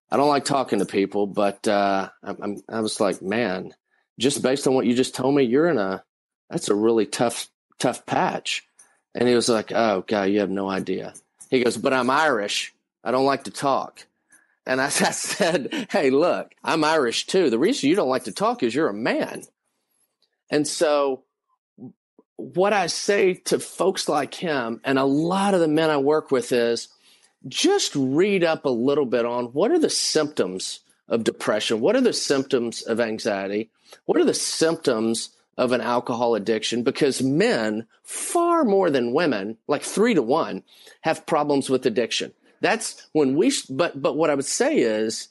I 0.10 0.18
don't 0.18 0.30
like 0.30 0.46
talking 0.46 0.80
to 0.80 0.86
people, 0.86 1.28
but 1.28 1.68
uh, 1.68 2.10
I'm, 2.24 2.62
I 2.70 2.80
was 2.80 3.00
like, 3.00 3.22
man, 3.22 3.74
just 4.18 4.42
based 4.42 4.68
on 4.68 4.74
what 4.74 4.86
you 4.86 4.96
just 4.96 5.16
told 5.16 5.36
me, 5.36 5.44
you're 5.44 5.68
in 5.68 5.78
a 5.78 6.04
that's 6.50 6.70
a 6.70 6.76
really 6.76 7.06
tough 7.06 7.50
tough 7.80 8.06
patch. 8.06 8.68
And 9.16 9.28
he 9.28 9.36
was 9.36 9.50
like, 9.50 9.72
oh 9.72 10.04
god, 10.08 10.30
you 10.30 10.40
have 10.40 10.50
no 10.50 10.70
idea. 10.70 11.14
He 11.50 11.64
goes, 11.64 11.78
but 11.78 11.94
I'm 11.94 12.10
Irish. 12.10 12.74
I 13.04 13.12
don't 13.12 13.26
like 13.26 13.46
to 13.46 13.52
talk. 13.52 14.06
And 14.66 14.82
I, 14.82 14.86
I 14.88 14.90
said, 14.90 15.88
hey, 15.92 16.10
look, 16.10 16.54
I'm 16.64 16.84
Irish 16.84 17.28
too. 17.28 17.50
The 17.50 17.60
reason 17.60 17.90
you 17.90 17.96
don't 17.96 18.10
like 18.10 18.26
to 18.26 18.32
talk 18.32 18.64
is 18.64 18.76
you're 18.76 18.90
a 18.90 18.94
man. 18.94 19.44
And 20.50 20.68
so 20.68 21.24
what 22.36 22.74
I 22.74 22.88
say 22.88 23.34
to 23.34 23.60
folks 23.60 24.08
like 24.08 24.36
him 24.36 24.80
and 24.84 25.00
a 25.00 25.06
lot 25.06 25.54
of 25.54 25.60
the 25.60 25.68
men 25.68 25.90
I 25.90 25.98
work 25.98 26.32
with 26.32 26.52
is 26.52 26.88
just 27.48 27.96
read 27.96 28.44
up 28.44 28.66
a 28.66 28.70
little 28.70 29.06
bit 29.06 29.26
on 29.26 29.46
what 29.46 29.72
are 29.72 29.80
the 29.80 29.90
symptoms 29.90 30.82
of 31.08 31.24
depression? 31.24 31.80
What 31.80 31.96
are 31.96 32.02
the 32.02 32.14
symptoms 32.14 32.82
of 32.82 33.00
anxiety? 33.00 33.72
What 34.06 34.20
are 34.20 34.26
the 34.26 34.34
symptoms 34.34 35.30
of 35.58 35.72
an 35.72 35.82
alcohol 35.82 36.36
addiction? 36.36 36.84
Because 36.84 37.22
men, 37.22 37.88
far 38.04 38.64
more 38.64 38.90
than 38.90 39.14
women, 39.14 39.58
like 39.68 39.84
three 39.84 40.14
to 40.14 40.22
one, 40.22 40.64
have 41.02 41.26
problems 41.26 41.70
with 41.70 41.86
addiction. 41.86 42.34
That's 42.62 43.08
when 43.14 43.36
we, 43.36 43.52
but, 43.70 44.02
but 44.02 44.16
what 44.16 44.30
I 44.30 44.36
would 44.36 44.46
say 44.46 44.78
is 44.78 45.30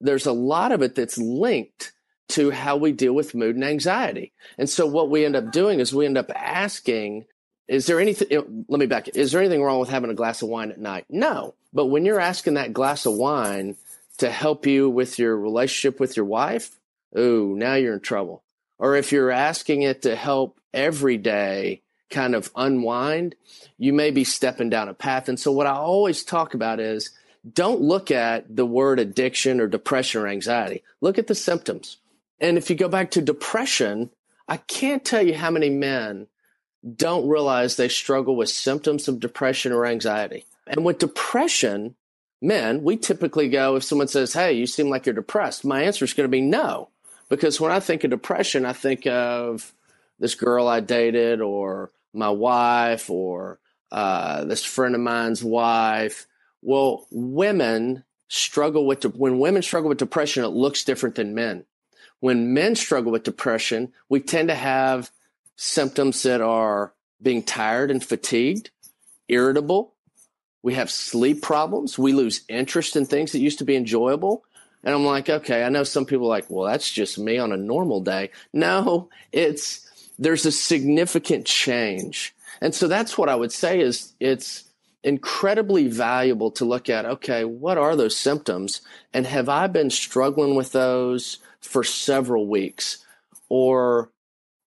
there's 0.00 0.26
a 0.26 0.32
lot 0.32 0.72
of 0.72 0.82
it 0.82 0.94
that's 0.94 1.18
linked 1.18 1.92
to 2.30 2.50
how 2.50 2.76
we 2.76 2.92
deal 2.92 3.12
with 3.12 3.34
mood 3.34 3.54
and 3.54 3.64
anxiety. 3.64 4.32
And 4.58 4.68
so 4.68 4.86
what 4.86 5.10
we 5.10 5.24
end 5.24 5.36
up 5.36 5.52
doing 5.52 5.80
is 5.80 5.94
we 5.94 6.06
end 6.06 6.18
up 6.18 6.30
asking 6.34 7.26
is 7.66 7.86
there 7.86 8.00
anything, 8.00 8.66
let 8.68 8.78
me 8.78 8.86
back, 8.86 9.08
is 9.08 9.32
there 9.32 9.40
anything 9.40 9.62
wrong 9.62 9.80
with 9.80 9.88
having 9.88 10.10
a 10.10 10.14
glass 10.14 10.42
of 10.42 10.48
wine 10.48 10.70
at 10.70 10.78
night? 10.78 11.06
No. 11.08 11.54
But 11.72 11.86
when 11.86 12.04
you're 12.04 12.20
asking 12.20 12.54
that 12.54 12.72
glass 12.72 13.06
of 13.06 13.14
wine 13.14 13.76
to 14.18 14.30
help 14.30 14.66
you 14.66 14.90
with 14.90 15.18
your 15.18 15.36
relationship 15.36 15.98
with 15.98 16.16
your 16.16 16.26
wife, 16.26 16.78
ooh, 17.18 17.54
now 17.56 17.74
you're 17.74 17.94
in 17.94 18.00
trouble. 18.00 18.43
Or 18.78 18.96
if 18.96 19.12
you're 19.12 19.30
asking 19.30 19.82
it 19.82 20.02
to 20.02 20.16
help 20.16 20.60
every 20.72 21.16
day 21.16 21.82
kind 22.10 22.34
of 22.34 22.50
unwind, 22.56 23.34
you 23.78 23.92
may 23.92 24.10
be 24.10 24.24
stepping 24.24 24.70
down 24.70 24.88
a 24.88 24.94
path. 24.94 25.28
And 25.28 25.38
so 25.38 25.52
what 25.52 25.66
I 25.66 25.72
always 25.72 26.24
talk 26.24 26.54
about 26.54 26.80
is 26.80 27.10
don't 27.50 27.80
look 27.80 28.10
at 28.10 28.56
the 28.56 28.66
word 28.66 28.98
addiction 28.98 29.60
or 29.60 29.66
depression 29.66 30.22
or 30.22 30.28
anxiety. 30.28 30.82
Look 31.00 31.18
at 31.18 31.26
the 31.26 31.34
symptoms. 31.34 31.98
And 32.40 32.56
if 32.56 32.70
you 32.70 32.76
go 32.76 32.88
back 32.88 33.10
to 33.12 33.22
depression, 33.22 34.10
I 34.48 34.56
can't 34.56 35.04
tell 35.04 35.22
you 35.22 35.34
how 35.34 35.50
many 35.50 35.70
men 35.70 36.26
don't 36.96 37.28
realize 37.28 37.76
they 37.76 37.88
struggle 37.88 38.36
with 38.36 38.48
symptoms 38.48 39.08
of 39.08 39.20
depression 39.20 39.72
or 39.72 39.86
anxiety. 39.86 40.44
And 40.66 40.84
with 40.84 40.98
depression, 40.98 41.94
men, 42.40 42.82
we 42.82 42.96
typically 42.96 43.48
go, 43.48 43.76
if 43.76 43.84
someone 43.84 44.08
says, 44.08 44.32
Hey, 44.32 44.52
you 44.52 44.66
seem 44.66 44.88
like 44.88 45.06
you're 45.06 45.14
depressed, 45.14 45.64
my 45.64 45.82
answer 45.82 46.04
is 46.04 46.12
going 46.12 46.24
to 46.24 46.30
be 46.30 46.40
no. 46.40 46.88
Because 47.28 47.60
when 47.60 47.72
I 47.72 47.80
think 47.80 48.04
of 48.04 48.10
depression, 48.10 48.66
I 48.66 48.72
think 48.72 49.06
of 49.06 49.72
this 50.18 50.34
girl 50.34 50.68
I 50.68 50.80
dated 50.80 51.40
or 51.40 51.90
my 52.12 52.30
wife 52.30 53.10
or 53.10 53.58
uh, 53.90 54.44
this 54.44 54.64
friend 54.64 54.94
of 54.94 55.00
mine's 55.00 55.42
wife. 55.42 56.26
Well, 56.62 57.06
women 57.10 58.04
struggle 58.28 58.86
with, 58.86 59.00
de- 59.00 59.08
when 59.08 59.38
women 59.38 59.62
struggle 59.62 59.88
with 59.88 59.98
depression, 59.98 60.44
it 60.44 60.48
looks 60.48 60.84
different 60.84 61.16
than 61.16 61.34
men. 61.34 61.64
When 62.20 62.54
men 62.54 62.74
struggle 62.74 63.12
with 63.12 63.22
depression, 63.22 63.92
we 64.08 64.20
tend 64.20 64.48
to 64.48 64.54
have 64.54 65.10
symptoms 65.56 66.22
that 66.22 66.40
are 66.40 66.94
being 67.20 67.42
tired 67.42 67.90
and 67.90 68.04
fatigued, 68.04 68.70
irritable. 69.28 69.94
We 70.62 70.74
have 70.74 70.90
sleep 70.90 71.42
problems. 71.42 71.98
We 71.98 72.12
lose 72.12 72.44
interest 72.48 72.96
in 72.96 73.04
things 73.04 73.32
that 73.32 73.40
used 73.40 73.58
to 73.58 73.64
be 73.64 73.76
enjoyable. 73.76 74.44
And 74.84 74.94
I'm 74.94 75.04
like, 75.04 75.28
okay, 75.28 75.64
I 75.64 75.68
know 75.68 75.84
some 75.84 76.04
people 76.04 76.26
are 76.26 76.36
like, 76.36 76.46
well, 76.48 76.70
that's 76.70 76.90
just 76.90 77.18
me 77.18 77.38
on 77.38 77.52
a 77.52 77.56
normal 77.56 78.00
day. 78.00 78.30
No, 78.52 79.08
it's, 79.32 80.10
there's 80.18 80.46
a 80.46 80.52
significant 80.52 81.46
change. 81.46 82.34
And 82.60 82.74
so 82.74 82.86
that's 82.86 83.16
what 83.16 83.28
I 83.28 83.34
would 83.34 83.52
say 83.52 83.80
is 83.80 84.12
it's 84.20 84.64
incredibly 85.02 85.88
valuable 85.88 86.50
to 86.52 86.64
look 86.64 86.88
at, 86.88 87.04
okay, 87.04 87.44
what 87.44 87.78
are 87.78 87.96
those 87.96 88.16
symptoms? 88.16 88.82
And 89.12 89.26
have 89.26 89.48
I 89.48 89.66
been 89.66 89.90
struggling 89.90 90.54
with 90.54 90.72
those 90.72 91.38
for 91.60 91.82
several 91.82 92.46
weeks? 92.46 93.04
Or 93.48 94.10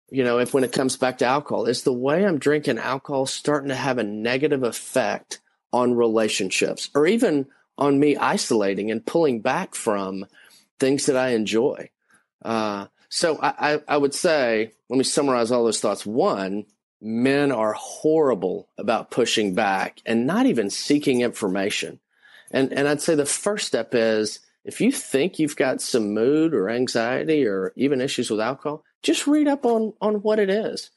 you 0.09 0.23
know, 0.23 0.39
if 0.39 0.53
when 0.53 0.63
it 0.63 0.71
comes 0.71 0.95
back 0.95 1.17
to 1.17 1.25
alcohol, 1.25 1.65
is 1.65 1.83
the 1.83 1.93
way 1.93 2.25
I'm 2.25 2.39
drinking 2.39 2.77
alcohol 2.77 3.25
starting 3.25 3.69
to 3.69 3.75
have 3.75 3.97
a 3.97 4.03
negative 4.03 4.63
effect 4.63 5.39
on 5.73 5.95
relationships 5.95 6.89
or 6.95 7.05
even 7.05 7.47
on 7.77 7.99
me 7.99 8.15
isolating 8.17 8.91
and 8.91 9.05
pulling 9.05 9.41
back 9.41 9.75
from 9.75 10.25
things 10.79 11.05
that 11.05 11.17
I 11.17 11.29
enjoy? 11.29 11.89
Uh, 12.43 12.87
so 13.09 13.39
I, 13.41 13.73
I, 13.73 13.81
I 13.87 13.97
would 13.97 14.13
say, 14.13 14.71
let 14.89 14.97
me 14.97 15.03
summarize 15.03 15.51
all 15.51 15.63
those 15.63 15.79
thoughts. 15.79 16.05
One, 16.05 16.65
men 17.01 17.51
are 17.51 17.73
horrible 17.73 18.67
about 18.77 19.11
pushing 19.11 19.53
back 19.53 20.01
and 20.05 20.25
not 20.25 20.45
even 20.45 20.69
seeking 20.69 21.21
information. 21.21 21.99
And, 22.51 22.73
and 22.73 22.87
I'd 22.87 23.01
say 23.01 23.15
the 23.15 23.25
first 23.25 23.67
step 23.67 23.93
is 23.93 24.39
if 24.63 24.81
you 24.81 24.91
think 24.91 25.39
you've 25.39 25.55
got 25.55 25.81
some 25.81 26.13
mood 26.13 26.53
or 26.53 26.69
anxiety 26.69 27.45
or 27.45 27.73
even 27.75 28.01
issues 28.01 28.29
with 28.29 28.39
alcohol, 28.39 28.83
just 29.01 29.27
read 29.27 29.47
up 29.47 29.65
on 29.65 29.93
on 30.01 30.15
what 30.15 30.39
it 30.39 30.49
is. 30.49 30.89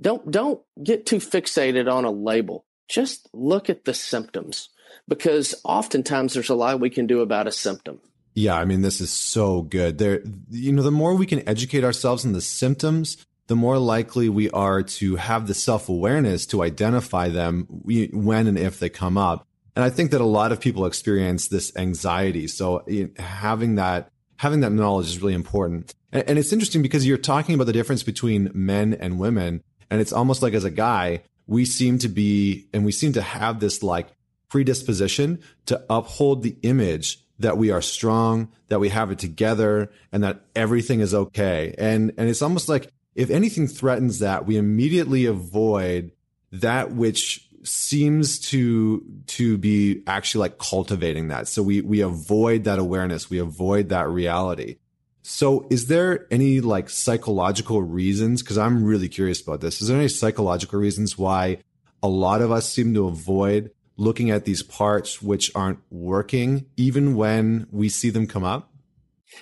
Don't 0.00 0.30
don't 0.30 0.60
get 0.82 1.06
too 1.06 1.16
fixated 1.16 1.90
on 1.90 2.04
a 2.04 2.10
label. 2.10 2.66
Just 2.88 3.28
look 3.32 3.70
at 3.70 3.84
the 3.84 3.94
symptoms 3.94 4.68
because 5.08 5.54
oftentimes 5.64 6.34
there's 6.34 6.50
a 6.50 6.54
lot 6.54 6.80
we 6.80 6.90
can 6.90 7.06
do 7.06 7.20
about 7.20 7.46
a 7.46 7.52
symptom. 7.52 8.00
Yeah, 8.34 8.56
I 8.56 8.64
mean, 8.64 8.82
this 8.82 9.00
is 9.00 9.10
so 9.10 9.62
good. 9.62 9.98
There, 9.98 10.22
you 10.50 10.72
know, 10.72 10.82
the 10.82 10.90
more 10.90 11.14
we 11.14 11.26
can 11.26 11.48
educate 11.48 11.84
ourselves 11.84 12.24
on 12.24 12.32
the 12.32 12.40
symptoms, 12.40 13.16
the 13.46 13.54
more 13.56 13.78
likely 13.78 14.28
we 14.28 14.50
are 14.50 14.82
to 14.82 15.16
have 15.16 15.46
the 15.46 15.54
self 15.54 15.88
awareness 15.88 16.46
to 16.46 16.62
identify 16.62 17.28
them 17.28 17.66
when 17.68 18.46
and 18.46 18.58
if 18.58 18.80
they 18.80 18.88
come 18.88 19.16
up. 19.16 19.46
And 19.76 19.84
I 19.84 19.90
think 19.90 20.10
that 20.12 20.20
a 20.20 20.26
lot 20.26 20.52
of 20.52 20.60
people 20.60 20.86
experience 20.86 21.48
this 21.48 21.74
anxiety. 21.76 22.46
So 22.46 22.84
having 23.18 23.74
that, 23.76 24.08
having 24.36 24.60
that 24.60 24.72
knowledge 24.72 25.06
is 25.06 25.20
really 25.20 25.34
important. 25.34 25.94
And, 26.12 26.28
and 26.28 26.38
it's 26.38 26.52
interesting 26.52 26.82
because 26.82 27.06
you're 27.06 27.18
talking 27.18 27.54
about 27.54 27.66
the 27.66 27.72
difference 27.72 28.02
between 28.02 28.50
men 28.54 28.94
and 28.94 29.18
women. 29.18 29.62
And 29.90 30.00
it's 30.00 30.12
almost 30.12 30.42
like 30.42 30.54
as 30.54 30.64
a 30.64 30.70
guy, 30.70 31.22
we 31.46 31.64
seem 31.64 31.98
to 31.98 32.08
be, 32.08 32.66
and 32.72 32.84
we 32.84 32.92
seem 32.92 33.12
to 33.14 33.22
have 33.22 33.60
this 33.60 33.82
like 33.82 34.08
predisposition 34.54 35.40
to 35.66 35.84
uphold 35.90 36.44
the 36.44 36.56
image 36.62 37.18
that 37.40 37.58
we 37.58 37.72
are 37.72 37.82
strong, 37.82 38.48
that 38.68 38.78
we 38.78 38.88
have 38.88 39.10
it 39.10 39.18
together, 39.18 39.90
and 40.12 40.22
that 40.22 40.42
everything 40.54 41.00
is 41.00 41.12
okay. 41.12 41.74
And 41.76 42.12
and 42.16 42.28
it's 42.28 42.40
almost 42.40 42.68
like 42.68 42.88
if 43.16 43.30
anything 43.30 43.66
threatens 43.66 44.20
that, 44.20 44.46
we 44.46 44.56
immediately 44.56 45.26
avoid 45.26 46.12
that 46.52 46.92
which 46.92 47.48
seems 47.64 48.38
to 48.50 49.04
to 49.26 49.58
be 49.58 50.04
actually 50.06 50.42
like 50.42 50.58
cultivating 50.58 51.26
that. 51.28 51.48
So 51.48 51.60
we 51.60 51.80
we 51.80 52.00
avoid 52.00 52.62
that 52.62 52.78
awareness, 52.78 53.28
we 53.28 53.38
avoid 53.38 53.88
that 53.88 54.08
reality. 54.08 54.76
So 55.22 55.66
is 55.68 55.88
there 55.88 56.28
any 56.30 56.60
like 56.60 56.88
psychological 56.88 57.82
reasons 57.82 58.40
cuz 58.44 58.56
I'm 58.56 58.84
really 58.84 59.08
curious 59.08 59.40
about 59.40 59.62
this. 59.62 59.82
Is 59.82 59.88
there 59.88 59.98
any 59.98 60.06
psychological 60.06 60.78
reasons 60.78 61.18
why 61.18 61.58
a 62.04 62.08
lot 62.08 62.40
of 62.40 62.52
us 62.52 62.68
seem 62.68 62.94
to 62.94 63.08
avoid 63.08 63.72
looking 63.96 64.30
at 64.30 64.44
these 64.44 64.62
parts 64.62 65.22
which 65.22 65.50
aren't 65.54 65.78
working 65.90 66.66
even 66.76 67.14
when 67.14 67.66
we 67.70 67.88
see 67.88 68.10
them 68.10 68.26
come 68.26 68.44
up? 68.44 68.70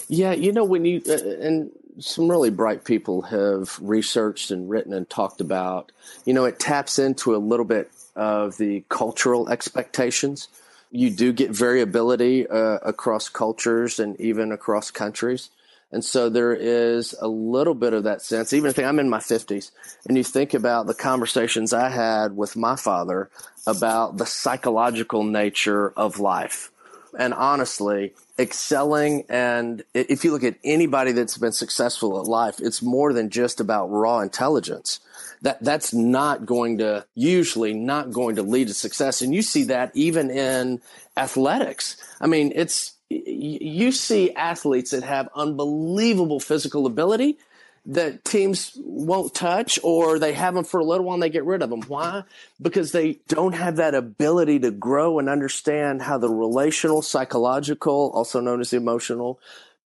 Yeah, 0.09 0.33
you 0.33 0.53
know 0.53 0.65
when 0.65 0.85
you 0.85 1.03
uh, 1.09 1.47
and 1.47 1.71
some 1.99 2.31
really 2.31 2.51
bright 2.51 2.85
people 2.85 3.23
have 3.23 3.79
researched 3.81 4.51
and 4.51 4.69
written 4.69 4.93
and 4.93 5.09
talked 5.09 5.41
about, 5.41 5.93
you 6.25 6.33
know, 6.33 6.45
it 6.45 6.59
taps 6.59 6.99
into 6.99 7.35
a 7.35 7.39
little 7.39 7.65
bit 7.65 7.91
of 8.17 8.57
the 8.57 8.83
cultural 8.89 9.49
expectations. 9.49 10.49
You 10.91 11.11
do 11.11 11.33
get 11.33 11.51
variability 11.51 12.47
uh, 12.47 12.79
across 12.83 13.29
cultures 13.29 13.99
and 13.99 14.19
even 14.21 14.53
across 14.53 14.91
countries. 14.91 15.51
And 15.93 16.05
so 16.05 16.31
there 16.31 16.55
is 16.55 17.15
a 17.21 17.29
little 17.29 17.75
bit 17.75 17.93
of 17.93 18.05
that 18.05 18.23
sense, 18.23 18.53
even 18.53 18.71
if 18.71 18.79
I'm 18.79 18.99
in 18.99 19.11
my 19.11 19.19
50s 19.19 19.71
and 20.09 20.17
you 20.17 20.25
think 20.25 20.55
about 20.55 20.87
the 20.87 20.95
conversations 20.95 21.73
I 21.73 21.91
had 21.91 22.35
with 22.37 22.57
my 22.57 22.77
father 22.77 23.31
about 23.67 24.17
the 24.17 24.27
psychological 24.27 25.23
nature 25.23 25.93
of 25.97 26.19
life. 26.19 26.71
And 27.19 27.35
honestly, 27.35 28.15
excelling 28.39 29.25
and 29.29 29.85
if 29.93 30.25
you 30.25 30.33
look 30.33 30.45
at 30.45 30.57
anybody 30.65 31.13
that's 31.13 31.37
been 31.37 31.53
successful 31.53 32.19
at 32.19 32.27
life, 32.27 32.59
it's 32.59 32.81
more 32.81 33.13
than 33.13 33.29
just 33.29 33.61
about 33.61 33.89
raw 33.89 34.21
intelligence. 34.21 35.01
That 35.43 35.63
that's 35.63 35.93
not 35.93 36.47
going 36.47 36.79
to 36.79 37.05
usually 37.15 37.75
not 37.75 38.13
going 38.13 38.37
to 38.37 38.43
lead 38.43 38.69
to 38.69 38.75
success. 38.75 39.21
And 39.21 39.35
you 39.35 39.43
see 39.43 39.65
that 39.65 39.91
even 39.95 40.31
in 40.31 40.81
athletics. 41.17 41.97
I 42.19 42.29
mean, 42.29 42.53
it's 42.55 42.92
you 43.27 43.93
see 43.93 44.33
athletes 44.33 44.91
that 44.93 45.03
have 45.03 45.29
unbelievable 45.35 46.41
physical 46.41 46.87
ability 46.87 47.39
that 47.85 48.25
teams 48.25 48.73
won't 48.77 49.35
touch 49.35 49.79
or 49.83 50.19
they 50.19 50.33
have 50.33 50.55
them 50.55 50.65
for 50.65 50.79
a 50.79 50.85
little 50.85 51.05
while 51.05 51.15
and 51.15 51.23
they 51.23 51.31
get 51.31 51.45
rid 51.45 51.63
of 51.63 51.71
them. 51.71 51.83
Why? 51.83 52.23
Because 52.61 52.93
they 52.93 53.19
don't 53.27 53.55
have 53.55 53.77
that 53.77 53.95
ability 53.95 54.61
to 54.61 54.71
grow 54.71 55.19
and 55.19 55.29
understand 55.29 56.03
how 56.03 56.19
the 56.19 56.29
relational, 56.29 57.03
psychological, 57.03 58.13
also 58.15 58.41
known 58.41 58.61
as 58.61 58.71
the 58.71 58.77
emotional 58.77 59.41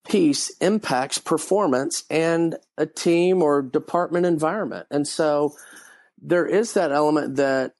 piece 0.06 0.50
impacts 0.58 1.18
performance 1.18 2.04
and 2.10 2.56
a 2.76 2.86
team 2.86 3.42
or 3.42 3.62
department 3.62 4.26
environment. 4.26 4.86
And 4.90 5.08
so 5.08 5.56
there 6.20 6.46
is 6.46 6.74
that 6.74 6.92
element 6.92 7.36
that 7.36 7.75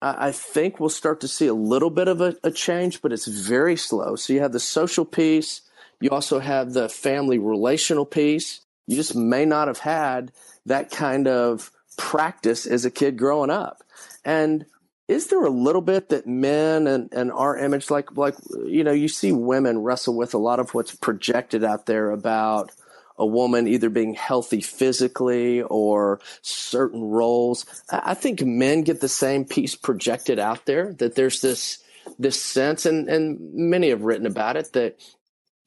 I 0.00 0.32
think 0.32 0.78
we'll 0.78 0.90
start 0.90 1.20
to 1.22 1.28
see 1.28 1.48
a 1.48 1.54
little 1.54 1.90
bit 1.90 2.08
of 2.08 2.20
a, 2.20 2.36
a 2.44 2.50
change, 2.50 3.02
but 3.02 3.12
it's 3.12 3.26
very 3.26 3.76
slow. 3.76 4.14
So 4.16 4.32
you 4.32 4.40
have 4.40 4.52
the 4.52 4.60
social 4.60 5.04
piece. 5.04 5.62
You 6.00 6.10
also 6.10 6.38
have 6.38 6.72
the 6.72 6.88
family 6.88 7.38
relational 7.38 8.06
piece 8.06 8.60
you 8.88 8.96
just 8.96 9.14
may 9.14 9.44
not 9.44 9.68
have 9.68 9.78
had 9.78 10.32
that 10.66 10.90
kind 10.90 11.28
of 11.28 11.70
practice 11.98 12.66
as 12.66 12.86
a 12.86 12.90
kid 12.90 13.18
growing 13.18 13.50
up. 13.50 13.84
And 14.24 14.64
is 15.08 15.28
there 15.28 15.44
a 15.44 15.50
little 15.50 15.82
bit 15.82 16.08
that 16.08 16.26
men 16.26 16.86
and, 16.86 17.12
and 17.12 17.30
our 17.30 17.56
image, 17.56 17.90
like, 17.90 18.16
like, 18.16 18.34
you 18.64 18.82
know, 18.82 18.92
you 18.92 19.08
see 19.08 19.30
women 19.30 19.78
wrestle 19.78 20.16
with 20.16 20.32
a 20.32 20.38
lot 20.38 20.58
of 20.58 20.72
what's 20.72 20.94
projected 20.94 21.64
out 21.64 21.84
there 21.84 22.10
about 22.10 22.72
a 23.18 23.26
woman 23.26 23.66
either 23.66 23.90
being 23.90 24.14
healthy 24.14 24.60
physically 24.60 25.62
or 25.62 26.20
certain 26.42 27.02
roles. 27.02 27.66
I 27.90 28.14
think 28.14 28.42
men 28.42 28.82
get 28.82 29.00
the 29.00 29.08
same 29.08 29.44
piece 29.44 29.74
projected 29.74 30.38
out 30.38 30.66
there 30.66 30.92
that 30.94 31.14
there's 31.14 31.40
this, 31.40 31.78
this 32.18 32.40
sense, 32.40 32.86
and, 32.86 33.08
and 33.08 33.54
many 33.54 33.90
have 33.90 34.02
written 34.02 34.26
about 34.26 34.56
it 34.56 34.72
that, 34.72 34.98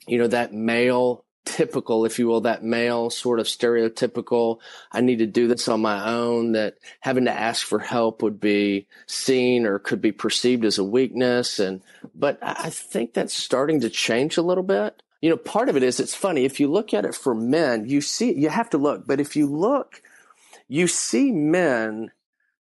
you 0.07 0.17
know, 0.17 0.27
that 0.27 0.53
male 0.53 1.25
typical, 1.43 2.05
if 2.05 2.19
you 2.19 2.27
will, 2.27 2.41
that 2.41 2.63
male 2.63 3.09
sort 3.09 3.39
of 3.39 3.47
stereotypical, 3.47 4.59
I 4.91 5.01
need 5.01 5.19
to 5.19 5.25
do 5.25 5.47
this 5.47 5.67
on 5.67 5.81
my 5.81 6.13
own, 6.13 6.51
that 6.51 6.75
having 6.99 7.25
to 7.25 7.31
ask 7.31 7.65
for 7.65 7.79
help 7.79 8.21
would 8.21 8.39
be 8.39 8.87
seen 9.07 9.65
or 9.65 9.79
could 9.79 10.01
be 10.01 10.11
perceived 10.11 10.65
as 10.65 10.77
a 10.77 10.83
weakness. 10.83 11.59
And, 11.59 11.81
but 12.13 12.37
I 12.41 12.69
think 12.69 13.13
that's 13.13 13.33
starting 13.33 13.81
to 13.81 13.89
change 13.89 14.37
a 14.37 14.43
little 14.43 14.63
bit. 14.63 15.01
You 15.21 15.29
know, 15.29 15.37
part 15.37 15.69
of 15.69 15.77
it 15.77 15.83
is 15.83 15.99
it's 15.99 16.15
funny. 16.15 16.45
If 16.45 16.59
you 16.59 16.69
look 16.69 16.93
at 16.93 17.05
it 17.05 17.15
for 17.15 17.35
men, 17.35 17.87
you 17.87 18.01
see, 18.01 18.33
you 18.33 18.49
have 18.49 18.69
to 18.71 18.77
look, 18.77 19.05
but 19.05 19.19
if 19.19 19.35
you 19.35 19.45
look, 19.47 20.01
you 20.67 20.87
see 20.87 21.31
men 21.31 22.11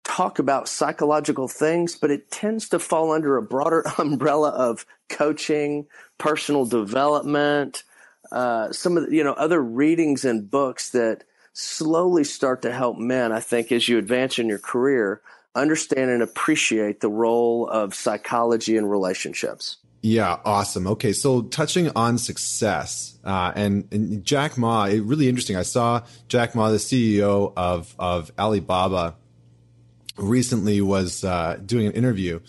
talk 0.04 0.38
about 0.38 0.68
psychological 0.68 1.48
things, 1.48 1.96
but 1.96 2.10
it 2.10 2.30
tends 2.30 2.68
to 2.68 2.78
fall 2.78 3.12
under 3.12 3.36
a 3.36 3.42
broader 3.42 3.84
umbrella 3.98 4.50
of 4.50 4.84
coaching, 5.08 5.86
personal 6.18 6.66
development, 6.66 7.84
uh, 8.30 8.72
some 8.72 8.96
of 8.96 9.06
the, 9.06 9.14
you 9.14 9.24
know 9.24 9.32
other 9.34 9.62
readings 9.62 10.24
and 10.24 10.50
books 10.50 10.90
that 10.90 11.24
slowly 11.52 12.24
start 12.24 12.62
to 12.62 12.72
help 12.72 12.98
men. 12.98 13.32
I 13.32 13.40
think 13.40 13.72
as 13.72 13.88
you 13.88 13.98
advance 13.98 14.38
in 14.38 14.48
your 14.48 14.58
career, 14.58 15.20
understand 15.54 16.10
and 16.10 16.22
appreciate 16.22 17.00
the 17.00 17.10
role 17.10 17.68
of 17.68 17.94
psychology 17.94 18.76
and 18.76 18.90
relationships. 18.90 19.76
Yeah, 20.02 20.38
awesome. 20.44 20.88
Okay, 20.88 21.12
so 21.12 21.42
touching 21.42 21.90
on 21.94 22.18
success 22.18 23.16
uh, 23.24 23.52
and, 23.54 23.86
and 23.92 24.24
Jack 24.24 24.58
Ma, 24.58 24.86
it, 24.86 25.00
really 25.04 25.28
interesting. 25.28 25.56
I 25.56 25.62
saw 25.62 26.02
Jack 26.26 26.56
Ma, 26.56 26.70
the 26.70 26.78
CEO 26.78 27.52
of 27.56 27.94
of 27.98 28.32
Alibaba, 28.36 29.14
recently 30.16 30.80
was 30.80 31.22
uh, 31.22 31.58
doing 31.64 31.86
an 31.86 31.92
interview, 31.92 32.40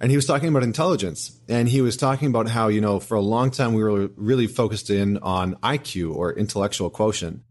and 0.00 0.10
he 0.10 0.16
was 0.16 0.26
talking 0.26 0.48
about 0.48 0.62
intelligence 0.62 1.38
and 1.48 1.68
he 1.68 1.82
was 1.82 1.96
talking 1.96 2.28
about 2.28 2.48
how 2.48 2.68
you 2.68 2.80
know 2.80 2.98
for 2.98 3.16
a 3.16 3.20
long 3.20 3.50
time 3.50 3.74
we 3.74 3.82
were 3.82 4.08
really 4.16 4.46
focused 4.46 4.90
in 4.90 5.18
on 5.18 5.54
iq 5.56 6.14
or 6.14 6.32
intellectual 6.32 6.90
quotient 6.90 7.42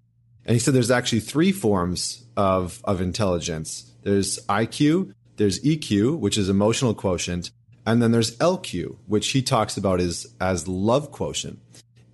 and 0.45 0.55
he 0.55 0.59
said 0.59 0.73
there's 0.73 0.91
actually 0.91 1.19
three 1.19 1.51
forms 1.51 2.25
of 2.35 2.81
of 2.83 2.99
intelligence 2.99 3.91
there's 4.03 4.39
iq 4.47 5.13
there's 5.37 5.59
eq 5.61 6.17
which 6.17 6.37
is 6.37 6.49
emotional 6.49 6.93
quotient 6.93 7.51
and 7.89 8.01
then 8.01 8.11
there's 8.11 8.37
lq 8.37 8.95
which 9.07 9.31
he 9.31 9.41
talks 9.41 9.75
about 9.75 9.99
is 9.99 10.33
as 10.39 10.67
love 10.67 11.11
quotient. 11.11 11.59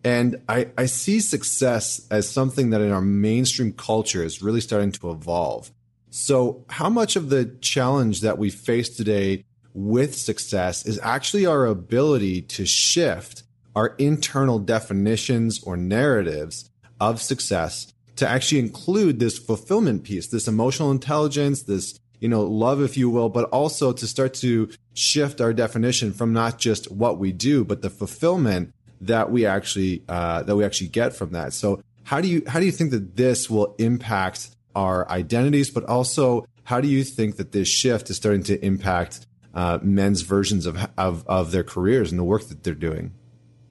And 0.06 0.42
I, 0.48 0.70
I 0.78 0.86
see 0.86 1.20
success 1.20 2.08
as 2.12 2.30
something 2.30 2.70
that 2.70 2.82
in 2.82 2.92
our 2.92 3.02
mainstream 3.02 3.74
culture 3.74 4.24
is 4.24 4.42
really 4.42 4.62
starting 4.62 4.92
to 4.94 5.10
evolve. 5.10 5.72
So 6.12 6.64
how 6.70 6.90
much 6.90 7.16
of 7.16 7.30
the 7.30 7.58
challenge 7.60 8.22
that 8.22 8.38
we 8.38 8.52
face 8.52 8.90
today 8.96 9.46
with 9.74 10.16
success 10.16 10.86
is 10.86 11.00
actually 11.02 11.48
our 11.48 11.66
ability 11.66 12.44
to 12.44 12.66
shift 12.68 13.44
our 13.76 13.96
internal 13.98 14.60
definitions 14.60 15.62
or 15.64 15.76
narratives 15.76 16.70
of 17.02 17.20
success 17.20 17.92
to 18.18 18.30
actually 18.30 18.60
include 18.60 19.20
this 19.20 19.38
fulfillment 19.38 20.04
piece, 20.04 20.28
this 20.28 20.48
emotional 20.48 20.92
intelligence, 20.92 21.64
this, 21.64 22.00
you 22.20 22.30
know, 22.30 22.44
love, 22.44 22.82
if 22.82 22.98
you 22.98 23.10
will, 23.10 23.30
but 23.30 23.50
also 23.50 23.94
to 23.94 24.08
start 24.08 24.34
to 24.36 24.70
shift 24.94 25.42
our 25.42 25.54
definition 25.54 26.14
from 26.14 26.34
not 26.34 26.58
just 26.58 26.92
what 26.92 27.18
we 27.18 27.32
do, 27.32 27.64
but 27.64 27.82
the 27.82 27.90
fulfillment 27.90 28.74
that 29.02 29.32
we 29.32 29.46
actually, 29.46 30.04
uh, 30.08 30.44
that 30.44 30.56
we 30.56 30.64
actually 30.64 30.88
get 30.88 31.16
from 31.16 31.32
that. 31.32 31.54
So 31.54 31.82
how 32.04 32.22
do 32.22 32.28
you, 32.28 32.44
how 32.48 32.60
do 32.60 32.66
you 32.66 32.72
think 32.72 32.92
that 32.92 33.16
this 33.16 33.50
will 33.50 33.76
impact 33.78 34.50
our 34.76 35.10
identities, 35.10 35.70
but 35.70 35.84
also 35.86 36.46
how 36.64 36.82
do 36.82 36.88
you 36.88 37.04
think 37.04 37.38
that 37.38 37.52
this 37.52 37.68
shift 37.68 38.10
is 38.10 38.18
starting 38.18 38.44
to 38.44 38.66
impact 38.66 39.26
uh, 39.56 39.80
men's 39.82 40.22
versions 40.22 40.66
of, 40.66 40.78
of 40.98 41.26
of 41.28 41.52
their 41.52 41.64
careers 41.64 42.12
and 42.12 42.20
the 42.20 42.24
work 42.24 42.48
that 42.50 42.64
they're 42.64 42.76
doing. 42.76 43.14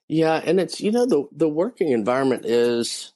Yeah, 0.09 0.41
and 0.45 0.59
it's 0.59 0.81
you 0.81 0.91
know 0.91 1.07
the 1.07 1.29
the 1.33 1.49
working 1.49 1.91
environment 1.91 2.47
is 2.47 3.13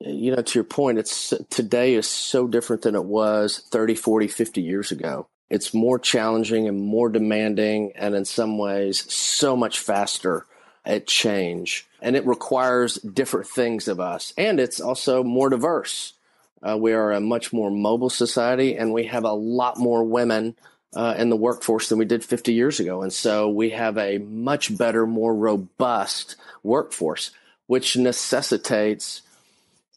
you 0.00 0.34
know 0.34 0.42
to 0.42 0.58
your 0.58 0.64
point 0.64 0.98
it's 0.98 1.32
today 1.50 1.94
is 1.94 2.06
so 2.06 2.46
different 2.46 2.82
than 2.82 2.94
it 2.94 3.04
was 3.04 3.58
30 3.70 3.94
40 3.94 4.28
50 4.28 4.62
years 4.62 4.90
ago 4.92 5.26
it's 5.50 5.74
more 5.74 5.98
challenging 5.98 6.68
and 6.68 6.80
more 6.80 7.08
demanding 7.08 7.92
and 7.96 8.14
in 8.14 8.24
some 8.24 8.56
ways 8.56 9.12
so 9.12 9.56
much 9.56 9.80
faster 9.80 10.46
at 10.84 11.06
change. 11.06 11.86
And 12.00 12.16
it 12.16 12.26
requires 12.26 12.94
different 12.96 13.46
things 13.46 13.88
of 13.88 14.00
us. 14.00 14.32
And 14.38 14.60
it's 14.60 14.80
also 14.80 15.22
more 15.22 15.50
diverse. 15.50 16.14
Uh, 16.62 16.76
we 16.78 16.92
are 16.92 17.12
a 17.12 17.20
much 17.20 17.52
more 17.52 17.70
mobile 17.70 18.10
society, 18.10 18.76
and 18.76 18.92
we 18.92 19.04
have 19.04 19.24
a 19.24 19.32
lot 19.32 19.78
more 19.78 20.04
women 20.04 20.56
uh, 20.94 21.14
in 21.16 21.30
the 21.30 21.36
workforce 21.36 21.88
than 21.88 21.98
we 21.98 22.04
did 22.04 22.24
50 22.24 22.52
years 22.52 22.80
ago. 22.80 23.02
And 23.02 23.12
so 23.12 23.48
we 23.48 23.70
have 23.70 23.96
a 23.96 24.18
much 24.18 24.76
better, 24.76 25.06
more 25.06 25.34
robust 25.34 26.36
workforce, 26.62 27.30
which 27.66 27.96
necessitates 27.96 29.22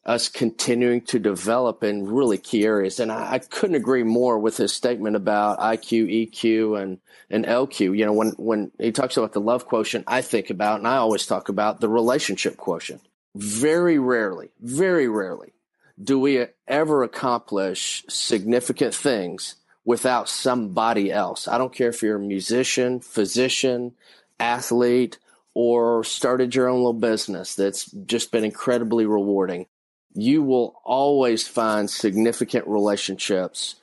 us 0.05 0.27
continuing 0.27 1.01
to 1.01 1.17
develop 1.19 1.83
in 1.83 2.05
really 2.05 2.37
key 2.37 2.65
areas. 2.65 2.99
And 2.99 3.11
I, 3.11 3.33
I, 3.33 3.39
couldn't 3.39 3.77
agree 3.77 4.03
more 4.03 4.37
with 4.37 4.57
his 4.57 4.73
statement 4.73 5.15
about 5.15 5.59
IQ, 5.59 6.29
EQ, 6.29 6.81
and, 6.81 6.99
and 7.29 7.45
LQ. 7.45 7.97
You 7.97 8.05
know, 8.05 8.11
when, 8.11 8.31
when 8.31 8.71
he 8.79 8.91
talks 8.91 9.15
about 9.15 9.31
the 9.31 9.39
love 9.39 9.65
quotient, 9.65 10.03
I 10.07 10.21
think 10.21 10.49
about, 10.49 10.79
and 10.79 10.87
I 10.87 10.97
always 10.97 11.25
talk 11.25 11.47
about 11.47 11.79
the 11.79 11.87
relationship 11.87 12.57
quotient. 12.57 13.01
Very 13.33 13.97
rarely, 13.97 14.49
very 14.59 15.07
rarely 15.07 15.53
do 16.01 16.19
we 16.19 16.45
ever 16.67 17.03
accomplish 17.03 18.03
significant 18.09 18.95
things 18.95 19.55
without 19.85 20.29
somebody 20.29 21.11
else. 21.11 21.47
I 21.47 21.57
don't 21.57 21.73
care 21.73 21.89
if 21.89 22.01
you're 22.01 22.15
a 22.15 22.19
musician, 22.19 22.99
physician, 22.99 23.93
athlete, 24.39 25.19
or 25.53 26.03
started 26.03 26.55
your 26.55 26.67
own 26.67 26.77
little 26.77 26.93
business 26.93 27.55
that's 27.55 27.85
just 27.91 28.31
been 28.31 28.43
incredibly 28.43 29.05
rewarding 29.05 29.67
you 30.13 30.43
will 30.43 30.79
always 30.83 31.47
find 31.47 31.89
significant 31.89 32.67
relationships 32.67 33.75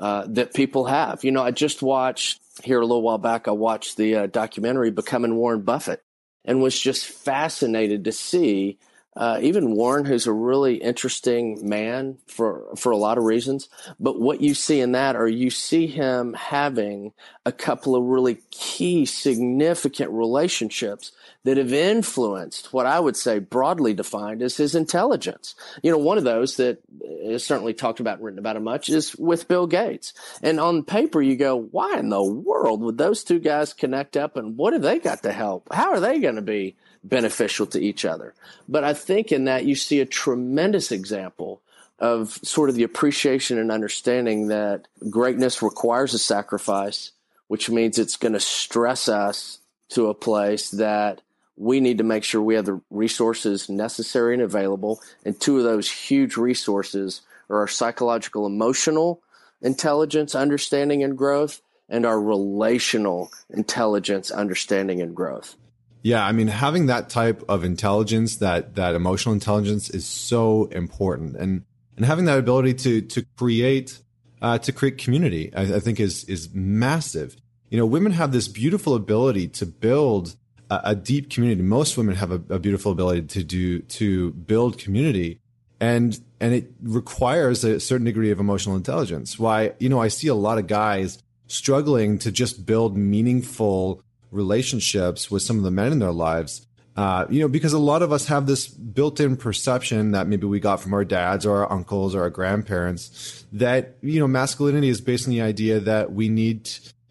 uh, 0.00 0.24
that 0.28 0.54
people 0.54 0.86
have. 0.86 1.24
You 1.24 1.32
know, 1.32 1.42
I 1.42 1.50
just 1.50 1.82
watched 1.82 2.40
here 2.64 2.80
a 2.80 2.86
little 2.86 3.02
while 3.02 3.18
back, 3.18 3.48
I 3.48 3.52
watched 3.52 3.96
the 3.96 4.16
uh, 4.16 4.26
documentary 4.26 4.90
Becoming 4.90 5.36
Warren 5.36 5.62
Buffett 5.62 6.02
and 6.44 6.62
was 6.62 6.78
just 6.78 7.06
fascinated 7.06 8.04
to 8.04 8.12
see 8.12 8.78
uh, 9.18 9.40
even 9.42 9.74
Warren, 9.74 10.04
who's 10.04 10.28
a 10.28 10.32
really 10.32 10.76
interesting 10.76 11.68
man 11.68 12.18
for 12.28 12.66
for 12.76 12.92
a 12.92 12.96
lot 12.96 13.18
of 13.18 13.24
reasons, 13.24 13.68
but 13.98 14.20
what 14.20 14.40
you 14.40 14.54
see 14.54 14.80
in 14.80 14.92
that, 14.92 15.16
or 15.16 15.26
you 15.26 15.50
see 15.50 15.88
him 15.88 16.34
having 16.34 17.12
a 17.44 17.50
couple 17.50 17.96
of 17.96 18.04
really 18.04 18.38
key, 18.52 19.04
significant 19.04 20.12
relationships 20.12 21.10
that 21.44 21.56
have 21.56 21.72
influenced 21.72 22.72
what 22.72 22.86
I 22.86 22.98
would 22.98 23.16
say 23.16 23.38
broadly 23.38 23.94
defined 23.94 24.42
as 24.42 24.56
his 24.56 24.74
intelligence. 24.74 25.54
You 25.82 25.90
know, 25.90 25.98
one 25.98 26.18
of 26.18 26.24
those 26.24 26.56
that 26.56 26.82
is 27.00 27.46
certainly 27.46 27.74
talked 27.74 28.00
about 28.00 28.20
written 28.20 28.38
about 28.38 28.56
a 28.56 28.60
much 28.60 28.88
is 28.88 29.14
with 29.16 29.48
Bill 29.48 29.66
Gates. 29.66 30.12
And 30.42 30.58
on 30.60 30.82
paper, 30.82 31.22
you 31.22 31.36
go, 31.36 31.56
why 31.56 31.98
in 31.98 32.08
the 32.08 32.22
world 32.22 32.82
would 32.82 32.98
those 32.98 33.24
two 33.24 33.38
guys 33.38 33.72
connect 33.72 34.16
up 34.16 34.36
and 34.36 34.56
what 34.56 34.72
have 34.72 34.82
they 34.82 34.98
got 34.98 35.22
to 35.22 35.32
help? 35.32 35.72
How 35.72 35.92
are 35.92 36.00
they 36.00 36.18
going 36.18 36.36
to 36.36 36.42
be 36.42 36.76
beneficial 37.04 37.66
to 37.68 37.80
each 37.80 38.04
other? 38.04 38.34
But 38.68 38.84
I 38.84 38.92
think 38.92 39.32
in 39.32 39.44
that 39.44 39.64
you 39.64 39.74
see 39.74 40.00
a 40.00 40.06
tremendous 40.06 40.92
example 40.92 41.62
of 41.98 42.38
sort 42.42 42.68
of 42.68 42.76
the 42.76 42.84
appreciation 42.84 43.58
and 43.58 43.72
understanding 43.72 44.48
that 44.48 44.86
greatness 45.08 45.62
requires 45.62 46.14
a 46.14 46.18
sacrifice, 46.18 47.12
which 47.46 47.70
means 47.70 47.98
it's 47.98 48.16
going 48.16 48.34
to 48.34 48.40
stress 48.40 49.08
us 49.08 49.58
to 49.90 50.08
a 50.08 50.14
place 50.14 50.70
that 50.70 51.22
we 51.58 51.80
need 51.80 51.98
to 51.98 52.04
make 52.04 52.24
sure 52.24 52.40
we 52.40 52.54
have 52.54 52.66
the 52.66 52.80
resources 52.90 53.68
necessary 53.68 54.34
and 54.34 54.42
available. 54.42 55.00
And 55.24 55.38
two 55.38 55.58
of 55.58 55.64
those 55.64 55.90
huge 55.90 56.36
resources 56.36 57.22
are 57.50 57.58
our 57.58 57.68
psychological, 57.68 58.46
emotional 58.46 59.20
intelligence, 59.60 60.34
understanding, 60.34 61.02
and 61.02 61.18
growth, 61.18 61.60
and 61.88 62.06
our 62.06 62.20
relational 62.20 63.32
intelligence, 63.50 64.30
understanding, 64.30 65.00
and 65.00 65.16
growth. 65.16 65.56
Yeah, 66.02 66.24
I 66.24 66.30
mean, 66.32 66.46
having 66.46 66.86
that 66.86 67.08
type 67.08 67.42
of 67.48 67.64
intelligence, 67.64 68.36
that 68.36 68.76
that 68.76 68.94
emotional 68.94 69.32
intelligence, 69.32 69.90
is 69.90 70.06
so 70.06 70.66
important, 70.66 71.36
and 71.36 71.64
and 71.96 72.06
having 72.06 72.26
that 72.26 72.38
ability 72.38 72.74
to 72.74 73.00
to 73.00 73.26
create 73.36 74.00
uh, 74.40 74.58
to 74.58 74.72
create 74.72 74.98
community, 74.98 75.52
I, 75.54 75.62
I 75.62 75.80
think 75.80 75.98
is 75.98 76.24
is 76.24 76.54
massive. 76.54 77.36
You 77.68 77.78
know, 77.78 77.86
women 77.86 78.12
have 78.12 78.30
this 78.30 78.46
beautiful 78.46 78.94
ability 78.94 79.48
to 79.48 79.66
build 79.66 80.36
a, 80.70 80.94
deep 80.94 81.30
community. 81.30 81.62
Most 81.62 81.96
women 81.96 82.14
have 82.14 82.30
a, 82.30 82.40
a 82.50 82.58
beautiful 82.58 82.92
ability 82.92 83.22
to 83.22 83.42
do 83.42 83.80
to 83.80 84.32
build 84.32 84.78
community, 84.78 85.40
and 85.80 86.18
and 86.40 86.54
it 86.54 86.70
requires 86.82 87.64
a 87.64 87.80
certain 87.80 88.04
degree 88.04 88.30
of 88.30 88.40
emotional 88.40 88.76
intelligence. 88.76 89.38
Why 89.38 89.72
you 89.78 89.88
know 89.88 90.00
I 90.00 90.08
see 90.08 90.28
a 90.28 90.34
lot 90.34 90.58
of 90.58 90.66
guys 90.66 91.22
struggling 91.46 92.18
to 92.18 92.30
just 92.30 92.66
build 92.66 92.96
meaningful 92.96 94.02
relationships 94.30 95.30
with 95.30 95.42
some 95.42 95.56
of 95.56 95.62
the 95.62 95.70
men 95.70 95.92
in 95.92 95.98
their 95.98 96.12
lives. 96.12 96.66
Uh, 96.96 97.26
you 97.30 97.40
know, 97.40 97.46
because 97.46 97.72
a 97.72 97.78
lot 97.78 98.02
of 98.02 98.10
us 98.10 98.26
have 98.26 98.46
this 98.46 98.66
built-in 98.66 99.36
perception 99.36 100.10
that 100.10 100.26
maybe 100.26 100.48
we 100.48 100.58
got 100.58 100.80
from 100.80 100.92
our 100.92 101.04
dads 101.04 101.46
or 101.46 101.58
our 101.58 101.72
uncles 101.72 102.12
or 102.12 102.22
our 102.22 102.30
grandparents 102.30 103.46
that 103.52 103.96
you 104.02 104.18
know 104.18 104.26
masculinity 104.26 104.88
is 104.88 105.00
based 105.00 105.26
on 105.26 105.30
the 105.30 105.40
idea 105.40 105.78
that 105.78 106.12
we 106.12 106.28
need 106.28 106.68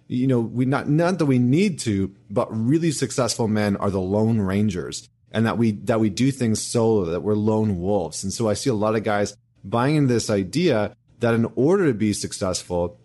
you 0.08 0.28
know, 0.28 0.40
we 0.40 0.66
not 0.66 0.88
not 0.90 1.20
that 1.20 1.26
we 1.26 1.40
need 1.40 1.80
to, 1.80 2.14
but 2.30 2.48
really 2.52 2.92
successful 2.92 3.48
men 3.48 3.76
are 3.78 3.90
the 3.90 4.00
lone 4.00 4.40
rangers, 4.40 5.10
and 5.32 5.46
that 5.46 5.58
we 5.58 5.72
that 5.72 6.00
we 6.00 6.10
do 6.10 6.32
things 6.32 6.62
solo, 6.62 7.06
that 7.06 7.22
we're 7.22 7.36
lone 7.36 7.80
wolves. 7.80 8.24
And 8.24 8.32
so 8.32 8.50
I 8.50 8.54
see 8.54 8.70
a 8.70 8.74
lot 8.74 8.96
of 8.96 9.04
guys 9.04 9.36
buying 9.64 9.96
into 9.96 10.14
this 10.14 10.30
idea 10.30 10.96
that 11.20 11.34
in 11.34 11.52
order 11.56 11.88
to 11.88 11.94
be 11.94 12.14
successful 12.14 13.00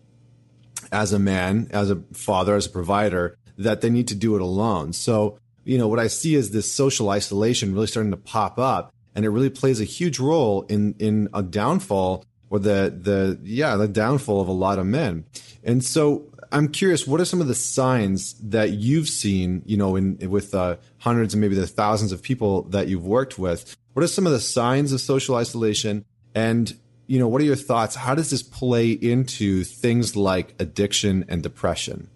as 0.91 1.11
a 1.11 1.19
man, 1.19 1.67
as 1.71 1.89
a 1.89 2.01
father, 2.13 2.55
as 2.55 2.67
a 2.67 2.69
provider, 2.69 3.37
that 3.57 3.81
they 3.81 3.89
need 3.89 4.07
to 4.07 4.15
do 4.15 4.35
it 4.35 4.41
alone. 4.41 4.93
So 4.93 5.37
you 5.65 5.77
know 5.77 5.87
what 5.87 5.99
I 5.99 6.07
see 6.07 6.35
is 6.35 6.51
this 6.51 6.71
social 6.71 7.09
isolation 7.09 7.73
really 7.73 7.87
starting 7.87 8.11
to 8.11 8.17
pop 8.17 8.57
up, 8.57 8.93
and 9.13 9.25
it 9.25 9.29
really 9.29 9.49
plays 9.49 9.81
a 9.81 9.85
huge 9.85 10.19
role 10.19 10.63
in 10.63 10.95
in 10.99 11.27
a 11.33 11.43
downfall 11.43 12.23
or 12.49 12.59
the 12.59 12.93
the 12.95 13.39
yeah 13.43 13.75
the 13.75 13.87
downfall 13.87 14.39
of 14.39 14.47
a 14.47 14.53
lot 14.53 14.79
of 14.79 14.85
men. 14.85 15.25
And 15.63 15.83
so 15.83 16.29
I'm 16.53 16.67
curious, 16.67 17.07
what 17.07 17.19
are 17.19 17.25
some 17.25 17.41
of 17.41 17.47
the 17.47 17.55
signs 17.55 18.35
that 18.35 18.69
you've 18.69 19.09
seen, 19.09 19.63
you 19.65 19.75
know, 19.75 19.95
in 19.95 20.17
with 20.29 20.53
uh, 20.53 20.77
hundreds 20.99 21.33
and 21.33 21.41
maybe 21.41 21.55
the 21.55 21.65
thousands 21.65 22.11
of 22.11 22.21
people 22.21 22.61
that 22.69 22.87
you've 22.87 23.05
worked 23.05 23.39
with? 23.39 23.75
What 23.93 24.03
are 24.03 24.07
some 24.07 24.27
of 24.27 24.33
the 24.33 24.39
signs 24.39 24.91
of 24.91 25.01
social 25.01 25.35
isolation? 25.35 26.05
And, 26.35 26.71
you 27.07 27.17
know, 27.17 27.27
what 27.27 27.41
are 27.41 27.45
your 27.45 27.55
thoughts? 27.55 27.95
How 27.95 28.13
does 28.13 28.29
this 28.29 28.43
play 28.43 28.91
into 28.91 29.63
things 29.63 30.15
like 30.15 30.53
addiction 30.59 31.25
and 31.27 31.41
depression? 31.41 32.07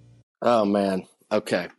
Oh, 0.43 0.65
man. 0.65 1.07
Okay. 1.31 1.69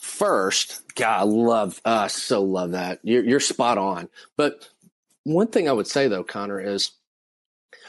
First, 0.00 0.94
God, 0.94 1.20
I 1.20 1.24
love, 1.24 1.80
uh, 1.84 2.08
so 2.08 2.42
love 2.42 2.70
that. 2.70 3.00
You're, 3.02 3.24
you're 3.24 3.40
spot 3.40 3.76
on. 3.76 4.08
But 4.36 4.66
one 5.24 5.48
thing 5.48 5.68
I 5.68 5.72
would 5.72 5.86
say, 5.86 6.08
though, 6.08 6.24
Connor, 6.24 6.58
is 6.58 6.92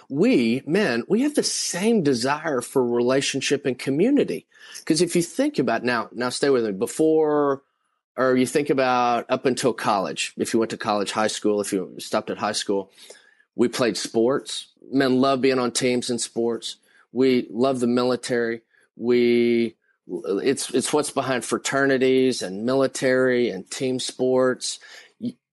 we 0.09 0.63
men, 0.65 1.03
we 1.07 1.21
have 1.21 1.35
the 1.35 1.43
same 1.43 2.01
desire 2.01 2.61
for 2.61 2.85
relationship 2.85 3.65
and 3.65 3.77
community. 3.77 4.47
Because 4.79 5.01
if 5.01 5.15
you 5.15 5.21
think 5.21 5.59
about 5.59 5.83
now, 5.83 6.09
now 6.11 6.29
stay 6.29 6.49
with 6.49 6.65
me 6.65 6.71
before, 6.71 7.61
or 8.17 8.35
you 8.35 8.45
think 8.45 8.69
about 8.69 9.25
up 9.29 9.45
until 9.45 9.71
college, 9.71 10.33
if 10.37 10.51
you 10.51 10.59
went 10.59 10.71
to 10.71 10.77
college, 10.77 11.11
high 11.11 11.27
school, 11.27 11.61
if 11.61 11.71
you 11.71 11.95
stopped 11.99 12.29
at 12.29 12.39
high 12.39 12.51
school, 12.51 12.91
we 13.55 13.67
played 13.67 13.95
sports. 13.97 14.67
Men 14.91 15.21
love 15.21 15.41
being 15.41 15.59
on 15.59 15.71
teams 15.71 16.09
in 16.09 16.17
sports. 16.17 16.77
We 17.11 17.47
love 17.51 17.79
the 17.79 17.87
military. 17.87 18.61
We, 18.95 19.75
it's, 20.07 20.73
it's 20.73 20.91
what's 20.91 21.11
behind 21.11 21.45
fraternities 21.45 22.41
and 22.41 22.65
military 22.65 23.49
and 23.51 23.69
team 23.69 23.99
sports 23.99 24.79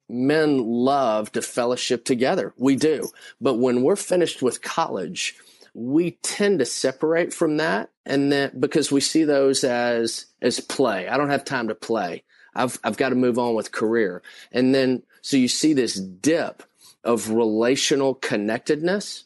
men 0.09 0.59
love 0.59 1.33
to 1.33 1.43
fellowship 1.43 2.05
together. 2.05 2.55
We 2.57 2.77
do. 2.77 3.09
But 3.41 3.55
when 3.55 3.83
we're 3.83 3.97
finished 3.97 4.43
with 4.43 4.63
college, 4.63 5.35
we 5.75 6.13
tend 6.23 6.61
to 6.61 6.65
separate 6.65 7.35
from 7.35 7.59
that 7.59 7.91
and 8.07 8.33
then 8.33 8.53
because 8.59 8.91
we 8.91 9.01
see 9.01 9.25
those 9.25 9.63
as 9.65 10.27
as 10.41 10.61
play. 10.61 11.09
I 11.09 11.17
don't 11.17 11.31
have 11.31 11.45
time 11.45 11.69
to 11.69 11.75
play. 11.75 12.25
I've 12.55 12.79
I've 12.83 12.97
got 12.97 13.11
to 13.11 13.15
move 13.15 13.39
on 13.39 13.55
with 13.55 13.73
career. 13.73 14.23
And 14.53 14.75
then 14.75 15.03
so 15.21 15.37
you 15.37 15.49
see 15.49 15.75
this 15.75 15.95
dip 15.95 16.63
of 17.05 17.31
relational 17.31 18.15
connectedness 18.15 19.25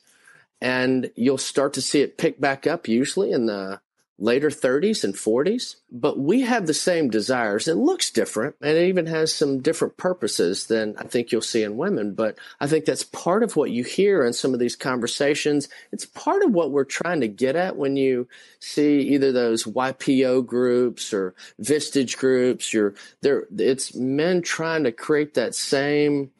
and 0.60 1.10
you'll 1.14 1.38
start 1.38 1.72
to 1.74 1.82
see 1.82 2.00
it 2.00 2.18
pick 2.18 2.40
back 2.40 2.66
up 2.66 2.88
usually 2.88 3.32
in 3.32 3.46
the 3.46 3.80
later 4.20 4.50
30s 4.50 5.02
and 5.02 5.14
40s, 5.14 5.76
but 5.90 6.18
we 6.18 6.42
have 6.42 6.66
the 6.66 6.74
same 6.74 7.08
desires. 7.08 7.66
It 7.66 7.76
looks 7.76 8.10
different 8.10 8.54
and 8.60 8.76
it 8.76 8.88
even 8.88 9.06
has 9.06 9.34
some 9.34 9.60
different 9.60 9.96
purposes 9.96 10.66
than 10.66 10.94
I 10.98 11.04
think 11.04 11.32
you'll 11.32 11.40
see 11.40 11.62
in 11.62 11.78
women. 11.78 12.12
But 12.14 12.36
I 12.60 12.66
think 12.66 12.84
that's 12.84 13.02
part 13.02 13.42
of 13.42 13.56
what 13.56 13.70
you 13.70 13.82
hear 13.82 14.24
in 14.24 14.34
some 14.34 14.52
of 14.52 14.60
these 14.60 14.76
conversations. 14.76 15.68
It's 15.90 16.04
part 16.04 16.42
of 16.42 16.52
what 16.52 16.70
we're 16.70 16.84
trying 16.84 17.22
to 17.22 17.28
get 17.28 17.56
at 17.56 17.76
when 17.76 17.96
you 17.96 18.28
see 18.60 19.00
either 19.00 19.32
those 19.32 19.64
YPO 19.64 20.46
groups 20.46 21.14
or 21.14 21.34
Vistage 21.60 22.18
groups. 22.18 22.74
You're 22.74 22.94
there. 23.22 23.46
It's 23.56 23.94
men 23.94 24.42
trying 24.42 24.84
to 24.84 24.92
create 24.92 25.34
that 25.34 25.54
same 25.54 26.30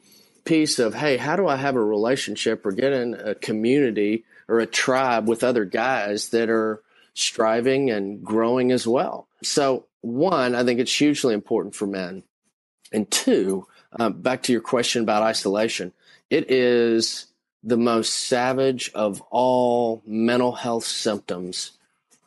piece 0.45 0.79
of, 0.79 0.95
Hey, 0.95 1.17
how 1.17 1.37
do 1.37 1.49
I 1.49 1.57
have 1.57 1.77
a 1.77 1.85
relationship 1.85 2.67
or 2.67 2.73
get 2.73 2.93
in 2.93 3.15
a 3.15 3.35
community 3.35 4.25
or 4.49 4.61
a 4.61 4.67
tribe 4.67 5.29
with 5.29 5.43
other 5.43 5.65
guys 5.65 6.29
that 6.31 6.51
are 6.51 6.83
striving 7.15 7.91
and 7.91 8.23
growing 8.25 8.73
as 8.73 8.87
well. 8.87 9.29
So, 9.43 9.87
one, 10.03 10.55
I 10.55 10.65
think 10.65 10.81
it's 10.81 10.97
hugely 10.97 11.35
important 11.35 11.75
for 11.75 11.87
men 11.87 12.23
And 12.93 13.11
two, 13.11 13.67
uh, 13.99 14.11
back 14.11 14.43
to 14.45 14.53
your 14.53 14.61
question 14.61 15.03
about 15.03 15.23
isolation, 15.23 15.93
it 16.29 16.51
is 16.51 17.27
the 17.63 17.77
most 17.77 18.13
savage 18.15 18.91
of 18.95 19.23
all 19.31 20.03
mental 20.07 20.53
health 20.53 20.85
symptoms, 20.85 21.73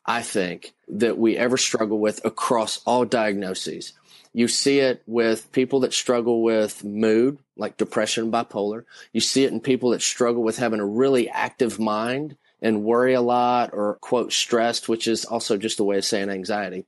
I 0.05 0.21
think, 0.21 0.73
that 0.87 1.17
we 1.17 1.37
ever 1.37 1.57
struggle 1.57 1.99
with 1.99 2.23
across 2.23 2.81
all 2.85 3.05
diagnoses. 3.05 3.93
You 4.33 4.47
see 4.47 4.79
it 4.79 5.03
with 5.05 5.51
people 5.51 5.81
that 5.81 5.93
struggle 5.93 6.41
with 6.41 6.83
mood, 6.83 7.37
like 7.55 7.77
depression, 7.77 8.31
bipolar. 8.31 8.85
You 9.11 9.21
see 9.21 9.43
it 9.43 9.51
in 9.51 9.59
people 9.59 9.91
that 9.91 10.01
struggle 10.01 10.43
with 10.43 10.57
having 10.57 10.79
a 10.79 10.85
really 10.85 11.29
active 11.29 11.79
mind 11.79 12.35
and 12.63 12.84
worry 12.84 13.13
a 13.13 13.21
lot 13.21 13.71
or 13.73 13.99
quote 14.02 14.34
stressed, 14.34 14.89
which 14.89 15.08
is 15.08 15.26
also 15.26 15.58
just 15.58 15.80
a 15.80 15.84
way 15.84 15.97
of 15.97 16.06
saying 16.06 16.30
anxiety. 16.30 16.86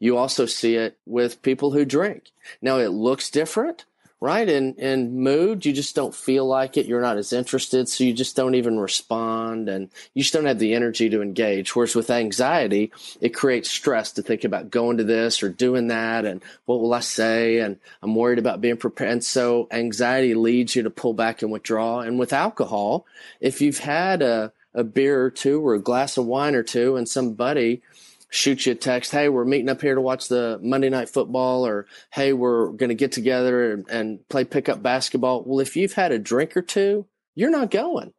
You 0.00 0.16
also 0.16 0.46
see 0.46 0.74
it 0.74 0.98
with 1.06 1.42
people 1.42 1.70
who 1.70 1.84
drink. 1.84 2.32
Now 2.60 2.78
it 2.78 2.88
looks 2.88 3.30
different 3.30 3.84
right? 4.20 4.48
In 4.48 4.74
in 4.74 5.20
mood, 5.20 5.64
you 5.64 5.72
just 5.72 5.94
don't 5.94 6.14
feel 6.14 6.44
like 6.44 6.76
it. 6.76 6.86
You're 6.86 7.00
not 7.00 7.18
as 7.18 7.32
interested, 7.32 7.88
so 7.88 8.04
you 8.04 8.12
just 8.12 8.34
don't 8.34 8.56
even 8.56 8.78
respond, 8.78 9.68
and 9.68 9.90
you 10.14 10.22
just 10.22 10.34
don't 10.34 10.46
have 10.46 10.58
the 10.58 10.74
energy 10.74 11.08
to 11.10 11.22
engage. 11.22 11.74
Whereas 11.74 11.94
with 11.94 12.10
anxiety, 12.10 12.90
it 13.20 13.30
creates 13.30 13.70
stress 13.70 14.12
to 14.12 14.22
think 14.22 14.44
about 14.44 14.70
going 14.70 14.96
to 14.96 15.04
this 15.04 15.42
or 15.42 15.48
doing 15.48 15.88
that, 15.88 16.24
and 16.24 16.42
what 16.66 16.80
will 16.80 16.94
I 16.94 17.00
say? 17.00 17.60
And 17.60 17.78
I'm 18.02 18.14
worried 18.14 18.38
about 18.38 18.60
being 18.60 18.76
prepared. 18.76 19.12
And 19.12 19.24
so 19.24 19.68
anxiety 19.70 20.34
leads 20.34 20.74
you 20.74 20.82
to 20.82 20.90
pull 20.90 21.14
back 21.14 21.42
and 21.42 21.52
withdraw. 21.52 22.00
And 22.00 22.18
with 22.18 22.32
alcohol, 22.32 23.06
if 23.40 23.60
you've 23.60 23.78
had 23.78 24.22
a 24.22 24.52
a 24.74 24.84
beer 24.84 25.24
or 25.24 25.30
two 25.30 25.66
or 25.66 25.74
a 25.74 25.80
glass 25.80 26.16
of 26.16 26.26
wine 26.26 26.54
or 26.54 26.62
two, 26.62 26.96
and 26.96 27.08
somebody 27.08 27.82
shoots 28.30 28.66
you 28.66 28.72
a 28.72 28.74
text, 28.74 29.12
hey, 29.12 29.28
we're 29.28 29.44
meeting 29.44 29.68
up 29.68 29.80
here 29.80 29.94
to 29.94 30.00
watch 30.00 30.28
the 30.28 30.58
Monday 30.62 30.90
night 30.90 31.08
football, 31.08 31.66
or 31.66 31.86
hey, 32.12 32.32
we're 32.32 32.68
going 32.72 32.90
to 32.90 32.94
get 32.94 33.12
together 33.12 33.72
and, 33.72 33.88
and 33.88 34.28
play 34.28 34.44
pickup 34.44 34.82
basketball. 34.82 35.42
Well, 35.44 35.60
if 35.60 35.76
you've 35.76 35.94
had 35.94 36.12
a 36.12 36.18
drink 36.18 36.56
or 36.56 36.62
two, 36.62 37.06
you're 37.34 37.50
not 37.50 37.70
going. 37.70 38.12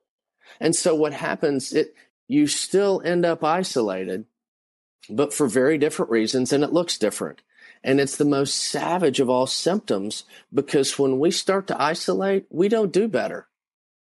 And 0.60 0.76
so 0.76 0.96
what 0.96 1.14
happens, 1.14 1.74
it 1.74 1.94
you 2.28 2.48
still 2.48 3.02
end 3.04 3.26
up 3.26 3.44
isolated, 3.44 4.26
but 5.10 5.34
for 5.34 5.48
very 5.48 5.78
different 5.78 6.12
reasons, 6.12 6.54
and 6.54 6.64
it 6.64 6.74
looks 6.74 6.98
different. 6.98 7.42
And 7.84 8.00
it's 8.00 8.18
the 8.18 8.26
most 8.26 8.56
savage 8.56 9.20
of 9.20 9.30
all 9.30 9.48
symptoms 9.48 10.26
because 10.54 11.00
when 11.00 11.18
we 11.18 11.32
start 11.32 11.68
to 11.68 11.82
isolate, 11.82 12.46
we 12.50 12.68
don't 12.68 12.92
do 12.92 13.08
better. 13.08 13.48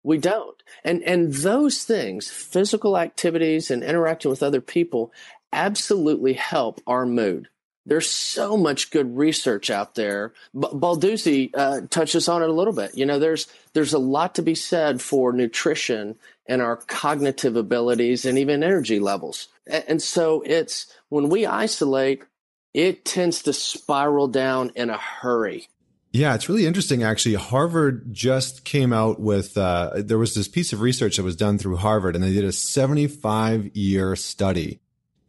We 0.03 0.19
don't. 0.19 0.61
And 0.85 1.03
and 1.05 1.33
those 1.33 1.85
things, 1.85 2.29
physical 2.29 2.99
activities 2.99 3.71
and 3.71 3.83
interacting 3.83 4.31
with 4.31 4.43
other 4.43 4.61
people 4.61 5.13
absolutely 5.53 6.33
help 6.33 6.81
our 6.87 7.07
mood. 7.07 7.49
There's 7.85 8.09
so 8.09 8.57
much 8.57 8.91
good 8.91 9.17
research 9.17 9.69
out 9.69 9.97
there. 9.97 10.33
B- 10.55 10.69
Balduzzi 10.73 11.51
uh, 11.55 11.81
touches 11.91 12.29
on 12.29 12.43
it 12.43 12.49
a 12.49 12.53
little 12.53 12.73
bit. 12.73 12.97
You 12.97 13.07
know, 13.07 13.19
there's 13.19 13.49
there's 13.73 13.93
a 13.93 13.99
lot 13.99 14.37
to 14.37 14.43
be 14.43 14.55
said 14.55 15.01
for 15.01 15.33
nutrition 15.33 16.17
and 16.47 16.63
our 16.63 16.77
cognitive 16.77 17.57
abilities 17.57 18.25
and 18.25 18.39
even 18.39 18.63
energy 18.63 19.01
levels. 19.01 19.49
And, 19.67 19.85
and 19.89 20.03
so 20.03 20.43
it's 20.47 20.93
when 21.09 21.29
we 21.29 21.47
isolate, 21.47 22.23
it 22.75 23.05
tends 23.05 23.43
to 23.43 23.53
spiral 23.53 24.29
down 24.29 24.73
in 24.75 24.91
a 24.91 24.97
hurry. 24.97 25.69
Yeah, 26.13 26.35
it's 26.35 26.47
really 26.47 26.67
interesting. 26.67 27.03
Actually, 27.03 27.37
Harvard 27.37 28.13
just 28.13 28.65
came 28.65 28.93
out 28.93 29.19
with 29.19 29.57
uh, 29.57 29.93
there 29.97 30.19
was 30.19 30.35
this 30.35 30.47
piece 30.47 30.75
of 30.75 30.83
research 30.83 31.17
that 31.17 31.23
was 31.23 31.37
done 31.37 31.57
through 31.57 31.77
Harvard, 31.77 32.15
and 32.15 32.23
they 32.23 32.35
did 32.35 32.45
a 32.45 32.53
75 32.53 33.75
year 33.75 34.15
study 34.15 34.81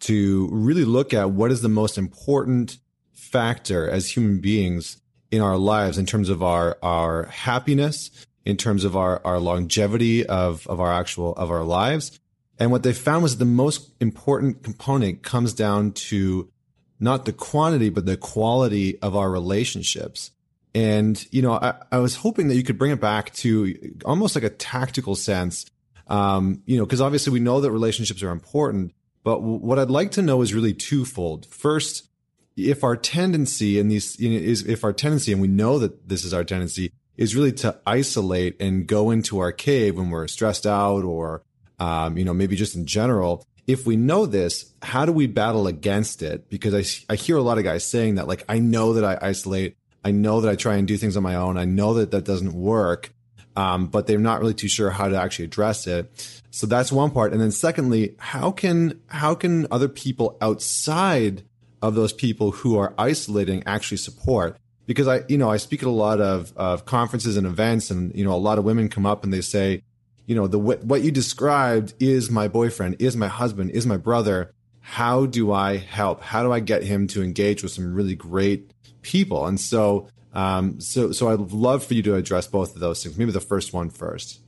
to 0.01 0.49
really 0.51 0.83
look 0.83 1.13
at 1.13 1.31
what 1.31 1.51
is 1.51 1.61
the 1.61 1.69
most 1.69 1.97
important 1.97 2.79
factor 3.13 3.89
as 3.89 4.11
human 4.11 4.41
beings 4.41 4.97
in 5.31 5.41
our 5.41 5.57
lives 5.57 5.97
in 5.97 6.05
terms 6.05 6.27
of 6.27 6.43
our 6.43 6.77
our 6.83 7.27
happiness, 7.27 8.11
in 8.45 8.57
terms 8.57 8.83
of 8.83 8.97
our 8.97 9.21
our 9.23 9.39
longevity 9.39 10.25
of 10.25 10.67
of 10.67 10.81
our 10.81 10.91
actual 10.91 11.33
of 11.35 11.49
our 11.49 11.63
lives. 11.63 12.19
And 12.59 12.71
what 12.71 12.83
they 12.83 12.91
found 12.91 13.23
was 13.23 13.37
the 13.37 13.45
most 13.45 13.89
important 14.01 14.63
component 14.63 15.23
comes 15.23 15.53
down 15.53 15.93
to 15.93 16.51
not 16.99 17.23
the 17.23 17.33
quantity, 17.33 17.87
but 17.87 18.05
the 18.05 18.17
quality 18.17 18.99
of 19.01 19.15
our 19.15 19.31
relationships. 19.31 20.31
And, 20.75 21.23
you 21.31 21.41
know, 21.41 21.53
I, 21.53 21.75
I 21.91 21.99
was 21.99 22.15
hoping 22.15 22.47
that 22.47 22.55
you 22.55 22.63
could 22.63 22.77
bring 22.77 22.91
it 22.91 22.99
back 22.99 23.33
to 23.35 23.75
almost 24.05 24.35
like 24.35 24.43
a 24.43 24.49
tactical 24.49 25.15
sense. 25.15 25.65
Um, 26.07 26.63
you 26.65 26.77
know, 26.77 26.85
because 26.85 27.01
obviously 27.01 27.31
we 27.31 27.39
know 27.39 27.61
that 27.61 27.71
relationships 27.71 28.23
are 28.23 28.31
important, 28.31 28.93
but 29.23 29.41
what 29.41 29.79
I'd 29.79 29.89
like 29.89 30.11
to 30.11 30.21
know 30.21 30.41
is 30.41 30.53
really 30.53 30.73
twofold. 30.73 31.45
First, 31.45 32.09
if 32.57 32.83
our 32.83 32.95
tendency 32.95 33.79
and 33.79 33.89
these 33.89 34.19
you 34.19 34.29
know, 34.29 34.37
is 34.37 34.65
if 34.67 34.83
our 34.83 34.93
tendency, 34.93 35.31
and 35.31 35.41
we 35.41 35.47
know 35.47 35.79
that 35.79 36.09
this 36.09 36.23
is 36.23 36.33
our 36.33 36.43
tendency, 36.43 36.91
is 37.17 37.35
really 37.35 37.51
to 37.51 37.79
isolate 37.85 38.59
and 38.59 38.87
go 38.87 39.11
into 39.11 39.39
our 39.39 39.51
cave 39.51 39.97
when 39.97 40.09
we're 40.09 40.27
stressed 40.27 40.65
out 40.65 41.03
or 41.03 41.43
um, 41.79 42.17
you 42.17 42.25
know 42.25 42.33
maybe 42.33 42.55
just 42.55 42.75
in 42.75 42.85
general. 42.85 43.45
If 43.65 43.85
we 43.85 43.95
know 43.95 44.25
this, 44.25 44.73
how 44.81 45.05
do 45.05 45.13
we 45.13 45.25
battle 45.25 45.67
against 45.67 46.21
it? 46.21 46.49
Because 46.49 46.73
I 46.73 47.13
I 47.13 47.15
hear 47.15 47.37
a 47.37 47.41
lot 47.41 47.57
of 47.57 47.63
guys 47.63 47.85
saying 47.85 48.15
that 48.15 48.27
like 48.27 48.43
I 48.49 48.59
know 48.59 48.93
that 48.93 49.05
I 49.05 49.27
isolate, 49.27 49.77
I 50.03 50.11
know 50.11 50.41
that 50.41 50.49
I 50.49 50.55
try 50.55 50.75
and 50.75 50.87
do 50.87 50.97
things 50.97 51.15
on 51.15 51.23
my 51.23 51.35
own, 51.35 51.57
I 51.57 51.65
know 51.65 51.93
that 51.95 52.11
that 52.11 52.25
doesn't 52.25 52.53
work, 52.53 53.13
um, 53.55 53.87
but 53.87 54.07
they're 54.07 54.19
not 54.19 54.39
really 54.39 54.53
too 54.53 54.67
sure 54.67 54.89
how 54.89 55.07
to 55.07 55.15
actually 55.15 55.45
address 55.45 55.87
it. 55.87 56.41
So 56.51 56.67
that's 56.67 56.91
one 56.91 57.11
part. 57.11 57.31
And 57.31 57.41
then 57.41 57.51
secondly, 57.51 58.15
how 58.19 58.51
can 58.51 59.01
how 59.07 59.35
can 59.35 59.67
other 59.71 59.87
people 59.87 60.37
outside 60.41 61.43
of 61.81 61.95
those 61.95 62.13
people 62.13 62.51
who 62.51 62.77
are 62.77 62.93
isolating 62.97 63.63
actually 63.65 63.97
support? 63.97 64.57
Because 64.85 65.07
I, 65.07 65.21
you 65.29 65.37
know, 65.37 65.49
I 65.49 65.57
speak 65.57 65.81
at 65.81 65.87
a 65.87 65.91
lot 65.91 66.19
of, 66.19 66.51
of 66.57 66.85
conferences 66.85 67.37
and 67.37 67.47
events, 67.47 67.89
and 67.89 68.13
you 68.15 68.25
know, 68.25 68.33
a 68.33 68.35
lot 68.35 68.57
of 68.57 68.65
women 68.65 68.89
come 68.89 69.05
up 69.05 69.23
and 69.23 69.33
they 69.33 69.41
say, 69.41 69.81
you 70.25 70.35
know, 70.35 70.47
the 70.47 70.59
what 70.59 71.01
you 71.01 71.11
described 71.11 71.93
is 71.99 72.29
my 72.29 72.47
boyfriend, 72.47 72.97
is 72.99 73.15
my 73.15 73.27
husband, 73.27 73.71
is 73.71 73.85
my 73.85 73.97
brother. 73.97 74.53
How 74.81 75.25
do 75.25 75.53
I 75.53 75.77
help? 75.77 76.21
How 76.21 76.43
do 76.43 76.51
I 76.51 76.59
get 76.59 76.83
him 76.83 77.07
to 77.07 77.23
engage 77.23 77.63
with 77.63 77.71
some 77.71 77.93
really 77.93 78.15
great 78.15 78.72
people? 79.03 79.45
And 79.45 79.59
so, 79.59 80.07
um, 80.33 80.79
so, 80.79 81.11
so 81.11 81.29
I'd 81.29 81.51
love 81.51 81.85
for 81.85 81.93
you 81.93 82.01
to 82.03 82.15
address 82.15 82.47
both 82.47 82.73
of 82.73 82.81
those 82.81 83.03
things. 83.03 83.17
Maybe 83.17 83.31
the 83.31 83.39
first 83.39 83.73
one 83.73 83.89
first. 83.89 84.39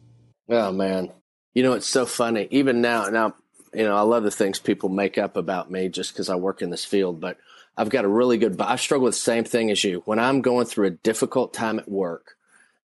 Oh 0.49 0.71
man, 0.71 1.11
you 1.53 1.63
know, 1.63 1.73
it's 1.73 1.87
so 1.87 2.05
funny. 2.05 2.47
Even 2.51 2.81
now, 2.81 3.09
now, 3.09 3.35
you 3.73 3.83
know, 3.83 3.95
I 3.95 4.01
love 4.01 4.23
the 4.23 4.31
things 4.31 4.59
people 4.59 4.89
make 4.89 5.17
up 5.17 5.37
about 5.37 5.69
me 5.69 5.89
just 5.89 6.13
because 6.13 6.29
I 6.29 6.35
work 6.35 6.61
in 6.61 6.69
this 6.69 6.85
field, 6.85 7.19
but 7.19 7.37
I've 7.77 7.89
got 7.89 8.05
a 8.05 8.09
really 8.09 8.37
good, 8.37 8.59
I 8.61 8.77
struggle 8.77 9.05
with 9.05 9.15
the 9.15 9.19
same 9.19 9.43
thing 9.43 9.69
as 9.69 9.83
you. 9.83 10.01
When 10.05 10.19
I'm 10.19 10.41
going 10.41 10.65
through 10.65 10.87
a 10.87 10.91
difficult 10.91 11.53
time 11.53 11.79
at 11.79 11.89
work 11.89 12.35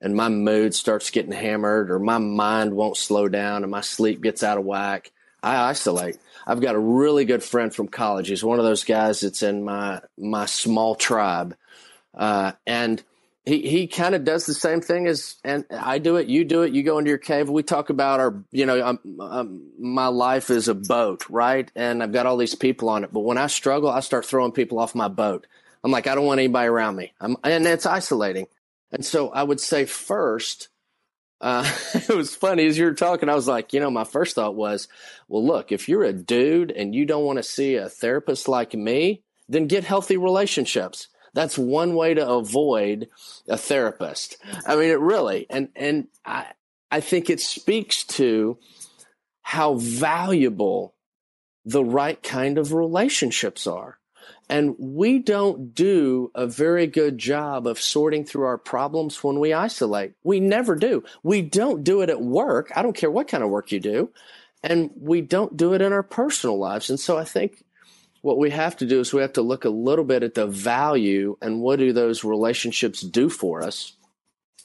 and 0.01 0.15
my 0.15 0.29
mood 0.29 0.73
starts 0.73 1.12
getting 1.12 1.31
hammered 1.31 1.91
or 1.91 1.99
my 1.99 2.17
mind 2.17 2.73
won't 2.73 2.97
slow 2.97 3.29
down 3.29 3.63
and 3.63 3.71
my 3.71 3.81
sleep 3.81 4.21
gets 4.21 4.43
out 4.43 4.57
of 4.57 4.65
whack, 4.65 5.12
I 5.41 5.69
isolate. 5.69 6.17
I've 6.45 6.62
got 6.62 6.75
a 6.75 6.79
really 6.79 7.25
good 7.25 7.43
friend 7.43 7.73
from 7.73 7.88
college. 7.88 8.27
He's 8.27 8.43
one 8.43 8.60
of 8.60 8.65
those 8.65 8.84
guys 8.84 9.21
that's 9.21 9.43
in 9.43 9.63
my, 9.63 10.01
my 10.17 10.45
small 10.45 10.95
tribe. 10.95 11.55
Uh, 12.13 12.54
and 12.67 13.04
he 13.45 13.67
he 13.67 13.88
kind 13.88 14.13
of 14.13 14.24
does 14.24 14.45
the 14.45 14.54
same 14.54 14.82
thing 14.82 15.08
as 15.08 15.36
and 15.43 15.65
I 15.71 15.97
do 15.97 16.17
it. 16.17 16.28
You 16.28 16.45
do 16.45 16.62
it. 16.62 16.74
You 16.74 16.84
go 16.84 17.00
into 17.00 17.10
your 17.10 17.17
cave. 17.17 17.50
We 17.50 17.63
talk 17.63 17.89
about 17.89 18.19
our 18.19 18.43
you 18.52 18.65
know 18.65 18.86
um, 18.86 19.00
um, 19.19 19.71
my 19.80 20.08
life 20.08 20.50
is 20.50 20.67
a 20.67 20.76
boat, 20.76 21.28
right? 21.30 21.71
And 21.76 22.04
I've 22.04 22.12
got 22.12 22.26
all 22.26 22.38
these 22.38 22.56
people 22.56 22.89
on 22.89 23.04
it. 23.04 23.12
But 23.12 23.21
when 23.21 23.38
I 23.38 23.47
struggle, 23.47 23.89
I 23.89 24.02
start 24.02 24.26
throwing 24.26 24.52
people 24.52 24.80
off 24.80 24.93
my 24.93 25.08
boat. 25.08 25.47
I'm 25.84 25.91
like 25.91 26.08
I 26.08 26.15
don't 26.15 26.26
want 26.26 26.39
anybody 26.39 26.67
around 26.67 26.95
me. 26.95 27.13
I'm, 27.19 27.36
and 27.43 27.65
it's 27.65 27.88
isolating. 27.88 28.47
And 28.91 29.04
so 29.04 29.30
I 29.30 29.43
would 29.43 29.60
say 29.60 29.86
first. 29.86 30.69
Uh, 31.39 31.67
it 31.95 32.15
was 32.15 32.36
funny 32.36 32.67
as 32.67 32.78
you 32.78 32.86
were 32.86 32.93
talking. 32.93 33.28
I 33.28 33.34
was 33.34 33.47
like, 33.47 33.74
you 33.74 33.80
know, 33.80 33.89
my 33.89 34.04
first 34.04 34.36
thought 34.36 34.54
was, 34.54 34.88
well, 35.28 35.43
look, 35.43 35.71
if 35.71 35.89
you're 35.89 36.04
a 36.04 36.13
dude 36.13 36.69
and 36.69 36.94
you 36.94 37.04
don't 37.04 37.25
want 37.25 37.38
to 37.38 37.44
see 37.44 37.77
a 37.77 37.90
therapist 37.90 38.48
like 38.48 38.75
me, 38.75 39.23
then 39.50 39.65
get 39.65 39.83
healthy 39.83 40.17
relationships 40.17 41.08
that's 41.34 41.58
one 41.58 41.96
way 41.96 42.13
to 42.13 42.27
avoid 42.27 43.10
a 43.48 43.58
therapist. 43.58 44.38
I 44.65 44.75
mean, 44.75 44.90
it 44.90 45.00
really, 45.00 45.46
and, 45.50 45.69
and 45.75 46.08
I, 46.25 46.48
I 46.92 47.00
think 47.00 47.29
it 47.29 47.40
speaks 47.40 48.04
to 48.04 48.58
how 49.42 49.75
valuable 49.75 50.94
the 51.65 51.84
right 51.84 52.21
kind 52.21 52.58
of 52.58 52.73
relationships 52.73 53.67
are. 53.67 53.98
And 54.50 54.75
we 54.77 55.19
don't 55.19 55.73
do 55.73 56.32
a 56.36 56.46
very 56.46 56.86
good 56.86 57.17
job 57.17 57.65
of 57.65 57.79
sorting 57.79 58.25
through 58.25 58.46
our 58.46 58.58
problems 58.58 59.23
when 59.23 59.40
we 59.40 59.54
isolate. 59.54 60.13
We 60.23 60.42
never 60.42 60.75
do. 60.75 61.04
We 61.23 61.42
don't 61.42 61.86
do 61.86 62.02
it 62.02 62.10
at 62.10 62.21
work. 62.21 62.69
I 62.75 62.82
don't 62.82 62.96
care 62.96 63.12
what 63.12 63.29
kind 63.29 63.44
of 63.44 63.50
work 63.50 63.71
you 63.71 63.79
do. 63.79 64.10
And 64.62 64.92
we 64.96 65.21
don't 65.21 65.56
do 65.56 65.73
it 65.73 65.82
in 65.82 65.94
our 65.94 66.04
personal 66.04 66.60
lives. 66.60 66.90
And 66.90 67.00
so 67.00 67.17
I 67.17 67.23
think 67.23 67.63
what 68.22 68.38
we 68.38 68.52
have 68.52 68.78
to 68.78 68.86
do 68.86 69.00
is 69.00 69.13
we 69.13 69.22
have 69.22 69.34
to 69.34 69.42
look 69.42 69.65
a 69.65 69.69
little 69.69 70.06
bit 70.06 70.24
at 70.24 70.36
the 70.36 70.48
value 70.48 71.38
and 71.42 71.62
what 71.62 71.80
do 71.80 71.92
those 71.92 72.24
relationships 72.24 73.02
do 73.02 73.30
for 73.30 73.63
us. 73.63 73.94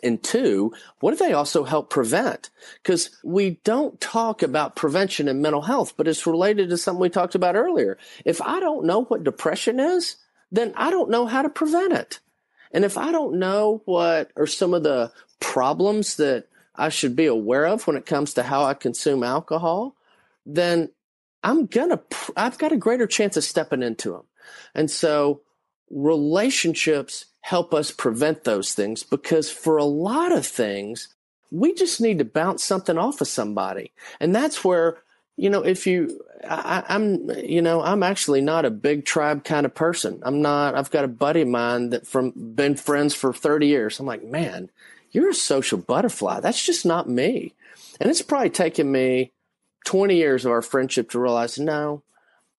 And 0.03 0.23
two, 0.23 0.75
what 1.01 1.13
do 1.13 1.17
they 1.17 1.33
also 1.33 1.65
help 1.65 1.89
prevent? 1.89 2.51
Because 2.83 3.11
we 3.25 3.59
don't 3.65 3.99
talk 4.01 4.43
about 4.43 4.77
prevention 4.77 5.27
in 5.27 5.41
mental 5.41 5.63
health, 5.63 5.95
but 5.97 6.07
it's 6.07 6.27
related 6.27 6.69
to 6.69 6.77
something 6.77 7.01
we 7.01 7.09
talked 7.09 7.35
about 7.35 7.57
earlier. 7.57 7.97
If 8.25 8.43
I 8.43 8.61
don't 8.61 8.85
know 8.85 9.05
what 9.05 9.25
depression 9.25 9.81
is, 9.81 10.17
then 10.53 10.75
I 10.77 10.91
don't 10.91 11.11
know 11.11 11.27
how 11.27 11.43
to 11.43 11.49
prevent 11.49 11.95
it. 11.95 12.21
And 12.73 12.85
if 12.85 12.99
I 12.99 13.11
don't 13.11 13.39
know 13.39 13.83
what 13.87 14.31
are 14.37 14.47
some 14.47 14.75
of 14.75 14.83
the 14.83 15.13
problems 15.41 16.17
that 16.17 16.47
I 16.75 16.91
should 16.91 17.17
be 17.17 17.27
aware 17.27 17.67
of 17.67 17.87
when 17.87 17.97
it 17.97 18.05
comes 18.05 18.35
to 18.35 18.43
how 18.43 18.65
I 18.65 18.75
consume 18.75 19.23
alcohol, 19.23 19.97
then 20.45 20.91
I'm 21.47 21.67
gonna, 21.67 22.01
I've 22.37 22.59
got 22.59 22.73
a 22.73 22.77
greater 22.77 23.07
chance 23.07 23.37
of 23.37 23.45
stepping 23.45 23.83
into 23.83 24.11
them. 24.11 24.25
And 24.75 24.91
so 24.91 25.43
relationships 25.89 27.27
help 27.41 27.73
us 27.73 27.93
prevent 27.93 28.43
those 28.43 28.75
things 28.75 29.05
because 29.05 29.49
for 29.49 29.77
a 29.77 29.85
lot 29.85 30.33
of 30.33 30.45
things, 30.45 31.15
we 31.53 31.73
just 31.73 32.01
need 32.01 32.19
to 32.19 32.25
bounce 32.25 32.65
something 32.65 32.99
off 32.99 33.21
of 33.21 33.29
somebody. 33.29 33.93
And 34.19 34.35
that's 34.35 34.65
where, 34.65 34.99
you 35.37 35.49
know, 35.49 35.65
if 35.65 35.87
you, 35.87 36.21
I, 36.49 36.83
am 36.89 37.31
you 37.45 37.63
know, 37.63 37.81
I'm 37.81 38.03
actually 38.03 38.41
not 38.41 38.65
a 38.65 38.71
big 38.71 39.05
tribe 39.05 39.45
kind 39.45 39.65
of 39.65 39.73
person. 39.73 40.19
I'm 40.25 40.43
not, 40.43 40.75
I've 40.75 40.91
got 40.91 41.05
a 41.05 41.09
buddy 41.09 41.43
of 41.43 41.49
mine 41.49 41.91
that 41.91 42.09
from 42.09 42.33
been 42.35 42.75
friends 42.75 43.15
for 43.15 43.33
30 43.33 43.69
years. 43.69 44.01
I'm 44.01 44.07
like, 44.07 44.25
man, 44.25 44.69
you're 45.13 45.31
a 45.31 45.35
social 45.35 45.79
butterfly. 45.79 46.41
That's 46.41 46.67
just 46.67 46.85
not 46.85 47.09
me. 47.09 47.55
And 48.01 48.11
it's 48.11 48.23
probably 48.23 48.51
taken 48.51 48.91
me 48.91 49.31
20 49.87 50.17
years 50.17 50.45
of 50.45 50.53
our 50.53 50.63
friendship 50.63 51.11
to 51.11 51.21
realize, 51.21 51.59
no, 51.59 52.03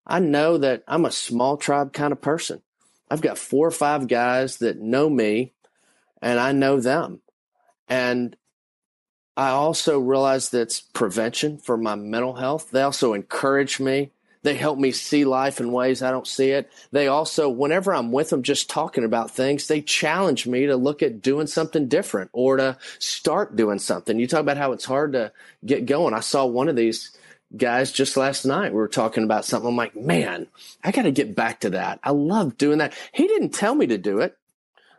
I 0.06 0.20
know 0.20 0.58
that 0.58 0.84
I'm 0.88 1.06
a 1.06 1.12
small 1.12 1.58
tribe 1.58 1.94
kind 1.94 2.12
of 2.12 2.22
person. 2.22 2.62
I've 3.12 3.22
got 3.22 3.38
four 3.38 3.68
or 3.68 3.72
five 3.72 4.08
guys 4.08 4.58
that 4.58 4.80
know 4.80 5.10
me 5.10 5.54
and 6.22 6.40
I 6.40 6.54
know 6.54 6.80
them. 6.80 7.22
And 7.88 8.36
I 9.36 9.50
also 9.50 10.00
realize 10.00 10.50
that's 10.50 10.82
prevention 10.82 11.58
for 11.58 11.78
my 11.78 11.96
mental 11.96 12.36
health. 12.36 12.72
They 12.72 12.82
also 12.82 13.14
encourage 13.14 13.80
me. 13.80 14.12
They 14.44 14.56
help 14.56 14.80
me 14.80 14.92
see 14.92 15.26
life 15.26 15.60
in 15.60 15.74
ways 15.74 16.02
I 16.02 16.12
don't 16.12 16.28
see 16.28 16.52
it. 16.52 16.72
They 16.92 17.08
also, 17.08 17.50
whenever 17.50 17.94
I'm 17.94 18.12
with 18.12 18.30
them 18.30 18.44
just 18.44 18.70
talking 18.70 19.04
about 19.04 19.32
things, 19.32 19.68
they 19.68 19.82
challenge 19.82 20.48
me 20.48 20.68
to 20.68 20.78
look 20.78 21.04
at 21.04 21.22
doing 21.22 21.48
something 21.48 21.88
different 21.88 22.30
or 22.34 22.58
to 22.58 22.78
start 23.00 23.58
doing 23.58 23.80
something. 23.80 24.18
You 24.18 24.28
talk 24.28 24.40
about 24.40 24.58
how 24.58 24.72
it's 24.72 24.86
hard 24.86 25.14
to 25.14 25.34
get 25.66 25.86
going. 25.86 26.14
I 26.14 26.22
saw 26.22 26.46
one 26.46 26.70
of 26.70 26.78
these 26.78 27.17
guys 27.56 27.92
just 27.92 28.18
last 28.18 28.46
night. 28.46 28.72
We 28.72 28.78
were 28.78 28.88
talking 28.88 29.24
about 29.24 29.46
something. 29.46 29.70
I'm 29.70 29.76
like, 29.76 29.96
man, 29.96 30.48
I 30.84 30.92
got 30.92 31.04
to 31.04 31.12
get 31.12 31.36
back 31.36 31.62
to 31.62 31.72
that. 31.72 32.00
I 32.04 32.12
love 32.12 32.58
doing 32.58 32.80
that. 32.80 32.94
He 33.14 33.28
didn't 33.28 33.52
tell 33.52 33.76
me 33.76 33.88
to 33.88 33.98
do 33.98 34.20
it, 34.20 34.38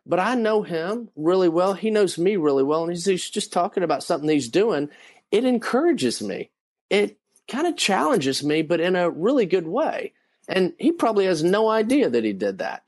but 0.07 0.19
I 0.19 0.35
know 0.35 0.63
him 0.63 1.11
really 1.17 1.49
well. 1.49 1.75
He 1.75 1.91
knows 1.91 2.17
me 2.17 2.37
really 2.37 2.63
well. 2.63 2.85
And 2.85 2.93
he's, 2.93 3.05
he's 3.05 3.29
just 3.29 3.53
talking 3.53 3.83
about 3.83 4.03
something 4.03 4.29
he's 4.29 4.49
doing. 4.49 4.89
It 5.31 5.45
encourages 5.45 6.23
me. 6.23 6.51
It 6.89 7.19
kind 7.49 7.67
of 7.67 7.77
challenges 7.77 8.43
me, 8.43 8.63
but 8.63 8.81
in 8.81 8.97
a 8.97 9.11
really 9.11 9.47
good 9.47 9.67
way. 9.67 10.15
And 10.49 10.73
he 10.79 10.93
probably 10.93 11.27
has 11.27 11.43
no 11.43 11.69
idea 11.69 12.09
that 12.09 12.25
he 12.25 12.33
did 12.33 12.59
that. 12.59 12.85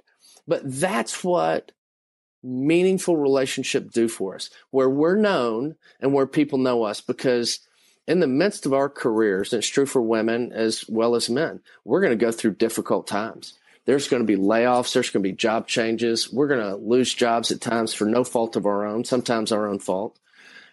But 0.48 0.62
that's 0.64 1.22
what 1.22 1.72
meaningful 2.42 3.18
relationships 3.18 3.92
do 3.92 4.08
for 4.08 4.34
us, 4.34 4.48
where 4.70 4.88
we're 4.88 5.16
known 5.16 5.76
and 6.00 6.14
where 6.14 6.26
people 6.26 6.58
know 6.58 6.84
us 6.84 7.02
because 7.02 7.60
in 8.06 8.20
the 8.20 8.26
midst 8.26 8.66
of 8.66 8.72
our 8.72 8.88
careers, 8.88 9.52
and 9.52 9.58
it's 9.58 9.68
true 9.68 9.86
for 9.86 10.02
women 10.02 10.52
as 10.52 10.84
well 10.88 11.14
as 11.14 11.30
men, 11.30 11.60
we're 11.84 12.00
going 12.00 12.16
to 12.16 12.24
go 12.24 12.32
through 12.32 12.54
difficult 12.54 13.06
times. 13.06 13.54
There's 13.84 14.08
going 14.08 14.22
to 14.22 14.26
be 14.26 14.40
layoffs, 14.40 14.92
there's 14.92 15.10
going 15.10 15.22
to 15.22 15.28
be 15.28 15.34
job 15.36 15.66
changes. 15.66 16.32
We're 16.32 16.48
going 16.48 16.60
to 16.60 16.76
lose 16.76 17.12
jobs 17.12 17.50
at 17.50 17.60
times 17.60 17.94
for 17.94 18.04
no 18.04 18.24
fault 18.24 18.56
of 18.56 18.66
our 18.66 18.86
own, 18.86 19.04
sometimes 19.04 19.52
our 19.52 19.66
own 19.66 19.78
fault. 19.78 20.18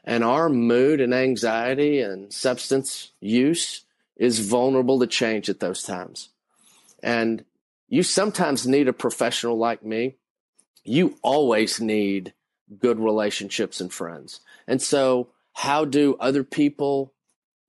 And 0.04 0.24
our 0.24 0.50
mood 0.50 1.02
and 1.02 1.14
anxiety 1.14 2.00
and 2.00 2.32
substance 2.32 3.12
use 3.20 3.84
is 4.16 4.40
vulnerable 4.40 5.00
to 5.00 5.08
change 5.08 5.50
at 5.50 5.60
those 5.60 5.84
times. 5.84 6.30
And 7.04 7.44
you 7.90 8.04
sometimes 8.04 8.68
need 8.68 8.88
a 8.88 8.94
professional 8.94 9.58
like 9.58 9.84
me. 9.84 10.16
You 10.84 11.18
always 11.22 11.80
need 11.80 12.34
good 12.80 13.00
relationships 13.00 13.82
and 13.82 13.92
friends. 13.92 14.42
And 14.68 14.82
so, 14.82 15.30
how 15.54 15.86
do 15.86 16.16
other 16.20 16.44
people 16.44 17.14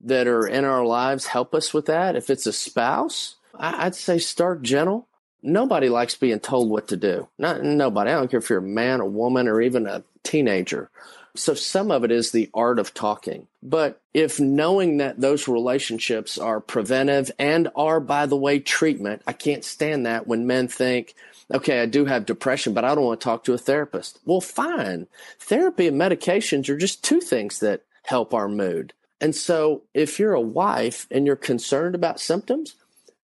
that 0.01 0.27
are 0.27 0.47
in 0.47 0.65
our 0.65 0.85
lives 0.85 1.27
help 1.27 1.55
us 1.55 1.75
with 1.75 1.87
that. 1.87 2.17
If 2.17 2.31
it's 2.31 2.47
a 2.47 2.53
spouse, 2.53 3.37
I'd 3.55 3.95
say 3.95 4.19
start 4.19 4.63
gentle. 4.63 5.07
Nobody 5.43 5.89
likes 5.89 6.15
being 6.15 6.41
told 6.41 6.71
what 6.71 6.89
to 6.89 6.97
do. 6.97 7.29
Not 7.39 7.63
nobody. 7.63 8.11
I 8.11 8.15
don't 8.15 8.31
care 8.31 8.41
if 8.41 8.51
you're 8.51 8.59
a 8.59 8.63
man, 8.63 9.01
a 9.01 9.07
woman, 9.07 9.49
or 9.49 9.61
even 9.61 9.87
a 9.87 10.03
teenager. 10.23 10.91
So 11.37 11.55
some 11.55 11.93
of 11.93 12.03
it 12.03 12.11
is 12.11 12.33
the 12.33 12.51
art 12.53 12.81
of 12.81 12.95
talking. 12.95 13.47
But 13.63 14.01
if 14.13 14.41
knowing 14.41 14.97
that 14.97 15.21
those 15.21 15.47
relationships 15.47 16.39
are 16.39 16.61
preventive 16.61 17.31
and 17.39 17.69
are, 17.77 18.01
by 18.01 18.27
the 18.27 18.37
way, 18.37 18.59
treatment, 18.59 19.23
I 19.27 19.33
can't 19.33 19.65
stand 19.65 20.07
that 20.07 20.27
when 20.27 20.49
men 20.49 20.67
think, 20.67 21.15
okay, 21.53 21.81
I 21.81 21.87
do 21.87 22.05
have 22.07 22.27
depression, 22.27 22.75
but 22.75 22.85
I 22.85 22.95
don't 22.95 23.05
want 23.05 23.21
to 23.21 23.25
talk 23.25 23.45
to 23.45 23.55
a 23.55 23.59
therapist. 23.59 24.19
Well, 24.25 24.41
fine. 24.41 25.07
Therapy 25.39 25.87
and 25.87 26.01
medications 26.01 26.69
are 26.69 26.77
just 26.77 27.05
two 27.05 27.21
things 27.21 27.61
that 27.61 27.83
help 28.03 28.35
our 28.35 28.49
mood. 28.49 28.93
And 29.21 29.35
so 29.35 29.83
if 29.95 30.19
you're 30.19 30.35
a 30.35 30.41
wife 30.41 31.07
and 31.11 31.27
you're 31.27 31.37
concerned 31.37 31.95
about 31.95 32.21
symptoms, 32.21 32.77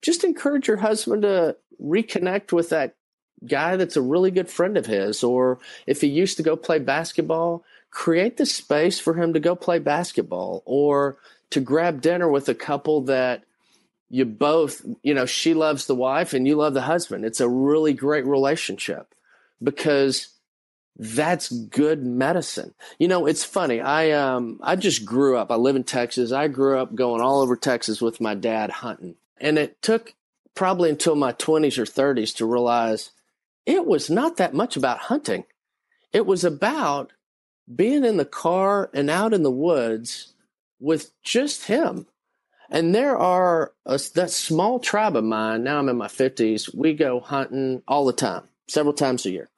just 0.02 0.24
encourage 0.24 0.68
your 0.68 0.76
husband 0.78 1.22
to 1.22 1.56
reconnect 1.82 2.52
with 2.52 2.70
that 2.70 2.94
guy 3.46 3.76
that's 3.76 3.96
a 3.96 4.02
really 4.02 4.30
good 4.30 4.48
friend 4.48 4.76
of 4.76 4.86
his. 4.86 5.22
Or 5.22 5.58
if 5.86 6.00
he 6.00 6.08
used 6.08 6.36
to 6.36 6.42
go 6.42 6.56
play 6.56 6.78
basketball, 6.78 7.64
create 7.90 8.36
the 8.36 8.46
space 8.46 8.98
for 8.98 9.14
him 9.14 9.32
to 9.32 9.40
go 9.40 9.54
play 9.54 9.78
basketball 9.78 10.62
or 10.66 11.18
to 11.50 11.60
grab 11.60 12.00
dinner 12.00 12.28
with 12.28 12.48
a 12.48 12.54
couple 12.54 13.02
that 13.02 13.44
you 14.10 14.24
both, 14.24 14.84
you 15.02 15.14
know, 15.14 15.26
she 15.26 15.54
loves 15.54 15.86
the 15.86 15.94
wife 15.94 16.32
and 16.32 16.46
you 16.46 16.56
love 16.56 16.74
the 16.74 16.82
husband. 16.82 17.24
It's 17.24 17.40
a 17.40 17.48
really 17.48 17.92
great 17.92 18.26
relationship 18.26 19.14
because 19.62 20.28
that's 20.98 21.48
good 21.48 22.04
medicine. 22.04 22.74
You 22.98 23.08
know, 23.08 23.26
it's 23.26 23.44
funny. 23.44 23.80
I 23.80 24.10
um 24.10 24.58
I 24.62 24.76
just 24.76 25.04
grew 25.04 25.36
up. 25.36 25.50
I 25.50 25.54
live 25.54 25.76
in 25.76 25.84
Texas. 25.84 26.32
I 26.32 26.48
grew 26.48 26.78
up 26.78 26.94
going 26.94 27.20
all 27.20 27.40
over 27.40 27.56
Texas 27.56 28.02
with 28.02 28.20
my 28.20 28.34
dad 28.34 28.70
hunting. 28.70 29.14
And 29.40 29.58
it 29.58 29.80
took 29.80 30.14
probably 30.54 30.90
until 30.90 31.14
my 31.14 31.32
20s 31.32 31.78
or 31.78 31.84
30s 31.84 32.34
to 32.36 32.46
realize 32.46 33.12
it 33.64 33.86
was 33.86 34.10
not 34.10 34.38
that 34.38 34.54
much 34.54 34.76
about 34.76 34.98
hunting. 34.98 35.44
It 36.12 36.26
was 36.26 36.42
about 36.42 37.12
being 37.72 38.04
in 38.04 38.16
the 38.16 38.24
car 38.24 38.90
and 38.92 39.08
out 39.08 39.32
in 39.32 39.44
the 39.44 39.50
woods 39.52 40.32
with 40.80 41.12
just 41.22 41.66
him. 41.66 42.06
And 42.70 42.94
there 42.94 43.16
are 43.16 43.72
a, 43.86 44.00
that 44.14 44.30
small 44.30 44.80
tribe 44.80 45.16
of 45.16 45.24
mine. 45.24 45.64
Now 45.64 45.78
I'm 45.78 45.88
in 45.88 45.96
my 45.96 46.08
50s. 46.08 46.74
We 46.74 46.94
go 46.94 47.20
hunting 47.20 47.82
all 47.86 48.04
the 48.04 48.12
time, 48.12 48.44
several 48.66 48.94
times 48.94 49.26
a 49.26 49.30
year. 49.30 49.48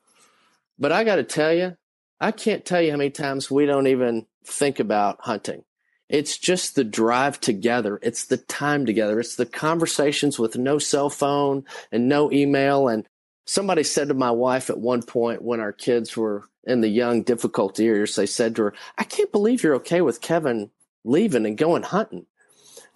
But 0.80 0.92
I 0.92 1.04
got 1.04 1.16
to 1.16 1.22
tell 1.22 1.52
you, 1.52 1.76
I 2.18 2.32
can't 2.32 2.64
tell 2.64 2.80
you 2.80 2.90
how 2.90 2.96
many 2.96 3.10
times 3.10 3.50
we 3.50 3.66
don't 3.66 3.86
even 3.86 4.26
think 4.44 4.80
about 4.80 5.18
hunting. 5.20 5.64
It's 6.08 6.38
just 6.38 6.74
the 6.74 6.82
drive 6.82 7.38
together. 7.38 8.00
It's 8.02 8.24
the 8.24 8.38
time 8.38 8.86
together. 8.86 9.20
It's 9.20 9.36
the 9.36 9.46
conversations 9.46 10.38
with 10.38 10.56
no 10.56 10.78
cell 10.78 11.10
phone 11.10 11.64
and 11.92 12.08
no 12.08 12.32
email. 12.32 12.88
And 12.88 13.06
somebody 13.44 13.84
said 13.84 14.08
to 14.08 14.14
my 14.14 14.30
wife 14.30 14.70
at 14.70 14.78
one 14.78 15.02
point 15.02 15.42
when 15.42 15.60
our 15.60 15.72
kids 15.72 16.16
were 16.16 16.44
in 16.64 16.80
the 16.80 16.88
young, 16.88 17.22
difficult 17.22 17.78
years, 17.78 18.16
they 18.16 18.26
said 18.26 18.56
to 18.56 18.64
her, 18.64 18.74
I 18.98 19.04
can't 19.04 19.30
believe 19.30 19.62
you're 19.62 19.76
okay 19.76 20.00
with 20.00 20.20
Kevin 20.20 20.70
leaving 21.04 21.46
and 21.46 21.56
going 21.56 21.84
hunting. 21.84 22.26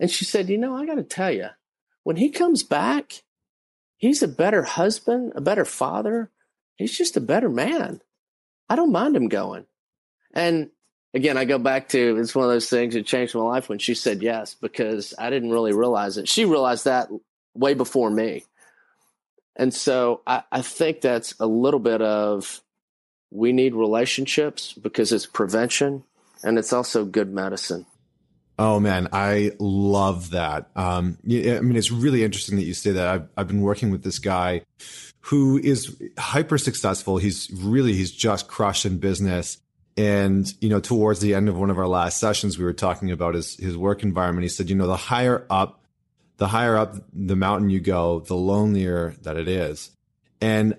And 0.01 0.11
she 0.11 0.24
said, 0.24 0.49
You 0.49 0.59
know, 0.59 0.76
I 0.76 0.87
got 0.87 0.97
to 0.97 1.05
tell 1.05 1.30
you, 1.30 1.49
when 2.03 2.16
he 2.16 2.30
comes 2.30 2.62
back, 2.62 3.22
he's 3.97 4.22
a 4.22 4.28
better 4.28 4.64
husband, 4.64 5.32
a 5.37 5.41
better 5.41 5.64
father, 5.64 6.30
he's 6.76 6.96
just 6.96 7.16
a 7.16 7.20
better 7.20 7.48
man. 7.48 8.00
I 8.68 8.76
don't 8.76 8.92
mind 8.92 9.16
him 9.16 9.28
going. 9.28 9.66
And 10.32 10.70
again, 11.12 11.36
I 11.36 11.44
go 11.44 11.58
back 11.58 11.88
to 11.90 12.16
it's 12.18 12.34
one 12.34 12.44
of 12.44 12.50
those 12.50 12.68
things 12.68 12.94
that 12.94 13.06
changed 13.06 13.34
my 13.34 13.42
life 13.42 13.68
when 13.68 13.78
she 13.78 13.94
said 13.94 14.22
yes 14.22 14.54
because 14.54 15.14
I 15.18 15.30
didn't 15.30 15.50
really 15.50 15.72
realize 15.72 16.18
it. 16.18 16.28
She 16.28 16.44
realized 16.44 16.84
that 16.84 17.08
way 17.54 17.74
before 17.74 18.10
me. 18.10 18.44
And 19.56 19.72
so 19.72 20.22
I, 20.26 20.42
I 20.50 20.62
think 20.62 21.00
that's 21.00 21.34
a 21.38 21.46
little 21.46 21.80
bit 21.80 22.02
of 22.02 22.60
we 23.30 23.52
need 23.52 23.74
relationships 23.74 24.72
because 24.72 25.12
it's 25.12 25.26
prevention 25.26 26.04
and 26.42 26.58
it's 26.58 26.72
also 26.72 27.04
good 27.04 27.32
medicine. 27.32 27.86
Oh 28.59 28.78
man, 28.78 29.09
I 29.12 29.52
love 29.59 30.30
that. 30.30 30.70
Um, 30.76 31.18
I 31.24 31.61
mean, 31.61 31.76
it's 31.76 31.90
really 31.90 32.22
interesting 32.22 32.57
that 32.57 32.64
you 32.64 32.74
say 32.74 32.92
that. 32.92 33.09
I've, 33.09 33.28
I've 33.36 33.48
been 33.48 33.62
working 33.62 33.90
with 33.90 34.05
this 34.05 34.20
guy 34.20 34.62
who 35.20 35.59
is 35.59 36.00
hyper 36.18 36.59
successful. 36.59 37.16
He's 37.16 37.50
really, 37.52 37.94
he's 37.94 38.12
just 38.12 38.46
crushed 38.46 38.84
in 38.84 38.98
business. 38.98 39.59
And, 39.96 40.52
you 40.61 40.68
know, 40.68 40.80
towards 40.80 41.20
the 41.20 41.34
end 41.34 41.48
of 41.48 41.57
one 41.57 41.70
of 41.70 41.78
our 41.78 41.88
last 41.88 42.18
sessions, 42.18 42.59
we 42.59 42.64
were 42.64 42.72
talking 42.72 43.11
about 43.11 43.34
his, 43.34 43.57
his 43.57 43.76
work 43.76 44.02
environment. 44.02 44.42
He 44.44 44.48
said, 44.48 44.68
you 44.68 44.76
know, 44.76 44.86
the 44.86 44.96
higher 44.96 45.46
up, 45.50 45.82
the 46.36 46.48
higher 46.48 46.76
up 46.76 46.96
the 47.12 47.36
mountain 47.36 47.70
you 47.70 47.80
go, 47.80 48.20
the 48.20 48.34
lonelier 48.36 49.14
that 49.22 49.36
it 49.36 49.48
is. 49.48 49.90
And, 50.40 50.76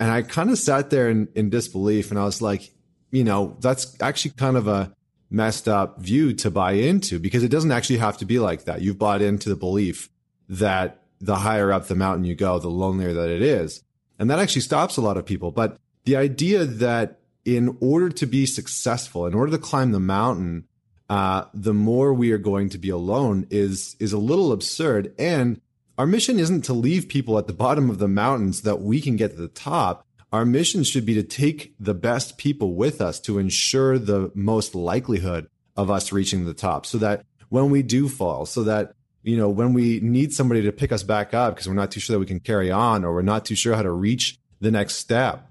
and 0.00 0.10
I 0.10 0.22
kind 0.22 0.50
of 0.50 0.58
sat 0.58 0.90
there 0.90 1.08
in, 1.08 1.28
in 1.34 1.50
disbelief 1.50 2.10
and 2.10 2.18
I 2.18 2.24
was 2.24 2.42
like, 2.42 2.70
you 3.10 3.22
know, 3.22 3.56
that's 3.60 3.96
actually 4.02 4.32
kind 4.32 4.56
of 4.56 4.66
a 4.66 4.92
messed 5.30 5.68
up 5.68 5.98
view 6.00 6.32
to 6.34 6.50
buy 6.50 6.72
into 6.72 7.18
because 7.18 7.42
it 7.42 7.48
doesn't 7.48 7.72
actually 7.72 7.98
have 7.98 8.18
to 8.18 8.24
be 8.24 8.38
like 8.38 8.64
that. 8.64 8.82
You've 8.82 8.98
bought 8.98 9.22
into 9.22 9.48
the 9.48 9.56
belief 9.56 10.08
that 10.48 11.02
the 11.20 11.36
higher 11.36 11.72
up 11.72 11.86
the 11.86 11.94
mountain 11.94 12.24
you 12.24 12.34
go, 12.34 12.58
the 12.58 12.68
lonelier 12.68 13.12
that 13.12 13.30
it 13.30 13.42
is. 13.42 13.82
And 14.18 14.30
that 14.30 14.38
actually 14.38 14.62
stops 14.62 14.96
a 14.96 15.00
lot 15.00 15.16
of 15.16 15.26
people. 15.26 15.50
But 15.50 15.78
the 16.04 16.16
idea 16.16 16.64
that 16.64 17.20
in 17.44 17.76
order 17.80 18.10
to 18.10 18.26
be 18.26 18.46
successful, 18.46 19.26
in 19.26 19.34
order 19.34 19.52
to 19.52 19.58
climb 19.58 19.92
the 19.92 20.00
mountain, 20.00 20.66
uh, 21.08 21.44
the 21.52 21.74
more 21.74 22.14
we 22.14 22.32
are 22.32 22.38
going 22.38 22.68
to 22.70 22.78
be 22.78 22.88
alone 22.88 23.46
is 23.50 23.96
is 23.98 24.12
a 24.12 24.18
little 24.18 24.52
absurd. 24.52 25.14
And 25.18 25.60
our 25.98 26.06
mission 26.06 26.38
isn't 26.38 26.62
to 26.62 26.72
leave 26.72 27.08
people 27.08 27.38
at 27.38 27.46
the 27.46 27.52
bottom 27.52 27.90
of 27.90 27.98
the 27.98 28.08
mountains 28.08 28.62
that 28.62 28.80
we 28.80 29.00
can 29.00 29.16
get 29.16 29.32
to 29.32 29.36
the 29.36 29.48
top. 29.48 30.03
Our 30.34 30.44
mission 30.44 30.82
should 30.82 31.06
be 31.06 31.14
to 31.14 31.22
take 31.22 31.76
the 31.78 31.94
best 31.94 32.38
people 32.38 32.74
with 32.74 33.00
us 33.00 33.20
to 33.20 33.38
ensure 33.38 34.00
the 34.00 34.32
most 34.34 34.74
likelihood 34.74 35.46
of 35.76 35.92
us 35.92 36.10
reaching 36.10 36.44
the 36.44 36.52
top 36.52 36.86
so 36.86 36.98
that 36.98 37.24
when 37.50 37.70
we 37.70 37.84
do 37.84 38.08
fall, 38.08 38.44
so 38.44 38.64
that, 38.64 38.94
you 39.22 39.36
know, 39.36 39.48
when 39.48 39.74
we 39.74 40.00
need 40.00 40.32
somebody 40.32 40.62
to 40.62 40.72
pick 40.72 40.90
us 40.90 41.04
back 41.04 41.34
up 41.34 41.54
because 41.54 41.68
we're 41.68 41.74
not 41.74 41.92
too 41.92 42.00
sure 42.00 42.14
that 42.14 42.18
we 42.18 42.26
can 42.26 42.40
carry 42.40 42.68
on 42.68 43.04
or 43.04 43.14
we're 43.14 43.22
not 43.22 43.44
too 43.44 43.54
sure 43.54 43.76
how 43.76 43.82
to 43.82 43.92
reach 43.92 44.36
the 44.60 44.72
next 44.72 44.96
step, 44.96 45.48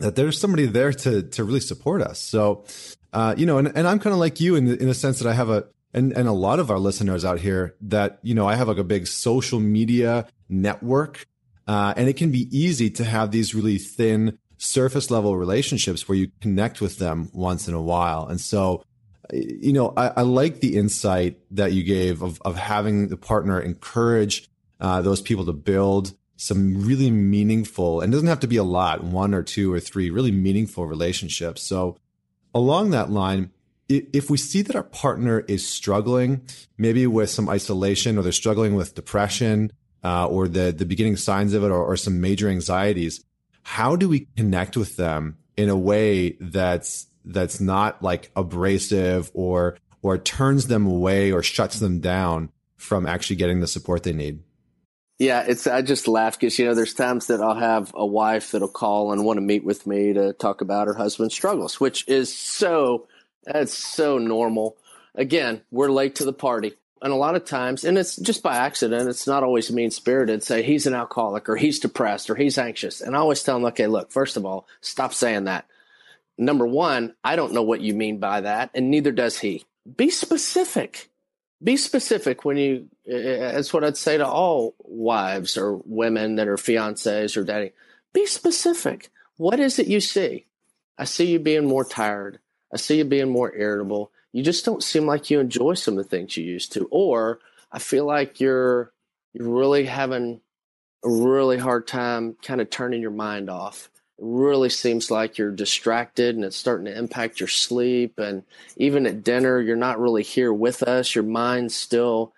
that 0.00 0.16
there's 0.16 0.38
somebody 0.38 0.66
there 0.66 0.92
to, 0.92 1.22
to 1.22 1.42
really 1.42 1.58
support 1.58 2.02
us. 2.02 2.18
So, 2.18 2.66
uh, 3.14 3.34
you 3.38 3.46
know, 3.46 3.56
and, 3.56 3.68
and 3.74 3.88
I'm 3.88 4.00
kind 4.00 4.12
of 4.12 4.20
like 4.20 4.38
you 4.38 4.54
in 4.54 4.66
the, 4.66 4.78
in 4.78 4.88
the 4.88 4.92
sense 4.92 5.18
that 5.20 5.30
I 5.30 5.32
have 5.32 5.48
a, 5.48 5.64
and, 5.94 6.12
and 6.12 6.28
a 6.28 6.32
lot 6.32 6.58
of 6.58 6.70
our 6.70 6.78
listeners 6.78 7.24
out 7.24 7.40
here 7.40 7.74
that, 7.80 8.18
you 8.20 8.34
know, 8.34 8.46
I 8.46 8.56
have 8.56 8.68
like 8.68 8.76
a 8.76 8.84
big 8.84 9.06
social 9.06 9.60
media 9.60 10.26
network. 10.50 11.26
Uh, 11.66 11.94
and 11.96 12.08
it 12.08 12.16
can 12.16 12.30
be 12.30 12.48
easy 12.56 12.90
to 12.90 13.04
have 13.04 13.30
these 13.30 13.54
really 13.54 13.78
thin 13.78 14.38
surface 14.58 15.10
level 15.10 15.36
relationships 15.36 16.08
where 16.08 16.16
you 16.16 16.30
connect 16.40 16.80
with 16.80 16.98
them 16.98 17.30
once 17.32 17.68
in 17.68 17.74
a 17.74 17.80
while. 17.80 18.26
And 18.26 18.40
so, 18.40 18.84
you 19.32 19.72
know, 19.72 19.92
I, 19.96 20.08
I 20.08 20.22
like 20.22 20.60
the 20.60 20.76
insight 20.76 21.38
that 21.50 21.72
you 21.72 21.82
gave 21.82 22.22
of, 22.22 22.40
of 22.42 22.56
having 22.56 23.08
the 23.08 23.16
partner 23.16 23.60
encourage 23.60 24.48
uh, 24.80 25.00
those 25.00 25.20
people 25.20 25.46
to 25.46 25.52
build 25.52 26.14
some 26.36 26.84
really 26.84 27.10
meaningful, 27.10 28.00
and 28.00 28.12
doesn't 28.12 28.28
have 28.28 28.40
to 28.40 28.48
be 28.48 28.56
a 28.56 28.64
lot, 28.64 29.04
one 29.04 29.32
or 29.32 29.42
two 29.42 29.72
or 29.72 29.80
three 29.80 30.10
really 30.10 30.32
meaningful 30.32 30.84
relationships. 30.84 31.62
So, 31.62 31.96
along 32.52 32.90
that 32.90 33.10
line, 33.10 33.50
if 33.88 34.30
we 34.30 34.36
see 34.36 34.62
that 34.62 34.74
our 34.74 34.82
partner 34.82 35.40
is 35.40 35.66
struggling, 35.66 36.42
maybe 36.76 37.06
with 37.06 37.30
some 37.30 37.48
isolation, 37.48 38.18
or 38.18 38.22
they're 38.22 38.32
struggling 38.32 38.74
with 38.74 38.94
depression, 38.94 39.72
uh, 40.04 40.26
or 40.28 40.46
the 40.46 40.72
the 40.72 40.86
beginning 40.86 41.16
signs 41.16 41.54
of 41.54 41.64
it, 41.64 41.70
or, 41.70 41.82
or 41.82 41.96
some 41.96 42.20
major 42.20 42.48
anxieties, 42.48 43.24
how 43.62 43.96
do 43.96 44.08
we 44.08 44.28
connect 44.36 44.76
with 44.76 44.96
them 44.96 45.38
in 45.56 45.68
a 45.68 45.76
way 45.76 46.36
that's 46.40 47.06
that's 47.24 47.60
not 47.60 48.02
like 48.02 48.30
abrasive 48.36 49.30
or 49.34 49.76
or 50.02 50.18
turns 50.18 50.66
them 50.66 50.86
away 50.86 51.32
or 51.32 51.42
shuts 51.42 51.78
them 51.80 52.00
down 52.00 52.50
from 52.76 53.06
actually 53.06 53.36
getting 53.36 53.60
the 53.60 53.66
support 53.66 54.02
they 54.02 54.12
need. 54.12 54.40
Yeah, 55.18 55.44
it's 55.48 55.66
I 55.66 55.80
just 55.80 56.08
laugh 56.08 56.38
because 56.38 56.58
you 56.58 56.66
know 56.66 56.74
there's 56.74 56.92
times 56.92 57.28
that 57.28 57.40
I'll 57.40 57.54
have 57.54 57.92
a 57.94 58.04
wife 58.04 58.50
that'll 58.50 58.68
call 58.68 59.12
and 59.12 59.24
want 59.24 59.38
to 59.38 59.40
meet 59.40 59.64
with 59.64 59.86
me 59.86 60.12
to 60.12 60.32
talk 60.34 60.60
about 60.60 60.88
her 60.88 60.94
husband's 60.94 61.34
struggles, 61.34 61.80
which 61.80 62.06
is 62.08 62.36
so 62.36 63.06
that's 63.44 63.72
so 63.72 64.18
normal. 64.18 64.76
Again, 65.14 65.62
we're 65.70 65.90
late 65.90 66.16
to 66.16 66.24
the 66.24 66.32
party. 66.32 66.74
And 67.02 67.12
a 67.12 67.16
lot 67.16 67.34
of 67.34 67.44
times, 67.44 67.84
and 67.84 67.98
it's 67.98 68.16
just 68.16 68.42
by 68.42 68.56
accident, 68.56 69.08
it's 69.08 69.26
not 69.26 69.42
always 69.42 69.70
mean 69.70 69.90
spirited, 69.90 70.42
say 70.42 70.62
he's 70.62 70.86
an 70.86 70.94
alcoholic 70.94 71.48
or 71.48 71.56
he's 71.56 71.78
depressed 71.78 72.30
or 72.30 72.34
he's 72.34 72.56
anxious. 72.56 73.00
And 73.00 73.14
I 73.14 73.18
always 73.18 73.42
tell 73.42 73.56
them, 73.56 73.66
okay, 73.66 73.86
look, 73.86 74.10
first 74.10 74.36
of 74.36 74.46
all, 74.46 74.66
stop 74.80 75.12
saying 75.12 75.44
that 75.44 75.66
number 76.38 76.66
one, 76.66 77.14
I 77.22 77.36
don't 77.36 77.52
know 77.52 77.62
what 77.62 77.80
you 77.80 77.94
mean 77.94 78.18
by 78.18 78.42
that, 78.42 78.70
and 78.74 78.90
neither 78.90 79.12
does 79.12 79.38
he. 79.38 79.64
Be 79.96 80.10
specific. 80.10 81.10
Be 81.62 81.76
specific 81.76 82.44
when 82.44 82.56
you, 82.56 82.88
eh, 83.08 83.16
eh, 83.16 83.52
that's 83.52 83.72
what 83.72 83.84
I'd 83.84 83.96
say 83.96 84.18
to 84.18 84.26
all 84.26 84.74
wives 84.78 85.56
or 85.56 85.80
women 85.84 86.36
that 86.36 86.48
are 86.48 86.56
fiancés 86.56 87.36
or 87.36 87.44
dating. 87.44 87.72
Be 88.12 88.26
specific. 88.26 89.10
What 89.36 89.60
is 89.60 89.78
it 89.78 89.86
you 89.86 90.00
see? 90.00 90.46
I 90.98 91.04
see 91.04 91.26
you 91.26 91.38
being 91.38 91.66
more 91.66 91.84
tired. 91.84 92.38
I 92.72 92.76
see 92.76 92.98
you 92.98 93.04
being 93.04 93.30
more 93.30 93.54
irritable. 93.54 94.10
You 94.34 94.42
just 94.42 94.64
don't 94.64 94.82
seem 94.82 95.06
like 95.06 95.30
you 95.30 95.38
enjoy 95.38 95.74
some 95.74 95.96
of 95.96 96.02
the 96.02 96.10
things 96.10 96.36
you 96.36 96.42
used 96.42 96.72
to. 96.72 96.88
Or 96.90 97.38
I 97.70 97.78
feel 97.78 98.04
like 98.04 98.40
you're, 98.40 98.92
you're 99.32 99.48
really 99.48 99.84
having 99.84 100.40
a 101.04 101.08
really 101.08 101.56
hard 101.56 101.86
time 101.86 102.36
kind 102.42 102.60
of 102.60 102.68
turning 102.68 103.00
your 103.00 103.12
mind 103.12 103.48
off 103.48 103.88
It 104.18 104.24
really 104.24 104.70
seems 104.70 105.08
like 105.08 105.38
you're 105.38 105.52
distracted 105.52 106.34
and 106.34 106.44
it's 106.44 106.56
starting 106.56 106.86
to 106.86 106.98
impact 106.98 107.38
your 107.38 107.48
sleep. 107.48 108.18
And 108.18 108.42
even 108.76 109.06
at 109.06 109.22
dinner, 109.22 109.60
you're 109.60 109.76
not 109.76 110.00
really 110.00 110.24
here 110.24 110.52
with 110.52 110.82
us. 110.82 111.14
Your 111.14 111.22
mind's 111.22 111.76
still, 111.76 112.32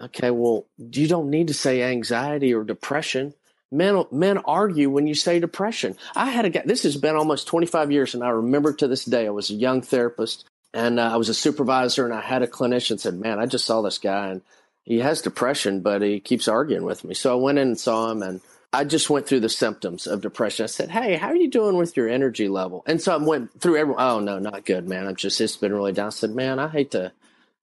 okay, 0.00 0.32
well, 0.32 0.66
you 0.78 1.06
don't 1.06 1.30
need 1.30 1.46
to 1.46 1.54
say 1.54 1.80
anxiety 1.80 2.54
or 2.54 2.64
depression. 2.64 3.34
Men, 3.70 4.04
men 4.10 4.38
argue 4.38 4.90
when 4.90 5.06
you 5.06 5.14
say 5.14 5.38
depression. 5.38 5.96
I 6.16 6.30
had 6.30 6.44
a 6.44 6.50
guy, 6.50 6.62
this 6.64 6.82
has 6.82 6.96
been 6.96 7.14
almost 7.14 7.46
25 7.46 7.92
years, 7.92 8.14
and 8.14 8.24
I 8.24 8.30
remember 8.30 8.72
to 8.72 8.88
this 8.88 9.04
day, 9.04 9.28
I 9.28 9.30
was 9.30 9.50
a 9.50 9.54
young 9.54 9.80
therapist 9.80 10.44
and 10.76 11.00
uh, 11.00 11.10
I 11.14 11.16
was 11.16 11.30
a 11.30 11.34
supervisor, 11.34 12.04
and 12.04 12.12
I 12.12 12.20
had 12.20 12.42
a 12.42 12.46
clinician 12.46 13.00
said, 13.00 13.14
Man, 13.14 13.38
I 13.38 13.46
just 13.46 13.64
saw 13.64 13.80
this 13.80 13.96
guy 13.96 14.28
and 14.28 14.42
he 14.84 14.98
has 14.98 15.22
depression, 15.22 15.80
but 15.80 16.02
he 16.02 16.20
keeps 16.20 16.48
arguing 16.48 16.84
with 16.84 17.02
me. 17.02 17.14
So 17.14 17.32
I 17.32 17.40
went 17.40 17.58
in 17.58 17.68
and 17.68 17.80
saw 17.80 18.10
him 18.10 18.22
and 18.22 18.42
I 18.74 18.84
just 18.84 19.08
went 19.08 19.26
through 19.26 19.40
the 19.40 19.48
symptoms 19.48 20.06
of 20.06 20.20
depression. 20.20 20.64
I 20.64 20.66
said, 20.66 20.90
Hey, 20.90 21.16
how 21.16 21.28
are 21.28 21.36
you 21.36 21.48
doing 21.48 21.78
with 21.78 21.96
your 21.96 22.10
energy 22.10 22.46
level? 22.48 22.84
And 22.86 23.00
so 23.00 23.14
I 23.14 23.16
went 23.16 23.58
through 23.58 23.78
everyone. 23.78 24.02
Oh, 24.02 24.20
no, 24.20 24.38
not 24.38 24.66
good, 24.66 24.86
man. 24.86 25.06
I'm 25.06 25.16
just, 25.16 25.40
it's 25.40 25.56
been 25.56 25.72
really 25.72 25.92
down. 25.92 26.08
I 26.08 26.10
said, 26.10 26.34
Man, 26.34 26.58
I 26.58 26.68
hate 26.68 26.90
to, 26.90 27.10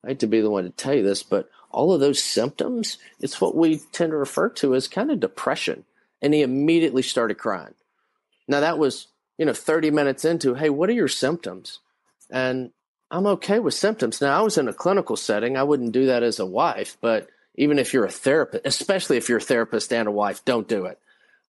I 0.04 0.08
hate 0.08 0.20
to 0.22 0.28
be 0.28 0.42
the 0.42 0.50
one 0.50 0.64
to 0.64 0.72
tell 0.72 0.96
you 0.96 1.04
this, 1.04 1.22
but 1.22 1.52
all 1.70 1.94
of 1.94 2.00
those 2.00 2.22
symptoms, 2.22 2.98
it's 3.20 3.40
what 3.40 3.56
we 3.56 3.78
tend 3.92 4.10
to 4.10 4.18
refer 4.18 4.50
to 4.50 4.74
as 4.74 4.88
kind 4.88 5.12
of 5.12 5.20
depression. 5.20 5.86
And 6.20 6.34
he 6.34 6.42
immediately 6.42 7.04
started 7.04 7.36
crying. 7.36 7.76
Now 8.48 8.62
that 8.62 8.80
was, 8.80 9.06
you 9.38 9.46
know, 9.46 9.54
30 9.54 9.92
minutes 9.92 10.26
into, 10.26 10.56
Hey, 10.56 10.72
what 10.72 10.90
are 10.90 10.94
your 10.94 11.08
symptoms? 11.08 11.78
And 12.32 12.72
I'm 13.14 13.28
okay 13.28 13.60
with 13.60 13.76
symptoms. 13.76 14.22
Now 14.22 14.40
I 14.40 14.42
was 14.42 14.58
in 14.58 14.68
a 14.68 14.74
clinical 14.74 15.16
setting. 15.16 15.56
I 15.56 15.62
wouldn't 15.62 15.92
do 15.92 16.08
that 16.08 16.24
as 16.24 16.40
a 16.40 16.48
wife, 16.48 16.98
but 17.00 17.30
even 17.54 17.78
if 17.78 17.94
you're 17.94 18.06
a 18.06 18.12
therapist, 18.12 18.66
especially 18.66 19.18
if 19.18 19.30
you're 19.30 19.38
a 19.38 19.42
therapist 19.42 19.94
and 19.94 20.08
a 20.08 20.12
wife, 20.12 20.44
don't 20.46 20.68
do 20.68 20.86
it. 20.86 20.98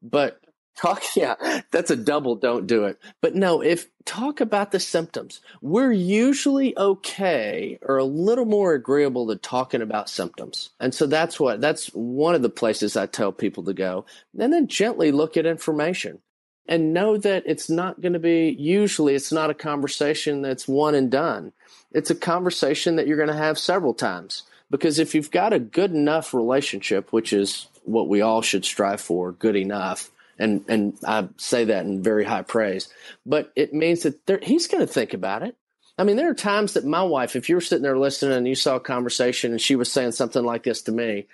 But 0.02 0.42
talk, 0.76 1.02
yeah, 1.16 1.62
that's 1.70 1.90
a 1.90 1.96
double 1.96 2.34
don't 2.36 2.66
do 2.66 2.84
it. 2.84 2.98
But 3.22 3.34
no, 3.34 3.62
if 3.62 3.86
talk 4.04 4.42
about 4.42 4.72
the 4.72 4.80
symptoms, 4.80 5.40
we're 5.62 5.92
usually 5.92 6.76
okay 6.76 7.78
or 7.80 7.96
a 7.96 8.04
little 8.04 8.44
more 8.44 8.74
agreeable 8.74 9.28
to 9.28 9.36
talking 9.36 9.80
about 9.80 10.10
symptoms. 10.10 10.68
And 10.78 10.92
so 10.94 11.06
that's 11.06 11.40
what, 11.40 11.62
that's 11.62 11.86
one 11.94 12.34
of 12.34 12.42
the 12.42 12.50
places 12.50 12.94
I 12.94 13.06
tell 13.06 13.32
people 13.32 13.64
to 13.64 13.72
go. 13.72 14.04
And 14.38 14.52
then 14.52 14.68
gently 14.68 15.12
look 15.12 15.38
at 15.38 15.46
information 15.46 16.20
and 16.66 16.94
know 16.94 17.16
that 17.16 17.44
it's 17.46 17.68
not 17.68 18.00
going 18.00 18.14
to 18.14 18.18
be, 18.18 18.56
usually 18.58 19.14
it's 19.14 19.32
not 19.32 19.50
a 19.50 19.54
conversation 19.54 20.42
that's 20.42 20.66
one 20.66 20.94
and 20.94 21.10
done. 21.10 21.52
It's 21.92 22.10
a 22.10 22.14
conversation 22.14 22.96
that 22.96 23.06
you're 23.06 23.16
going 23.16 23.28
to 23.28 23.34
have 23.34 23.58
several 23.58 23.94
times. 23.94 24.44
Because 24.70 24.98
if 24.98 25.14
you've 25.14 25.30
got 25.30 25.52
a 25.52 25.58
good 25.58 25.92
enough 25.92 26.34
relationship, 26.34 27.12
which 27.12 27.32
is 27.32 27.68
what 27.84 28.08
we 28.08 28.22
all 28.22 28.42
should 28.42 28.64
strive 28.64 29.00
for, 29.00 29.32
good 29.32 29.56
enough, 29.56 30.10
and 30.38 30.64
and 30.68 30.94
I 31.06 31.28
say 31.36 31.66
that 31.66 31.84
in 31.84 32.02
very 32.02 32.24
high 32.24 32.42
praise, 32.42 32.88
but 33.24 33.52
it 33.54 33.72
means 33.72 34.02
that 34.02 34.42
he's 34.42 34.66
going 34.66 34.84
to 34.84 34.92
think 34.92 35.14
about 35.14 35.42
it. 35.42 35.54
I 35.96 36.02
mean, 36.02 36.16
there 36.16 36.28
are 36.28 36.34
times 36.34 36.72
that 36.72 36.84
my 36.84 37.04
wife, 37.04 37.36
if 37.36 37.48
you 37.48 37.54
were 37.54 37.60
sitting 37.60 37.84
there 37.84 37.96
listening 37.96 38.36
and 38.36 38.48
you 38.48 38.56
saw 38.56 38.76
a 38.76 38.80
conversation 38.80 39.52
and 39.52 39.60
she 39.60 39.76
was 39.76 39.92
saying 39.92 40.12
something 40.12 40.42
like 40.42 40.64
this 40.64 40.82
to 40.82 40.92
me, 40.92 41.26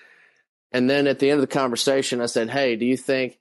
and 0.71 0.91
then 0.91 1.07
at 1.07 1.19
the 1.19 1.31
end 1.31 1.41
of 1.41 1.49
the 1.49 1.55
conversation, 1.55 2.21
I 2.21 2.27
said, 2.27 2.51
"Hey, 2.51 2.77
do 2.77 2.85
you 2.85 2.97
think? 2.97 3.39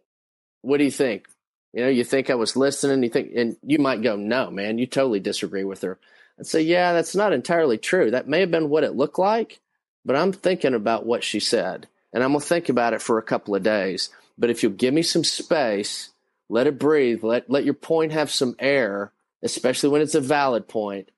What 0.61 0.77
do 0.77 0.85
you 0.85 0.91
think? 0.91 1.27
You 1.73 1.83
know, 1.83 1.89
you 1.89 2.03
think 2.03 2.29
I 2.29 2.35
was 2.35 2.55
listening? 2.55 3.03
You 3.03 3.09
think?" 3.09 3.31
And 3.35 3.57
you 3.63 3.79
might 3.79 4.01
go, 4.01 4.15
"No, 4.15 4.49
man, 4.49 4.77
you 4.77 4.87
totally 4.87 5.19
disagree 5.19 5.63
with 5.63 5.81
her." 5.81 5.99
I'd 6.39 6.47
say, 6.47 6.61
"Yeah, 6.61 6.93
that's 6.93 7.15
not 7.15 7.33
entirely 7.33 7.77
true. 7.77 8.11
That 8.11 8.27
may 8.27 8.39
have 8.39 8.51
been 8.51 8.69
what 8.69 8.83
it 8.83 8.95
looked 8.95 9.19
like, 9.19 9.59
but 10.05 10.15
I'm 10.15 10.31
thinking 10.31 10.73
about 10.73 11.05
what 11.05 11.23
she 11.23 11.39
said, 11.39 11.87
and 12.13 12.23
I'm 12.23 12.31
going 12.31 12.41
to 12.41 12.47
think 12.47 12.69
about 12.69 12.93
it 12.93 13.01
for 13.01 13.17
a 13.17 13.23
couple 13.23 13.55
of 13.55 13.63
days. 13.63 14.09
But 14.37 14.49
if 14.49 14.63
you'll 14.63 14.71
give 14.71 14.93
me 14.93 15.03
some 15.03 15.23
space, 15.23 16.11
let 16.47 16.65
it 16.65 16.79
breathe, 16.79 17.23
let, 17.23 17.49
let 17.49 17.65
your 17.65 17.73
point 17.73 18.11
have 18.13 18.31
some 18.31 18.55
air, 18.57 19.11
especially 19.43 19.89
when 19.89 20.01
it's 20.01 20.15
a 20.15 20.21
valid 20.21 20.67
point, 20.67 21.11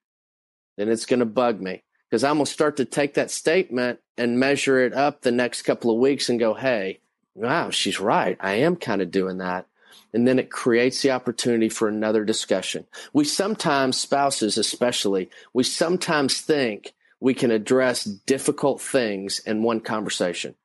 then 0.77 0.89
it's 0.89 1.05
going 1.05 1.19
to 1.19 1.25
bug 1.25 1.61
me. 1.61 1.83
Because 2.09 2.23
I'm 2.23 2.35
going 2.35 2.45
to 2.45 2.51
start 2.51 2.77
to 2.77 2.85
take 2.85 3.13
that 3.13 3.31
statement 3.31 3.99
and 4.17 4.39
measure 4.39 4.79
it 4.79 4.93
up 4.93 5.21
the 5.21 5.31
next 5.31 5.61
couple 5.61 5.91
of 5.91 5.99
weeks 5.99 6.27
and 6.27 6.39
go, 6.39 6.53
hey, 6.53 6.99
wow, 7.33 7.69
she's 7.69 7.99
right. 7.99 8.37
I 8.41 8.55
am 8.55 8.75
kind 8.75 9.01
of 9.01 9.11
doing 9.11 9.37
that. 9.37 9.67
And 10.13 10.27
then 10.27 10.39
it 10.39 10.51
creates 10.51 11.01
the 11.01 11.11
opportunity 11.11 11.69
for 11.69 11.87
another 11.87 12.25
discussion. 12.25 12.85
We 13.13 13.23
sometimes, 13.23 13.97
spouses 13.97 14.57
especially, 14.57 15.29
we 15.53 15.63
sometimes 15.63 16.41
think 16.41 16.93
we 17.19 17.33
can 17.33 17.51
address 17.51 18.03
difficult 18.03 18.81
things 18.81 19.39
in 19.39 19.63
one 19.63 19.79
conversation. 19.79 20.55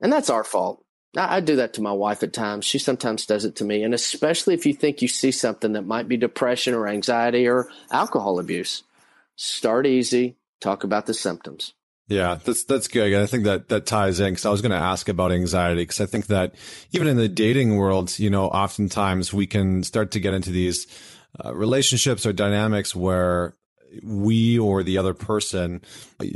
And 0.00 0.12
that's 0.12 0.30
our 0.30 0.44
fault. 0.44 0.84
I, 1.16 1.40
do 1.40 1.56
that 1.56 1.74
to 1.74 1.82
my 1.82 1.92
wife 1.92 2.22
at 2.22 2.32
times. 2.32 2.64
She 2.64 2.78
sometimes 2.78 3.26
does 3.26 3.44
it 3.44 3.56
to 3.56 3.64
me. 3.64 3.82
And 3.82 3.94
especially 3.94 4.54
if 4.54 4.66
you 4.66 4.74
think 4.74 5.02
you 5.02 5.08
see 5.08 5.32
something 5.32 5.72
that 5.72 5.86
might 5.86 6.06
be 6.06 6.16
depression 6.16 6.74
or 6.74 6.86
anxiety 6.86 7.48
or 7.48 7.68
alcohol 7.90 8.38
abuse, 8.38 8.84
start 9.34 9.86
easy, 9.86 10.36
talk 10.60 10.84
about 10.84 11.06
the 11.06 11.14
symptoms. 11.14 11.72
Yeah, 12.08 12.38
that's 12.42 12.64
that's 12.64 12.88
good. 12.88 13.14
I 13.14 13.26
think 13.26 13.44
that 13.44 13.68
that 13.68 13.84
ties 13.84 14.18
in 14.18 14.30
because 14.30 14.46
I 14.46 14.50
was 14.50 14.62
going 14.62 14.72
to 14.72 14.78
ask 14.78 15.08
about 15.10 15.30
anxiety 15.30 15.82
because 15.82 16.00
I 16.00 16.06
think 16.06 16.26
that 16.26 16.54
even 16.92 17.06
in 17.06 17.18
the 17.18 17.28
dating 17.28 17.76
world, 17.76 18.18
you 18.18 18.30
know, 18.30 18.46
oftentimes 18.46 19.32
we 19.32 19.46
can 19.46 19.82
start 19.82 20.10
to 20.12 20.20
get 20.20 20.32
into 20.32 20.50
these 20.50 20.86
uh, 21.44 21.54
relationships 21.54 22.24
or 22.24 22.32
dynamics 22.32 22.96
where 22.96 23.54
we 24.02 24.58
or 24.58 24.82
the 24.82 24.98
other 24.98 25.14
person 25.14 25.82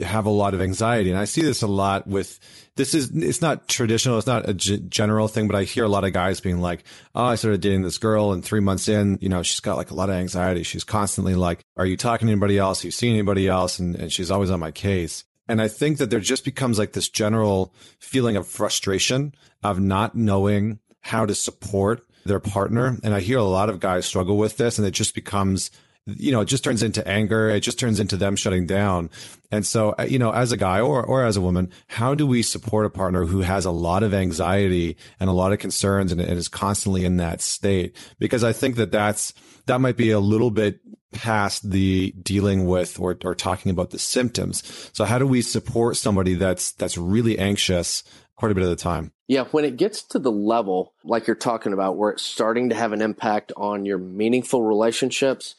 have 0.02 0.26
a 0.26 0.30
lot 0.30 0.54
of 0.54 0.60
anxiety. 0.60 1.10
And 1.10 1.18
I 1.18 1.24
see 1.24 1.42
this 1.42 1.62
a 1.62 1.66
lot 1.66 2.06
with 2.06 2.38
this 2.76 2.94
is, 2.94 3.10
it's 3.14 3.42
not 3.42 3.68
traditional. 3.68 4.16
It's 4.18 4.26
not 4.26 4.48
a 4.48 4.54
g- 4.54 4.78
general 4.88 5.28
thing, 5.28 5.48
but 5.48 5.56
I 5.56 5.64
hear 5.64 5.84
a 5.84 5.88
lot 5.88 6.04
of 6.04 6.12
guys 6.12 6.40
being 6.40 6.60
like, 6.60 6.84
Oh, 7.14 7.24
I 7.24 7.34
started 7.34 7.60
dating 7.60 7.82
this 7.82 7.98
girl 7.98 8.32
and 8.32 8.44
three 8.44 8.60
months 8.60 8.88
in, 8.88 9.18
you 9.20 9.28
know, 9.28 9.42
she's 9.42 9.60
got 9.60 9.76
like 9.76 9.90
a 9.90 9.94
lot 9.94 10.08
of 10.08 10.16
anxiety. 10.16 10.62
She's 10.62 10.84
constantly 10.84 11.34
like, 11.34 11.62
are 11.76 11.86
you 11.86 11.96
talking 11.96 12.26
to 12.26 12.32
anybody 12.32 12.58
else? 12.58 12.82
Are 12.82 12.86
you 12.86 12.92
seeing 12.92 13.14
anybody 13.14 13.48
else? 13.48 13.78
And, 13.78 13.96
and 13.96 14.12
she's 14.12 14.30
always 14.30 14.50
on 14.50 14.60
my 14.60 14.70
case. 14.70 15.24
And 15.48 15.60
I 15.60 15.68
think 15.68 15.98
that 15.98 16.10
there 16.10 16.20
just 16.20 16.44
becomes 16.44 16.78
like 16.78 16.92
this 16.92 17.08
general 17.08 17.74
feeling 17.98 18.36
of 18.36 18.46
frustration 18.46 19.34
of 19.62 19.80
not 19.80 20.14
knowing 20.14 20.78
how 21.00 21.26
to 21.26 21.34
support 21.34 22.06
their 22.24 22.40
partner. 22.40 22.98
And 23.02 23.14
I 23.14 23.20
hear 23.20 23.38
a 23.38 23.44
lot 23.44 23.68
of 23.68 23.80
guys 23.80 24.06
struggle 24.06 24.36
with 24.36 24.56
this 24.56 24.78
and 24.78 24.86
it 24.86 24.92
just 24.92 25.14
becomes 25.14 25.70
you 26.06 26.32
know, 26.32 26.40
it 26.40 26.46
just 26.46 26.64
turns 26.64 26.82
into 26.82 27.06
anger. 27.06 27.48
It 27.48 27.60
just 27.60 27.78
turns 27.78 28.00
into 28.00 28.16
them 28.16 28.34
shutting 28.34 28.66
down. 28.66 29.08
And 29.52 29.64
so, 29.64 29.94
uh, 29.98 30.02
you 30.02 30.18
know, 30.18 30.32
as 30.32 30.50
a 30.50 30.56
guy 30.56 30.80
or, 30.80 31.04
or 31.04 31.24
as 31.24 31.36
a 31.36 31.40
woman, 31.40 31.70
how 31.86 32.14
do 32.14 32.26
we 32.26 32.42
support 32.42 32.86
a 32.86 32.90
partner 32.90 33.24
who 33.24 33.42
has 33.42 33.64
a 33.64 33.70
lot 33.70 34.02
of 34.02 34.12
anxiety 34.12 34.96
and 35.20 35.30
a 35.30 35.32
lot 35.32 35.52
of 35.52 35.60
concerns 35.60 36.10
and, 36.10 36.20
and 36.20 36.38
is 36.38 36.48
constantly 36.48 37.04
in 37.04 37.18
that 37.18 37.40
state? 37.40 37.94
Because 38.18 38.42
I 38.42 38.52
think 38.52 38.76
that 38.76 38.90
that's, 38.90 39.32
that 39.66 39.80
might 39.80 39.96
be 39.96 40.10
a 40.10 40.20
little 40.20 40.50
bit 40.50 40.80
past 41.12 41.70
the 41.70 42.12
dealing 42.22 42.66
with 42.66 42.98
or, 42.98 43.16
or 43.24 43.34
talking 43.34 43.70
about 43.70 43.90
the 43.90 43.98
symptoms. 43.98 44.62
So 44.92 45.04
how 45.04 45.18
do 45.18 45.26
we 45.26 45.42
support 45.42 45.96
somebody 45.96 46.34
that's, 46.34 46.72
that's 46.72 46.96
really 46.96 47.38
anxious 47.38 48.02
quite 48.36 48.50
a 48.50 48.54
bit 48.54 48.64
of 48.64 48.70
the 48.70 48.76
time? 48.76 49.12
Yeah, 49.28 49.44
when 49.44 49.64
it 49.64 49.76
gets 49.76 50.02
to 50.08 50.18
the 50.18 50.32
level 50.32 50.92
like 51.04 51.26
you're 51.26 51.36
talking 51.36 51.72
about 51.72 51.96
where 51.96 52.10
it's 52.10 52.22
starting 52.22 52.68
to 52.70 52.74
have 52.74 52.92
an 52.92 53.00
impact 53.00 53.52
on 53.56 53.86
your 53.86 53.98
meaningful 53.98 54.62
relationships, 54.62 55.54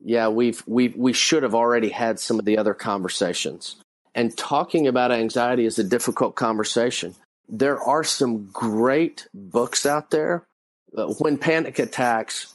yeah, 0.00 0.28
we've 0.28 0.62
we 0.66 0.88
we 0.88 1.12
should 1.12 1.42
have 1.44 1.54
already 1.54 1.88
had 1.88 2.18
some 2.18 2.38
of 2.38 2.44
the 2.44 2.58
other 2.58 2.74
conversations. 2.74 3.76
And 4.14 4.36
talking 4.36 4.86
about 4.86 5.12
anxiety 5.12 5.64
is 5.64 5.78
a 5.78 5.84
difficult 5.84 6.34
conversation. 6.34 7.14
There 7.48 7.80
are 7.80 8.04
some 8.04 8.46
great 8.52 9.28
books 9.32 9.86
out 9.86 10.10
there. 10.10 10.46
When 11.18 11.38
Panic 11.38 11.78
Attacks 11.78 12.53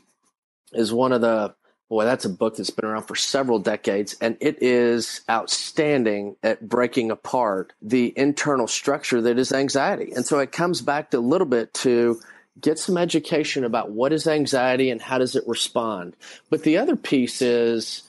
is 0.74 0.94
one 0.94 1.12
of 1.12 1.22
the 1.22 1.54
boy, 1.90 2.06
that's 2.06 2.26
a 2.26 2.30
book 2.30 2.56
that's 2.56 2.70
been 2.70 2.86
around 2.86 3.04
for 3.04 3.16
several 3.16 3.58
decades, 3.58 4.16
and 4.22 4.38
it 4.40 4.62
is 4.62 5.22
outstanding 5.30 6.36
at 6.44 6.68
breaking 6.68 7.10
apart 7.10 7.74
the 7.82 8.14
internal 8.16 8.68
structure 8.68 9.22
that 9.22 9.40
is 9.40 9.52
anxiety. 9.52 10.12
And 10.16 10.26
so 10.26 10.38
it 10.40 10.52
comes 10.52 10.82
back 10.82 11.10
to 11.12 11.18
a 11.18 11.20
little 11.20 11.48
bit 11.48 11.74
to 11.76 12.22
get 12.62 12.78
some 12.78 12.98
education 12.98 13.64
about 13.64 13.90
what 13.90 14.14
is 14.14 14.28
anxiety 14.28 14.92
and 14.92 15.02
how 15.02 15.18
does 15.18 15.36
it 15.36 15.48
respond. 15.48 16.16
But 16.50 16.64
the 16.64 16.78
other 16.78 16.96
piece 16.96 17.42
is 17.42 18.04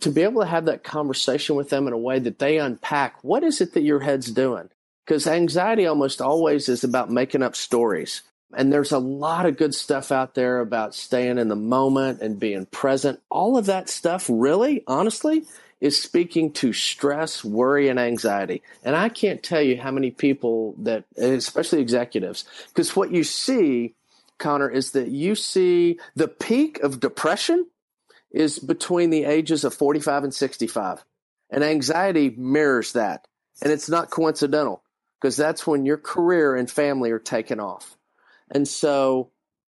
to 0.00 0.10
be 0.10 0.22
able 0.22 0.42
to 0.42 0.48
have 0.48 0.66
that 0.66 0.84
conversation 0.84 1.56
with 1.56 1.70
them 1.70 1.86
in 1.86 1.92
a 1.92 1.98
way 1.98 2.18
that 2.18 2.38
they 2.38 2.58
unpack 2.58 3.22
what 3.22 3.42
is 3.42 3.60
it 3.60 3.72
that 3.72 3.82
your 3.82 4.00
head's 4.00 4.30
doing? 4.30 4.68
Because 5.06 5.26
anxiety 5.26 5.86
almost 5.86 6.20
always 6.20 6.68
is 6.68 6.84
about 6.84 7.10
making 7.10 7.42
up 7.42 7.56
stories. 7.56 8.22
And 8.56 8.72
there's 8.72 8.92
a 8.92 8.98
lot 8.98 9.46
of 9.46 9.56
good 9.56 9.74
stuff 9.74 10.12
out 10.12 10.34
there 10.34 10.60
about 10.60 10.94
staying 10.94 11.38
in 11.38 11.48
the 11.48 11.56
moment 11.56 12.20
and 12.20 12.38
being 12.38 12.66
present. 12.66 13.20
All 13.30 13.56
of 13.56 13.66
that 13.66 13.88
stuff, 13.88 14.26
really, 14.32 14.82
honestly, 14.86 15.44
is 15.80 16.00
speaking 16.00 16.52
to 16.52 16.72
stress, 16.72 17.44
worry, 17.44 17.88
and 17.88 17.98
anxiety. 17.98 18.62
And 18.82 18.96
I 18.96 19.08
can't 19.08 19.42
tell 19.42 19.60
you 19.60 19.80
how 19.80 19.90
many 19.90 20.10
people 20.10 20.74
that, 20.78 21.04
especially 21.16 21.80
executives, 21.80 22.44
because 22.68 22.96
what 22.96 23.10
you 23.10 23.24
see, 23.24 23.94
Connor, 24.38 24.70
is 24.70 24.92
that 24.92 25.08
you 25.08 25.34
see 25.34 25.98
the 26.14 26.28
peak 26.28 26.80
of 26.82 27.00
depression 27.00 27.66
is 28.30 28.58
between 28.58 29.10
the 29.10 29.24
ages 29.24 29.62
of 29.64 29.74
45 29.74 30.24
and 30.24 30.34
65. 30.34 31.04
And 31.50 31.62
anxiety 31.62 32.30
mirrors 32.30 32.94
that. 32.94 33.26
And 33.62 33.72
it's 33.72 33.88
not 33.88 34.10
coincidental 34.10 34.82
because 35.20 35.36
that's 35.36 35.66
when 35.66 35.86
your 35.86 35.98
career 35.98 36.56
and 36.56 36.70
family 36.70 37.10
are 37.10 37.18
taken 37.18 37.60
off. 37.60 37.96
And 38.50 38.66
so 38.68 39.30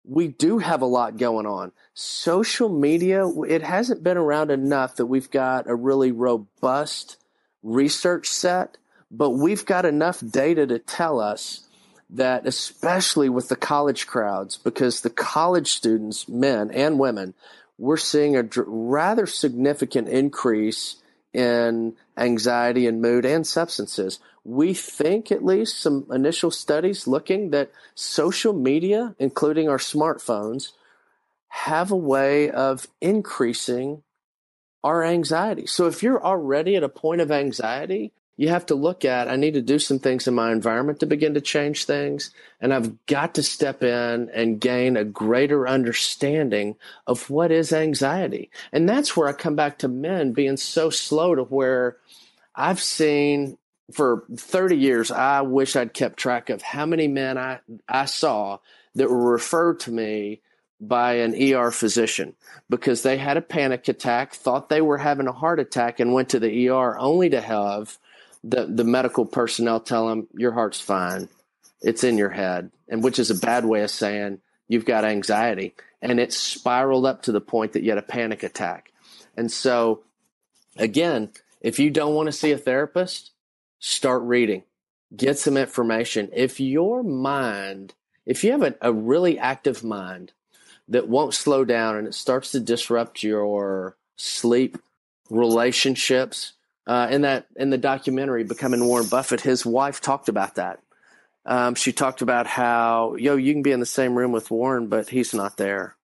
we 0.05 0.29
do 0.29 0.59
have 0.59 0.83
a 0.83 0.87
lot 0.87 1.17
going 1.17 1.47
on. 1.47 1.73
Social 1.95 2.69
media, 2.69 3.27
it 3.45 3.63
hasn't 3.63 4.03
been 4.03 4.17
around 4.17 4.51
enough 4.51 4.97
that 4.97 5.07
we've 5.07 5.31
got 5.31 5.69
a 5.69 5.75
really 5.75 6.13
robust 6.13 7.17
research 7.63 8.29
set, 8.29 8.77
but 9.11 9.31
we've 9.31 9.65
got 9.65 9.87
enough 9.87 10.21
data 10.21 10.67
to 10.67 10.79
tell 10.79 11.21
us 11.21 11.67
that, 12.11 12.47
especially 12.47 13.29
with 13.29 13.49
the 13.49 13.57
college 13.57 14.07
crowds, 14.07 14.59
because 14.59 15.01
the 15.01 15.11
college 15.11 15.69
students, 15.69 16.29
men 16.29 16.71
and 16.71 16.99
women, 16.99 17.35
we're 17.79 17.97
seeing 17.97 18.37
a 18.37 18.49
rather 18.67 19.27
significant 19.27 20.09
increase 20.09 20.97
in 21.33 21.97
anxiety 22.17 22.87
and 22.87 23.03
mood 23.03 23.25
and 23.25 23.47
substances 23.47 24.21
we 24.45 24.75
think 24.75 25.33
at 25.33 25.45
least 25.45 25.81
some 25.81 26.07
initial 26.13 26.51
studies 26.51 27.07
looking 27.07 27.51
that 27.51 27.73
social 27.95 28.53
media, 28.53 29.15
including 29.19 29.69
our 29.69 29.79
smartphones, 29.79 30.73
have 31.49 31.91
a 31.91 31.97
way 31.97 32.51
of 32.51 32.87
increasing 33.01 34.03
our 34.83 35.03
anxiety. 35.03 35.67
So 35.67 35.87
if 35.87 36.03
you're 36.03 36.23
already 36.23 36.77
at 36.77 36.83
a 36.83 36.89
point 36.91 37.23
of 37.23 37.31
anxiety, 37.31 38.13
you 38.37 38.49
have 38.49 38.67
to 38.67 38.75
look 38.75 39.05
at 39.05 39.29
I 39.29 39.37
need 39.37 39.55
to 39.55 39.63
do 39.63 39.79
some 39.79 39.99
things 39.99 40.27
in 40.27 40.35
my 40.35 40.53
environment 40.53 41.01
to 41.01 41.07
begin 41.07 41.35
to 41.35 41.41
change 41.41 41.85
things. 41.85 42.31
And 42.61 42.75
I've 42.75 43.07
got 43.07 43.35
to 43.35 43.43
step 43.43 43.83
in 43.83 44.29
and 44.31 44.61
gain 44.61 44.97
a 44.97 45.05
greater 45.05 45.67
understanding 45.67 46.77
of 47.07 47.31
what 47.31 47.51
is 47.51 47.73
anxiety. 47.73 48.51
And 48.73 48.89
that's 48.89 49.17
where 49.17 49.29
I 49.29 49.33
come 49.33 49.57
back 49.57 49.79
to 49.79 49.89
men 49.89 50.33
being 50.33 50.57
so 50.57 50.91
slow 50.91 51.35
to 51.35 51.45
where 51.45 51.97
I've 52.55 52.81
seen 52.81 53.57
for 53.93 54.25
30 54.35 54.77
years, 54.77 55.11
I 55.11 55.43
wish 55.43 55.77
I'd 55.77 55.93
kept 55.93 56.19
track 56.19 56.51
of 56.51 56.63
how 56.63 56.87
many 56.87 57.09
men 57.09 57.37
I, 57.37 57.61
I 57.89 58.07
saw 58.07 58.59
that 58.95 59.11
were 59.11 59.33
referred 59.33 59.81
to 59.81 59.91
me 59.91 60.41
by 60.81 61.15
an 61.15 61.35
ER 61.35 61.71
physician 61.71 62.35
because 62.69 63.03
they 63.03 63.17
had 63.17 63.37
a 63.37 63.43
panic 63.43 63.89
attack, 63.89 64.35
thought 64.35 64.69
they 64.69 64.81
were 64.81 64.99
having 64.99 65.27
a 65.27 65.33
heart 65.33 65.61
attack, 65.61 66.01
and 66.01 66.13
went 66.13 66.31
to 66.31 66.39
the 66.39 66.69
ER 66.69 66.99
only 66.99 67.31
to 67.31 67.41
have 67.41 67.99
the, 68.43 68.67
the 68.67 68.85
medical 68.85 69.25
personnel 69.25 69.81
tell 69.81 70.09
them, 70.09 70.29
Your 70.35 70.53
heart's 70.53 70.81
fine. 70.81 71.29
It's 71.81 72.05
in 72.05 72.19
your 72.19 72.31
head. 72.31 72.71
And 72.89 73.03
which 73.03 73.19
is 73.19 73.31
a 73.31 73.35
bad 73.35 73.65
way 73.65 73.83
of 73.83 73.91
saying 73.91 74.41
you've 74.69 74.85
got 74.85 75.05
anxiety. 75.05 75.75
And 76.03 76.21
it 76.21 76.33
spiraled 76.33 77.07
up 77.07 77.23
to 77.23 77.33
the 77.33 77.41
point 77.41 77.73
that 77.73 77.83
you 77.83 77.91
had 77.91 77.99
a 77.99 78.03
panic 78.03 78.43
attack. 78.43 78.93
And 79.37 79.51
so, 79.51 80.03
again, 80.77 81.31
if 81.61 81.79
you 81.79 81.91
don't 81.91 82.15
want 82.15 82.27
to 82.27 82.33
see 82.33 82.53
a 82.53 82.59
therapist, 82.59 83.31
start 83.85 84.23
reading, 84.23 84.63
get 85.15 85.39
some 85.39 85.59
information. 85.59 86.31
If 86.33 86.59
your 86.59 87.03
mind, 87.03 87.93
if 88.25 88.43
you 88.43 88.53
have 88.53 88.63
a, 88.63 88.75
a 88.81 88.93
really 88.95 89.39
active 89.39 89.85
mind 89.85 90.33
that 90.89 91.07
won't 91.07 91.35
slow 91.35 91.67
down 91.67 91.97
and 91.97 92.07
it 92.07 92.15
starts 92.15 92.53
to 92.53 92.61
disrupt 92.61 93.23
your 93.23 93.95
sleep, 94.17 94.79
relationships, 95.29 96.55
uh, 96.87 97.09
in 97.11 97.23
that 97.23 97.47
in 97.57 97.69
the 97.69 97.79
documentary 97.79 98.45
becoming 98.45 98.87
warren 98.87 99.07
buffett 99.07 99.41
his 99.41 99.65
wife 99.67 100.01
talked 100.01 100.31
about 100.31 100.55
that. 100.55 100.81
Um, 101.47 101.75
she 101.75 101.93
talked 101.93 102.23
about 102.23 102.47
how 102.47 103.17
yo 103.17 103.37
you 103.37 103.53
can 103.53 103.63
be 103.63 103.73
in 103.73 103.81
the 103.81 103.87
same 103.87 104.17
room 104.17 104.33
with 104.33 104.51
warren 104.51 104.89
but 104.89 105.11
he's 105.11 105.35
not 105.35 105.59
there. 105.59 105.97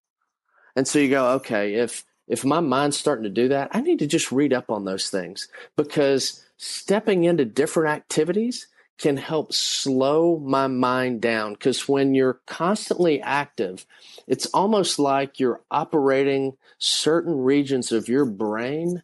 And 0.77 0.87
so 0.87 0.99
you 0.99 1.09
go 1.09 1.33
okay 1.33 1.75
if 1.75 2.05
if 2.29 2.45
my 2.45 2.61
mind's 2.61 2.99
starting 2.99 3.25
to 3.25 3.31
do 3.31 3.49
that 3.49 3.71
i 3.73 3.81
need 3.81 3.99
to 3.99 4.07
just 4.07 4.33
read 4.33 4.53
up 4.53 4.71
on 4.71 4.85
those 4.85 5.11
things 5.11 5.49
because 5.77 6.43
stepping 6.63 7.25
into 7.25 7.43
different 7.47 7.89
activities 7.89 8.67
can 8.99 9.17
help 9.17 9.51
slow 9.51 10.39
my 10.39 10.67
mind 10.67 11.23
down 11.23 11.55
because 11.55 11.89
when 11.89 12.15
you're 12.15 12.39
constantly 12.47 13.19
active, 13.23 13.87
it's 14.27 14.45
almost 14.47 14.99
like 14.99 15.41
you're 15.41 15.63
operating 15.71 16.53
certain 16.77 17.35
regions 17.35 17.93
of 17.93 18.09
your 18.09 18.27
brain. 18.27 19.03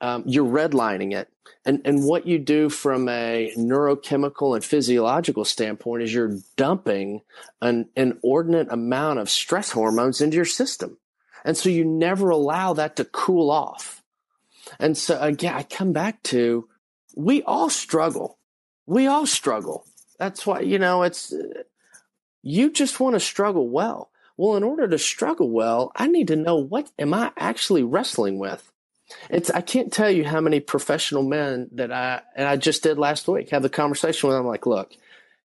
Um, 0.00 0.22
you're 0.24 0.46
redlining 0.46 1.12
it. 1.12 1.28
And, 1.64 1.82
and 1.84 2.04
what 2.04 2.28
you 2.28 2.38
do 2.38 2.68
from 2.68 3.08
a 3.08 3.52
neurochemical 3.58 4.54
and 4.54 4.64
physiological 4.64 5.44
standpoint 5.44 6.04
is 6.04 6.14
you're 6.14 6.38
dumping 6.56 7.22
an 7.60 7.88
inordinate 7.96 8.68
amount 8.70 9.18
of 9.18 9.28
stress 9.28 9.72
hormones 9.72 10.20
into 10.20 10.36
your 10.36 10.44
system. 10.44 10.96
And 11.44 11.56
so 11.56 11.70
you 11.70 11.84
never 11.84 12.30
allow 12.30 12.74
that 12.74 12.94
to 12.96 13.04
cool 13.04 13.50
off. 13.50 13.98
And 14.78 14.96
so 14.96 15.20
again, 15.20 15.54
I 15.54 15.62
come 15.62 15.92
back 15.92 16.22
to 16.24 16.68
we 17.16 17.42
all 17.42 17.70
struggle. 17.70 18.38
We 18.86 19.06
all 19.06 19.26
struggle. 19.26 19.84
That's 20.18 20.46
why, 20.46 20.60
you 20.60 20.78
know, 20.78 21.02
it's 21.02 21.32
uh, 21.32 21.62
you 22.42 22.70
just 22.70 23.00
want 23.00 23.14
to 23.14 23.20
struggle 23.20 23.68
well. 23.68 24.10
Well, 24.36 24.56
in 24.56 24.62
order 24.62 24.86
to 24.86 24.98
struggle 24.98 25.50
well, 25.50 25.90
I 25.96 26.06
need 26.06 26.28
to 26.28 26.36
know 26.36 26.56
what 26.56 26.90
am 26.98 27.12
I 27.12 27.32
actually 27.36 27.82
wrestling 27.82 28.38
with? 28.38 28.70
It's 29.30 29.50
I 29.50 29.62
can't 29.62 29.92
tell 29.92 30.10
you 30.10 30.24
how 30.24 30.40
many 30.40 30.60
professional 30.60 31.22
men 31.22 31.68
that 31.72 31.90
I 31.90 32.22
and 32.36 32.46
I 32.46 32.56
just 32.56 32.82
did 32.82 32.98
last 32.98 33.26
week 33.26 33.50
have 33.50 33.62
the 33.62 33.68
conversation 33.68 34.28
with 34.28 34.36
them 34.36 34.46
like, 34.46 34.66
look, 34.66 34.94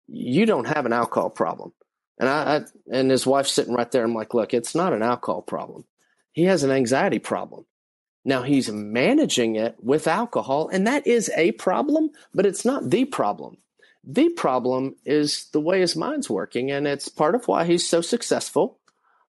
you 0.07 0.45
don't 0.45 0.67
have 0.67 0.85
an 0.85 0.93
alcohol 0.93 1.29
problem. 1.29 1.71
And 2.19 2.27
I, 2.27 2.57
I 2.57 2.61
and 2.91 3.09
his 3.09 3.25
wife's 3.25 3.51
sitting 3.51 3.73
right 3.73 3.89
there. 3.91 4.03
I'm 4.03 4.13
like, 4.13 4.33
look, 4.33 4.53
it's 4.53 4.75
not 4.75 4.93
an 4.93 5.03
alcohol 5.03 5.41
problem. 5.41 5.85
He 6.33 6.43
has 6.43 6.63
an 6.63 6.71
anxiety 6.71 7.19
problem. 7.19 7.65
Now 8.23 8.43
he's 8.43 8.69
managing 8.71 9.55
it 9.55 9.75
with 9.81 10.07
alcohol, 10.07 10.69
and 10.71 10.85
that 10.85 11.07
is 11.07 11.31
a 11.35 11.53
problem, 11.53 12.11
but 12.33 12.45
it's 12.45 12.63
not 12.63 12.89
the 12.89 13.05
problem. 13.05 13.57
The 14.03 14.29
problem 14.29 14.95
is 15.05 15.47
the 15.51 15.59
way 15.59 15.81
his 15.81 15.95
mind's 15.95 16.29
working, 16.29 16.71
and 16.71 16.87
it's 16.87 17.07
part 17.07 17.35
of 17.35 17.47
why 17.47 17.65
he's 17.65 17.87
so 17.87 18.01
successful, 18.01 18.79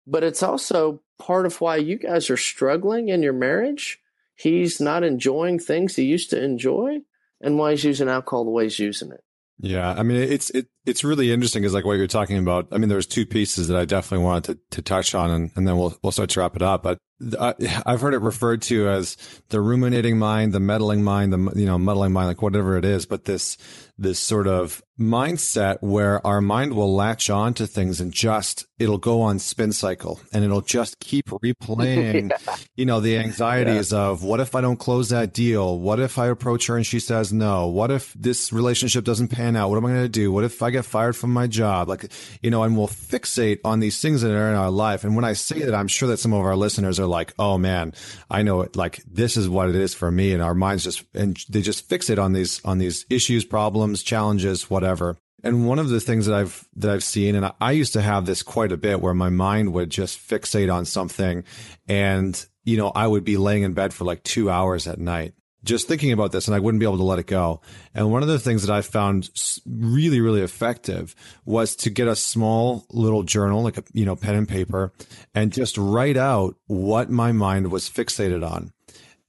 but 0.06 0.22
it's 0.22 0.42
also 0.42 1.02
part 1.18 1.46
of 1.46 1.60
why 1.60 1.76
you 1.76 1.98
guys 1.98 2.28
are 2.30 2.36
struggling 2.36 3.08
in 3.08 3.22
your 3.22 3.32
marriage. 3.32 4.00
He's 4.34 4.80
not 4.80 5.04
enjoying 5.04 5.58
things 5.58 5.96
he 5.96 6.04
used 6.04 6.30
to 6.30 6.42
enjoy, 6.42 7.00
and 7.40 7.58
why 7.58 7.72
he's 7.72 7.84
using 7.84 8.08
alcohol 8.08 8.44
the 8.44 8.50
way 8.50 8.64
he's 8.64 8.78
using 8.78 9.12
it. 9.12 9.24
Yeah, 9.64 9.94
I 9.96 10.02
mean 10.02 10.20
it's 10.20 10.50
it 10.50 10.66
it's 10.84 11.04
really 11.04 11.32
interesting 11.32 11.62
is 11.62 11.72
like 11.72 11.84
what 11.84 11.92
you're 11.92 12.08
talking 12.08 12.36
about. 12.36 12.66
I 12.72 12.78
mean, 12.78 12.88
there's 12.88 13.06
two 13.06 13.24
pieces 13.24 13.68
that 13.68 13.76
I 13.76 13.84
definitely 13.84 14.24
wanted 14.24 14.44
to, 14.70 14.76
to 14.76 14.82
touch 14.82 15.14
on, 15.14 15.30
and, 15.30 15.50
and 15.54 15.68
then 15.68 15.78
we'll 15.78 15.96
we'll 16.02 16.10
start 16.10 16.30
to 16.30 16.40
wrap 16.40 16.56
it 16.56 16.62
up. 16.62 16.82
But 16.82 16.98
I, 17.40 17.54
have 17.86 18.00
heard 18.00 18.14
it 18.14 18.18
referred 18.18 18.60
to 18.62 18.88
as 18.88 19.16
the 19.50 19.60
ruminating 19.60 20.18
mind, 20.18 20.52
the 20.52 20.58
meddling 20.58 21.04
mind, 21.04 21.32
the 21.32 21.52
you 21.54 21.64
know 21.64 21.78
muddling 21.78 22.12
mind, 22.12 22.26
like 22.26 22.42
whatever 22.42 22.76
it 22.76 22.84
is. 22.84 23.06
But 23.06 23.24
this 23.24 23.56
this 24.02 24.18
sort 24.18 24.46
of 24.46 24.82
mindset 25.00 25.78
where 25.80 26.24
our 26.26 26.40
mind 26.40 26.74
will 26.74 26.94
latch 26.94 27.30
on 27.30 27.54
to 27.54 27.66
things 27.66 28.00
and 28.00 28.12
just 28.12 28.66
it'll 28.78 28.98
go 28.98 29.22
on 29.22 29.38
spin 29.38 29.72
cycle 29.72 30.20
and 30.32 30.44
it'll 30.44 30.60
just 30.60 30.98
keep 31.00 31.26
replaying 31.30 32.30
yeah. 32.30 32.56
you 32.76 32.84
know 32.84 33.00
the 33.00 33.16
anxieties 33.16 33.92
yeah. 33.92 33.98
of 33.98 34.22
what 34.22 34.38
if 34.38 34.54
i 34.54 34.60
don't 34.60 34.78
close 34.78 35.08
that 35.08 35.32
deal? 35.32 35.78
What 35.78 35.98
if 35.98 36.18
i 36.18 36.26
approach 36.26 36.66
her 36.66 36.76
and 36.76 36.86
she 36.86 37.00
says 37.00 37.32
no? 37.32 37.68
What 37.68 37.90
if 37.90 38.12
this 38.14 38.52
relationship 38.52 39.04
doesn't 39.04 39.28
pan 39.28 39.56
out? 39.56 39.70
What 39.70 39.78
am 39.78 39.86
i 39.86 39.90
going 39.90 40.02
to 40.02 40.08
do? 40.08 40.30
What 40.30 40.44
if 40.44 40.62
i 40.62 40.70
get 40.70 40.84
fired 40.84 41.16
from 41.16 41.32
my 41.32 41.46
job? 41.46 41.88
Like 41.88 42.12
you 42.42 42.50
know 42.50 42.62
and 42.62 42.76
we'll 42.76 42.88
fixate 42.88 43.60
on 43.64 43.80
these 43.80 44.00
things 44.00 44.22
that 44.22 44.30
are 44.30 44.50
in 44.50 44.56
our 44.56 44.70
life. 44.70 45.04
And 45.04 45.16
when 45.16 45.24
i 45.24 45.32
say 45.32 45.60
that 45.60 45.74
i'm 45.74 45.88
sure 45.88 46.08
that 46.08 46.18
some 46.18 46.32
of 46.32 46.40
our 46.40 46.56
listeners 46.56 47.00
are 47.00 47.06
like 47.06 47.32
oh 47.38 47.56
man 47.56 47.94
i 48.30 48.42
know 48.42 48.60
it. 48.60 48.76
Like 48.76 49.02
this 49.04 49.36
is 49.36 49.48
what 49.48 49.70
it 49.70 49.74
is 49.74 49.94
for 49.94 50.10
me. 50.10 50.32
And 50.32 50.42
our 50.42 50.54
minds 50.54 50.84
just 50.84 51.04
and 51.14 51.36
they 51.48 51.62
just 51.62 51.88
fixate 51.88 52.22
on 52.22 52.34
these 52.34 52.60
on 52.64 52.78
these 52.78 53.06
issues 53.08 53.44
problems 53.44 53.91
challenges 54.00 54.70
whatever 54.70 55.18
and 55.42 55.66
one 55.66 55.78
of 55.78 55.88
the 55.88 56.00
things 56.00 56.26
that 56.26 56.34
I've 56.36 56.68
that 56.76 56.90
I've 56.90 57.04
seen, 57.04 57.34
and 57.34 57.46
I, 57.46 57.52
I 57.60 57.72
used 57.72 57.94
to 57.94 58.02
have 58.02 58.26
this 58.26 58.42
quite 58.42 58.72
a 58.72 58.76
bit, 58.76 59.00
where 59.00 59.14
my 59.14 59.28
mind 59.28 59.72
would 59.72 59.90
just 59.90 60.18
fixate 60.18 60.72
on 60.72 60.84
something, 60.84 61.44
and 61.88 62.46
you 62.64 62.76
know 62.76 62.92
I 62.94 63.06
would 63.06 63.24
be 63.24 63.36
laying 63.36 63.62
in 63.62 63.72
bed 63.72 63.92
for 63.92 64.04
like 64.04 64.22
two 64.22 64.50
hours 64.50 64.86
at 64.86 65.00
night, 65.00 65.34
just 65.64 65.88
thinking 65.88 66.12
about 66.12 66.32
this 66.32 66.46
and 66.46 66.54
I 66.54 66.60
wouldn't 66.60 66.80
be 66.80 66.86
able 66.86 66.98
to 66.98 67.02
let 67.04 67.18
it 67.18 67.26
go. 67.26 67.60
And 67.94 68.12
one 68.12 68.22
of 68.22 68.28
the 68.28 68.38
things 68.38 68.64
that 68.64 68.74
I 68.74 68.82
found 68.82 69.30
really, 69.66 70.20
really 70.20 70.42
effective 70.42 71.14
was 71.44 71.76
to 71.76 71.90
get 71.90 72.08
a 72.08 72.16
small 72.16 72.84
little 72.90 73.22
journal, 73.22 73.62
like 73.62 73.78
a, 73.78 73.84
you 73.92 74.04
know, 74.04 74.16
pen 74.16 74.34
and 74.34 74.48
paper 74.48 74.92
and 75.34 75.52
just 75.52 75.78
write 75.78 76.16
out 76.16 76.56
what 76.66 77.10
my 77.10 77.32
mind 77.32 77.70
was 77.70 77.88
fixated 77.88 78.48
on 78.48 78.72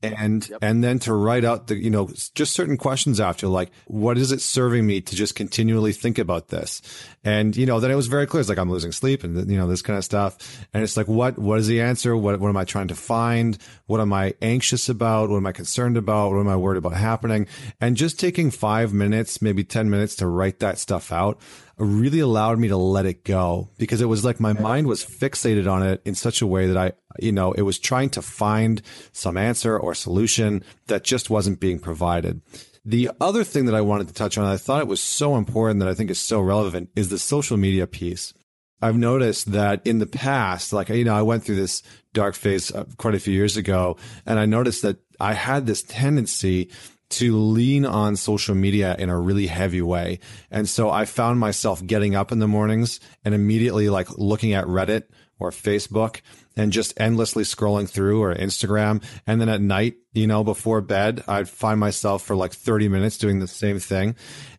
and 0.03 0.49
yep. 0.49 0.59
and 0.61 0.83
then 0.83 0.99
to 0.99 1.13
write 1.13 1.45
out 1.45 1.67
the 1.67 1.75
you 1.75 1.89
know 1.89 2.09
just 2.35 2.53
certain 2.53 2.77
questions 2.77 3.19
after 3.19 3.47
like 3.47 3.71
what 3.85 4.17
is 4.17 4.31
it 4.31 4.41
serving 4.41 4.85
me 4.85 5.01
to 5.01 5.15
just 5.15 5.35
continually 5.35 5.93
think 5.93 6.17
about 6.17 6.49
this? 6.49 6.81
And 7.23 7.55
you 7.55 7.65
know 7.65 7.79
then 7.79 7.91
it 7.91 7.95
was 7.95 8.07
very 8.07 8.27
clear. 8.27 8.41
It's 8.41 8.49
like 8.49 8.57
i'm 8.57 8.71
losing 8.71 8.91
sleep 8.91 9.23
and 9.23 9.49
you 9.49 9.57
know 9.57 9.67
this 9.67 9.81
kind 9.81 9.97
of 9.97 10.03
stuff. 10.03 10.65
And 10.73 10.83
it's 10.83 10.97
like 10.97 11.07
what 11.07 11.39
what 11.39 11.59
is 11.59 11.67
the 11.67 11.81
answer? 11.81 12.15
What 12.15 12.39
what 12.39 12.49
am 12.49 12.57
i 12.57 12.65
trying 12.65 12.89
to 12.89 12.95
find? 12.95 13.57
What 13.85 14.01
am 14.01 14.13
i 14.13 14.33
anxious 14.41 14.89
about? 14.89 15.29
What 15.29 15.37
am 15.37 15.47
i 15.47 15.51
concerned 15.51 15.97
about? 15.97 16.31
What 16.31 16.39
am 16.39 16.49
i 16.49 16.55
worried 16.55 16.77
about 16.77 16.93
happening? 16.93 17.47
And 17.79 17.95
just 17.95 18.19
taking 18.19 18.51
5 18.51 18.93
minutes 18.93 19.41
maybe 19.41 19.63
10 19.63 19.89
minutes 19.89 20.15
to 20.17 20.27
write 20.27 20.59
that 20.59 20.77
stuff 20.77 21.11
out 21.11 21.39
really 21.77 22.19
allowed 22.19 22.59
me 22.59 22.67
to 22.67 22.77
let 22.77 23.05
it 23.05 23.23
go 23.23 23.69
because 23.77 24.01
it 24.01 24.05
was 24.05 24.23
like 24.23 24.39
my 24.39 24.53
mind 24.53 24.87
was 24.87 25.03
fixated 25.03 25.71
on 25.71 25.83
it 25.83 26.01
in 26.05 26.15
such 26.15 26.41
a 26.41 26.47
way 26.47 26.67
that 26.67 26.77
I, 26.77 26.91
you 27.19 27.31
know, 27.31 27.51
it 27.53 27.63
was 27.63 27.79
trying 27.79 28.09
to 28.11 28.21
find 28.21 28.81
some 29.11 29.37
answer 29.37 29.77
or 29.77 29.95
solution 29.95 30.63
that 30.87 31.03
just 31.03 31.29
wasn't 31.29 31.59
being 31.59 31.79
provided. 31.79 32.41
The 32.85 33.09
other 33.21 33.43
thing 33.43 33.65
that 33.65 33.75
I 33.75 33.81
wanted 33.81 34.07
to 34.09 34.13
touch 34.13 34.37
on, 34.37 34.45
I 34.45 34.57
thought 34.57 34.81
it 34.81 34.87
was 34.87 35.01
so 35.01 35.35
important 35.35 35.79
that 35.79 35.89
I 35.89 35.93
think 35.93 36.11
is 36.11 36.19
so 36.19 36.41
relevant 36.41 36.89
is 36.95 37.09
the 37.09 37.17
social 37.17 37.57
media 37.57 37.87
piece. 37.87 38.33
I've 38.81 38.97
noticed 38.97 39.53
that 39.53 39.81
in 39.87 39.99
the 39.99 40.05
past, 40.05 40.73
like, 40.73 40.89
you 40.89 41.05
know, 41.05 41.15
I 41.15 41.21
went 41.21 41.45
through 41.45 41.55
this 41.55 41.81
dark 42.13 42.35
phase 42.35 42.69
uh, 42.69 42.83
quite 42.97 43.15
a 43.15 43.19
few 43.19 43.33
years 43.33 43.55
ago 43.55 43.95
and 44.25 44.37
I 44.37 44.45
noticed 44.45 44.81
that 44.81 44.97
I 45.19 45.33
had 45.33 45.65
this 45.65 45.83
tendency 45.83 46.69
to 47.17 47.37
lean 47.37 47.85
on 47.85 48.15
social 48.15 48.55
media 48.55 48.95
in 48.97 49.09
a 49.09 49.19
really 49.19 49.47
heavy 49.47 49.81
way. 49.81 50.19
And 50.51 50.67
so 50.67 50.89
I 50.89 51.05
found 51.05 51.39
myself 51.39 51.85
getting 51.85 52.15
up 52.15 52.31
in 52.31 52.39
the 52.39 52.47
mornings 52.47 52.99
and 53.23 53.33
immediately 53.33 53.89
like 53.89 54.17
looking 54.17 54.53
at 54.53 54.65
Reddit 54.65 55.03
or 55.39 55.51
Facebook 55.51 56.21
and 56.55 56.71
just 56.71 56.93
endlessly 56.99 57.43
scrolling 57.43 57.89
through 57.89 58.21
or 58.21 58.33
Instagram. 58.33 59.03
And 59.27 59.41
then 59.41 59.49
at 59.49 59.61
night, 59.61 59.95
you 60.13 60.27
know, 60.27 60.43
before 60.43 60.81
bed, 60.81 61.23
I'd 61.27 61.49
find 61.49 61.79
myself 61.79 62.23
for 62.23 62.35
like 62.35 62.53
30 62.53 62.89
minutes 62.89 63.17
doing 63.17 63.39
the 63.39 63.47
same 63.47 63.79
thing. 63.79 64.15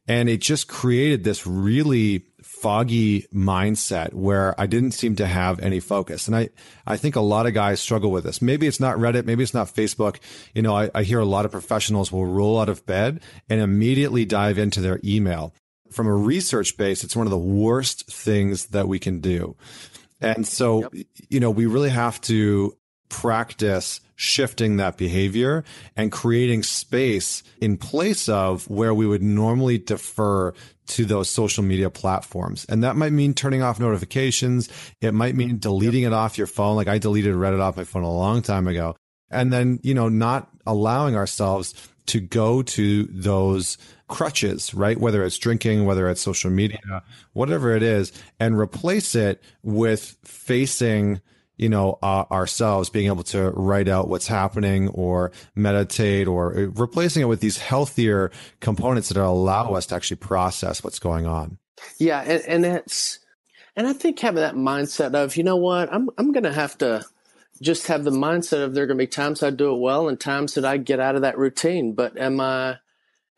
And 0.07 0.29
it 0.29 0.41
just 0.41 0.69
created 0.69 1.25
this 1.25 1.47
really 1.47 2.27
foggy 2.61 3.23
mindset 3.35 4.15
where 4.15 4.59
I 4.59 4.67
didn't 4.67 4.93
seem 4.93 5.17
to 5.17 5.27
have 5.27 5.61
any 5.61 5.81
focus. 5.81 6.27
And 6.29 6.37
I, 6.37 6.51
I 6.87 6.97
think 6.97 7.17
a 7.17 7.21
lot 7.21 7.47
of 7.47 7.55
guys 7.55 7.81
struggle 7.81 8.11
with 8.11 8.25
this. 8.25 8.41
Maybe 8.41 8.67
it's 8.67 8.81
not 8.81 8.97
Reddit. 8.97 9.27
Maybe 9.27 9.43
it's 9.43 9.55
not 9.55 9.67
Facebook. 9.67 10.19
You 10.55 10.63
know, 10.63 10.77
I, 10.77 10.91
I 10.95 11.03
hear 11.03 11.19
a 11.19 11.27
lot 11.27 11.45
of 11.45 11.51
professionals 11.51 12.11
will 12.11 12.27
roll 12.27 12.61
out 12.61 12.69
of 12.69 12.87
bed 12.87 13.21
and 13.49 13.61
immediately 13.61 14.25
dive 14.25 14.59
into 14.59 14.81
their 14.81 15.01
email. 15.05 15.53
From 15.91 16.07
a 16.07 16.15
research 16.15 16.77
base, 16.77 17.05
it's 17.05 17.17
one 17.17 17.27
of 17.27 17.31
the 17.31 17.39
worst 17.39 18.11
things 18.11 18.67
that 18.67 18.89
we 18.89 18.99
can 18.99 19.21
do. 19.21 19.57
And 20.21 20.47
so, 20.47 20.89
yep. 20.93 21.07
you 21.29 21.41
know, 21.41 21.51
we 21.51 21.67
really 21.67 21.91
have 21.91 22.21
to 22.23 22.77
practice 23.15 24.01
shifting 24.17 24.77
that 24.77 24.97
behavior 24.97 25.62
and 25.97 26.11
creating 26.11 26.65
space 26.65 27.45
in 27.61 27.77
place 27.77 28.29
of 28.29 28.69
where 28.69 28.93
we 28.93 29.07
would 29.07 29.23
normally 29.23 29.79
defer 29.79 30.53
to 30.87 31.05
those 31.05 31.31
social 31.31 31.62
media 31.62 31.89
platforms. 31.91 32.67
And 32.69 32.83
that 32.83 32.97
might 32.97 33.12
mean 33.12 33.33
turning 33.33 33.62
off 33.62 33.79
notifications. 33.79 34.69
It 35.01 35.15
might 35.15 35.37
mean 35.37 35.59
deleting 35.59 36.03
yep. 36.03 36.11
it 36.11 36.15
off 36.15 36.37
your 36.37 36.49
phone. 36.49 36.75
Like 36.75 36.89
I 36.89 36.99
deleted 36.99 37.37
Reddit 37.37 37.61
off 37.61 37.77
my 37.77 37.85
phone 37.85 38.03
a 38.03 38.12
long 38.12 38.43
time 38.43 38.67
ago. 38.67 38.97
And 39.31 39.53
then, 39.53 39.79
you 39.85 39.95
know, 39.95 40.09
not 40.09 40.51
allowing 40.67 41.15
ourselves 41.15 41.73
to 42.07 42.21
go 42.21 42.62
to 42.62 43.05
those 43.05 43.79
crutches, 44.09 44.75
right? 44.75 44.99
Whether 44.99 45.25
it's 45.25 45.39
drinking, 45.39 45.87
whether 45.87 46.09
it's 46.11 46.21
social 46.21 46.51
media, 46.51 47.03
whatever 47.33 47.77
it 47.77 47.83
is, 47.83 48.12
and 48.41 48.59
replace 48.59 49.15
it 49.15 49.41
with 49.62 50.17
facing 50.25 51.21
you 51.57 51.69
know, 51.69 51.99
uh, 52.03 52.25
ourselves 52.31 52.91
being 52.91 53.07
able 53.07 53.23
to 53.23 53.51
write 53.51 53.89
out 53.89 54.09
what's 54.09 54.27
happening 54.27 54.89
or 54.89 55.31
meditate 55.55 56.27
or 56.27 56.51
replacing 56.75 57.23
it 57.23 57.27
with 57.27 57.41
these 57.41 57.59
healthier 57.59 58.33
components 58.61 59.09
that 59.09 59.17
allow 59.17 59.73
us 59.75 59.87
to 59.87 59.95
actually 59.95 60.17
process 60.17 60.83
what's 60.83 60.99
going 60.99 61.27
on. 61.27 61.59
Yeah. 61.99 62.21
And, 62.21 62.43
and 62.47 62.65
it's, 62.65 63.21
and 63.77 63.87
I 63.87 63.93
think 63.93 64.19
having 64.19 64.41
that 64.41 64.55
mindset 64.55 65.15
of, 65.15 65.37
you 65.37 65.45
know 65.45 65.57
what, 65.57 65.93
I'm, 65.93 66.09
I'm 66.19 66.33
going 66.33 66.45
to 66.45 66.53
have 66.53 66.77
to 66.79 67.05
just 67.63 67.87
have 67.87 68.03
the 68.03 68.11
mindset 68.11 68.65
of 68.65 68.75
there 68.75 68.85
are 68.85 68.87
going 68.89 68.99
to 68.99 69.03
be 69.03 69.07
times 69.07 69.43
I 69.43 69.51
do 69.51 69.75
it 69.75 69.79
well 69.79 70.09
and 70.09 70.19
times 70.19 70.55
that 70.55 70.65
I 70.65 70.77
get 70.77 70.99
out 70.99 71.15
of 71.15 71.23
that 71.23 71.39
routine. 71.39 71.95
But 71.95 72.19
am 72.19 72.41
I, 72.41 72.79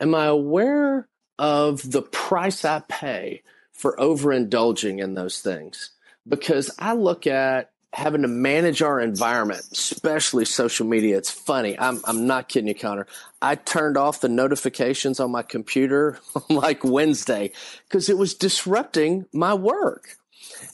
am 0.00 0.14
I 0.14 0.26
aware 0.26 1.06
of 1.38 1.90
the 1.90 2.02
price 2.02 2.64
I 2.64 2.82
pay 2.88 3.42
for 3.72 3.94
overindulging 3.98 5.02
in 5.02 5.12
those 5.12 5.40
things? 5.40 5.90
Because 6.26 6.70
I 6.78 6.94
look 6.94 7.26
at, 7.26 7.72
having 7.92 8.22
to 8.22 8.28
manage 8.28 8.82
our 8.82 9.00
environment, 9.00 9.64
especially 9.72 10.44
social 10.44 10.86
media. 10.86 11.16
It's 11.16 11.30
funny. 11.30 11.78
I'm, 11.78 12.00
I'm 12.04 12.26
not 12.26 12.48
kidding 12.48 12.68
you, 12.68 12.74
Connor. 12.74 13.06
I 13.40 13.54
turned 13.54 13.96
off 13.96 14.20
the 14.20 14.28
notifications 14.28 15.18
on 15.18 15.30
my 15.30 15.42
computer 15.42 16.18
like 16.50 16.84
Wednesday 16.84 17.52
because 17.88 18.08
it 18.08 18.18
was 18.18 18.34
disrupting 18.34 19.26
my 19.32 19.54
work. 19.54 20.16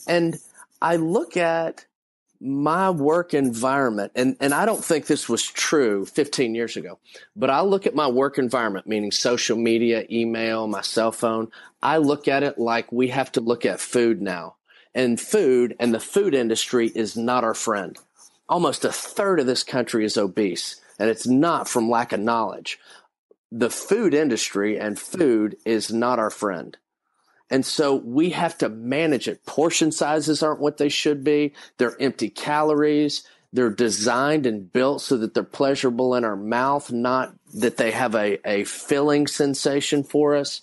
And 0.07 0.37
I 0.81 0.97
look 0.97 1.37
at 1.37 1.85
my 2.41 2.89
work 2.89 3.33
environment, 3.33 4.11
and, 4.15 4.35
and 4.41 4.53
I 4.53 4.65
don't 4.65 4.83
think 4.83 5.05
this 5.05 5.29
was 5.29 5.43
true 5.43 6.05
15 6.05 6.55
years 6.55 6.75
ago, 6.75 6.99
but 7.37 7.49
I 7.49 7.61
look 7.61 7.87
at 7.87 7.95
my 7.95 8.07
work 8.07 8.37
environment, 8.37 8.85
meaning 8.85 9.11
social 9.11 9.57
media, 9.57 10.05
email, 10.11 10.67
my 10.67 10.81
cell 10.81 11.13
phone. 11.13 11.51
I 11.81 11.97
look 11.97 12.27
at 12.27 12.43
it 12.43 12.59
like 12.59 12.91
we 12.91 13.07
have 13.09 13.31
to 13.33 13.41
look 13.41 13.65
at 13.65 13.79
food 13.79 14.21
now 14.21 14.55
and 14.95 15.19
food 15.19 15.75
and 15.79 15.93
the 15.93 15.99
food 15.99 16.33
industry 16.33 16.91
is 16.93 17.17
not 17.17 17.43
our 17.43 17.53
friend. 17.53 17.97
Almost 18.47 18.85
a 18.85 18.91
third 18.91 19.39
of 19.39 19.45
this 19.45 19.63
country 19.63 20.05
is 20.05 20.17
obese, 20.17 20.79
and 20.99 21.09
it's 21.09 21.25
not 21.25 21.67
from 21.67 21.89
lack 21.89 22.11
of 22.11 22.19
knowledge. 22.19 22.79
The 23.51 23.69
food 23.69 24.13
industry 24.13 24.79
and 24.79 24.99
food 24.99 25.57
is 25.65 25.91
not 25.91 26.19
our 26.19 26.29
friend. 26.29 26.77
And 27.49 27.65
so 27.65 27.95
we 27.95 28.31
have 28.31 28.57
to 28.59 28.69
manage 28.69 29.27
it. 29.27 29.45
Portion 29.45 29.91
sizes 29.91 30.41
aren't 30.41 30.59
what 30.59 30.77
they 30.77 30.89
should 30.89 31.23
be. 31.23 31.53
They're 31.77 31.99
empty 32.01 32.29
calories. 32.29 33.23
they're 33.53 33.69
designed 33.69 34.47
and 34.47 34.73
built 34.73 35.01
so 35.01 35.15
that 35.17 35.35
they're 35.35 35.43
pleasurable 35.43 36.15
in 36.15 36.25
our 36.25 36.35
mouth, 36.35 36.91
not 36.91 37.33
that 37.53 37.77
they 37.77 37.91
have 37.91 38.15
a, 38.15 38.39
a 38.49 38.63
filling 38.63 39.27
sensation 39.27 40.03
for 40.03 40.35
us. 40.35 40.61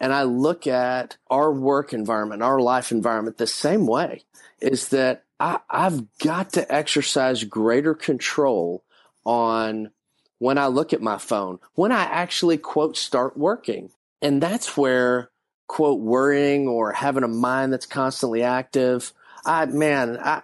And 0.00 0.12
I 0.12 0.22
look 0.22 0.66
at 0.66 1.16
our 1.28 1.52
work 1.52 1.92
environment, 1.92 2.42
our 2.42 2.60
life 2.60 2.92
environment 2.92 3.38
the 3.38 3.46
same 3.46 3.86
way 3.86 4.22
is 4.60 4.88
that 4.88 5.24
I, 5.40 5.58
I've 5.68 6.18
got 6.18 6.52
to 6.52 6.72
exercise 6.72 7.44
greater 7.44 7.94
control 7.94 8.84
on 9.24 9.90
when 10.38 10.56
I 10.56 10.66
look 10.66 10.92
at 10.92 11.02
my 11.02 11.18
phone, 11.18 11.58
when 11.74 11.90
I 11.90 12.04
actually 12.04 12.58
quote 12.58 12.96
start 12.96 13.36
working. 13.36 13.90
And 14.22 14.40
that's 14.40 14.76
where 14.76 15.30
quote 15.66 16.00
worrying 16.00 16.66
or 16.66 16.92
having 16.92 17.24
a 17.24 17.28
mind 17.28 17.72
that's 17.72 17.86
constantly 17.86 18.42
active. 18.42 19.12
I 19.44 19.66
man, 19.66 20.18
I 20.18 20.42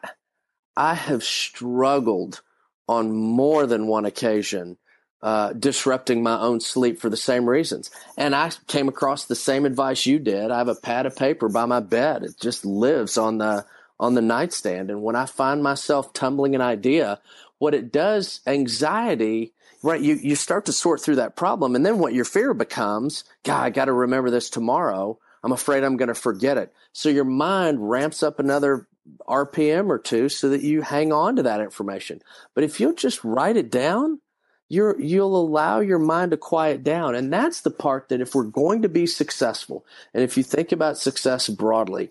I 0.77 0.95
have 0.95 1.25
struggled 1.25 2.43
on 2.89 3.13
more 3.13 3.67
than 3.67 3.87
one 3.87 4.05
occasion 4.05 4.77
uh, 5.25 5.55
disrupting 5.55 6.23
my 6.23 6.39
own 6.39 6.61
sleep 6.61 7.01
for 7.01 7.09
the 7.09 7.17
same 7.17 7.49
reasons. 7.49 7.91
And 8.19 8.35
I 8.35 8.53
came 8.67 8.89
across 8.89 9.25
the 9.25 9.35
same 9.35 9.65
advice 9.65 10.05
you 10.05 10.19
did. 10.19 10.51
I 10.51 10.59
have 10.59 10.69
a 10.69 10.75
pad 10.75 11.07
of 11.07 11.17
paper 11.17 11.49
by 11.49 11.65
my 11.65 11.81
bed. 11.81 12.25
It 12.25 12.39
just 12.39 12.67
lives 12.67 13.17
on 13.17 13.39
the 13.39 13.65
on 13.99 14.13
the 14.13 14.21
nightstand. 14.21 14.91
And 14.91 15.03
when 15.03 15.17
I 15.17 15.25
find 15.25 15.63
myself 15.63 16.13
tumbling 16.13 16.55
an 16.55 16.61
idea, 16.61 17.21
what 17.57 17.73
it 17.73 17.91
does, 17.91 18.43
anxiety, 18.47 19.55
right? 19.83 19.99
You 20.01 20.17
you 20.17 20.37
start 20.37 20.67
to 20.67 20.73
sort 20.73 21.01
through 21.01 21.17
that 21.17 21.37
problem, 21.37 21.75
and 21.75 21.87
then 21.87 21.99
what 21.99 22.13
your 22.13 22.27
fear 22.27 22.53
becomes, 22.53 23.25
God, 23.45 23.63
I 23.63 23.71
got 23.71 23.87
to 23.87 23.95
remember 23.95 24.29
this 24.29 24.51
tomorrow. 24.51 25.19
I'm 25.43 25.53
afraid 25.53 25.85
I'm 25.85 25.97
going 25.97 26.09
to 26.09 26.15
forget 26.15 26.59
it. 26.59 26.75
So 26.93 27.09
your 27.09 27.25
mind 27.25 27.89
ramps 27.89 28.23
up 28.23 28.39
another 28.39 28.89
RPM 29.27 29.89
or 29.89 29.99
two 29.99 30.29
so 30.29 30.51
that 30.51 30.61
you 30.63 30.83
hang 30.83 31.15
on 31.15 31.37
to 31.37 31.45
that 31.45 31.61
information. 31.61 32.21
But 32.55 32.65
if 32.65 32.79
you'll 32.79 32.95
just 32.95 33.25
write 33.25 33.57
it 33.57 33.71
down, 33.71 34.21
you're, 34.75 35.01
you'll 35.01 35.37
allow 35.37 35.81
your 35.81 35.99
mind 35.99 36.33
to 36.33 36.37
quiet 36.37 36.83
down. 36.83 37.15
And 37.15 37.33
that's 37.33 37.61
the 37.61 37.71
part 37.71 38.09
that 38.09 38.21
if 38.21 38.35
we're 38.35 38.45
going 38.45 38.83
to 38.83 38.89
be 38.89 39.07
successful, 39.07 39.85
and 40.13 40.23
if 40.23 40.37
you 40.37 40.43
think 40.43 40.73
about 40.73 40.99
success 40.99 41.49
broadly, 41.49 42.11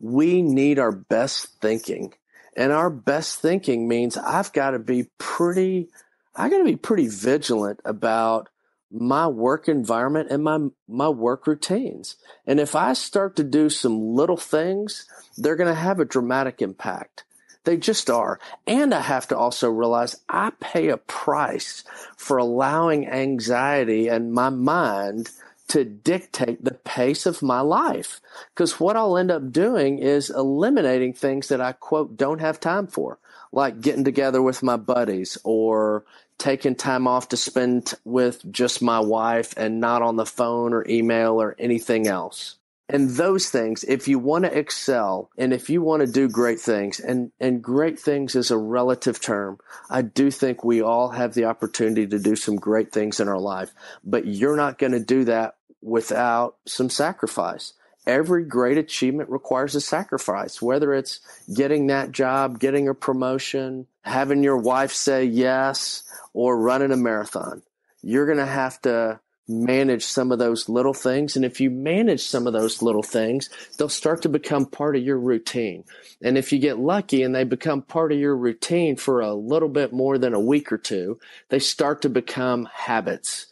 we 0.00 0.40
need 0.40 0.78
our 0.78 0.92
best 0.92 1.48
thinking. 1.60 2.14
And 2.56 2.72
our 2.72 2.90
best 2.90 3.40
thinking 3.40 3.88
means 3.88 4.16
I've 4.16 4.52
got 4.52 4.70
to 4.70 4.78
be 4.78 5.08
pretty, 5.18 5.88
I 6.34 6.48
got 6.48 6.58
to 6.58 6.64
be 6.64 6.76
pretty 6.76 7.08
vigilant 7.08 7.80
about 7.84 8.48
my 8.90 9.26
work 9.26 9.68
environment 9.68 10.30
and 10.30 10.44
my 10.44 10.58
my 10.88 11.08
work 11.08 11.46
routines. 11.46 12.16
And 12.46 12.60
if 12.60 12.74
I 12.74 12.92
start 12.92 13.36
to 13.36 13.44
do 13.44 13.68
some 13.68 14.14
little 14.14 14.36
things, 14.36 15.06
they're 15.36 15.56
going 15.56 15.74
to 15.74 15.80
have 15.80 15.98
a 16.00 16.04
dramatic 16.04 16.62
impact. 16.62 17.24
They 17.66 17.76
just 17.76 18.08
are. 18.08 18.38
And 18.66 18.94
I 18.94 19.00
have 19.00 19.26
to 19.28 19.36
also 19.36 19.68
realize 19.68 20.20
I 20.28 20.52
pay 20.60 20.88
a 20.88 20.96
price 20.96 21.82
for 22.16 22.38
allowing 22.38 23.08
anxiety 23.08 24.06
and 24.06 24.32
my 24.32 24.50
mind 24.50 25.30
to 25.68 25.84
dictate 25.84 26.64
the 26.64 26.74
pace 26.74 27.26
of 27.26 27.42
my 27.42 27.60
life. 27.60 28.20
Because 28.54 28.78
what 28.78 28.96
I'll 28.96 29.18
end 29.18 29.32
up 29.32 29.50
doing 29.50 29.98
is 29.98 30.30
eliminating 30.30 31.12
things 31.12 31.48
that 31.48 31.60
I 31.60 31.72
quote 31.72 32.16
don't 32.16 32.40
have 32.40 32.60
time 32.60 32.86
for, 32.86 33.18
like 33.50 33.80
getting 33.80 34.04
together 34.04 34.40
with 34.40 34.62
my 34.62 34.76
buddies 34.76 35.36
or 35.42 36.04
taking 36.38 36.76
time 36.76 37.08
off 37.08 37.30
to 37.30 37.36
spend 37.36 37.94
with 38.04 38.48
just 38.52 38.80
my 38.80 39.00
wife 39.00 39.54
and 39.56 39.80
not 39.80 40.02
on 40.02 40.14
the 40.14 40.26
phone 40.26 40.72
or 40.72 40.86
email 40.88 41.42
or 41.42 41.56
anything 41.58 42.06
else. 42.06 42.55
And 42.88 43.10
those 43.10 43.48
things, 43.50 43.84
if 43.84 44.06
you 44.06 44.18
want 44.18 44.44
to 44.44 44.56
excel 44.56 45.30
and 45.36 45.52
if 45.52 45.68
you 45.68 45.82
want 45.82 46.02
to 46.02 46.12
do 46.12 46.28
great 46.28 46.60
things, 46.60 47.00
and, 47.00 47.32
and 47.40 47.62
great 47.62 47.98
things 47.98 48.36
is 48.36 48.52
a 48.52 48.56
relative 48.56 49.20
term, 49.20 49.58
I 49.90 50.02
do 50.02 50.30
think 50.30 50.62
we 50.62 50.82
all 50.82 51.08
have 51.08 51.34
the 51.34 51.46
opportunity 51.46 52.06
to 52.06 52.18
do 52.18 52.36
some 52.36 52.56
great 52.56 52.92
things 52.92 53.18
in 53.18 53.28
our 53.28 53.40
life, 53.40 53.72
but 54.04 54.26
you're 54.26 54.56
not 54.56 54.78
going 54.78 54.92
to 54.92 55.00
do 55.00 55.24
that 55.24 55.56
without 55.82 56.56
some 56.64 56.88
sacrifice. 56.88 57.72
Every 58.06 58.44
great 58.44 58.78
achievement 58.78 59.30
requires 59.30 59.74
a 59.74 59.80
sacrifice, 59.80 60.62
whether 60.62 60.94
it's 60.94 61.18
getting 61.52 61.88
that 61.88 62.12
job, 62.12 62.60
getting 62.60 62.86
a 62.86 62.94
promotion, 62.94 63.88
having 64.02 64.44
your 64.44 64.58
wife 64.58 64.92
say 64.92 65.24
yes, 65.24 66.04
or 66.32 66.56
running 66.56 66.92
a 66.92 66.96
marathon. 66.96 67.62
You're 68.02 68.26
going 68.26 68.38
to 68.38 68.46
have 68.46 68.80
to 68.82 69.18
manage 69.48 70.04
some 70.04 70.32
of 70.32 70.38
those 70.38 70.68
little 70.68 70.94
things. 70.94 71.36
And 71.36 71.44
if 71.44 71.60
you 71.60 71.70
manage 71.70 72.22
some 72.22 72.46
of 72.46 72.52
those 72.52 72.82
little 72.82 73.02
things, 73.02 73.48
they'll 73.76 73.88
start 73.88 74.22
to 74.22 74.28
become 74.28 74.66
part 74.66 74.96
of 74.96 75.02
your 75.02 75.18
routine. 75.18 75.84
And 76.22 76.36
if 76.36 76.52
you 76.52 76.58
get 76.58 76.78
lucky 76.78 77.22
and 77.22 77.34
they 77.34 77.44
become 77.44 77.82
part 77.82 78.12
of 78.12 78.18
your 78.18 78.36
routine 78.36 78.96
for 78.96 79.20
a 79.20 79.34
little 79.34 79.68
bit 79.68 79.92
more 79.92 80.18
than 80.18 80.34
a 80.34 80.40
week 80.40 80.72
or 80.72 80.78
two, 80.78 81.20
they 81.48 81.58
start 81.58 82.02
to 82.02 82.08
become 82.08 82.68
habits. 82.72 83.46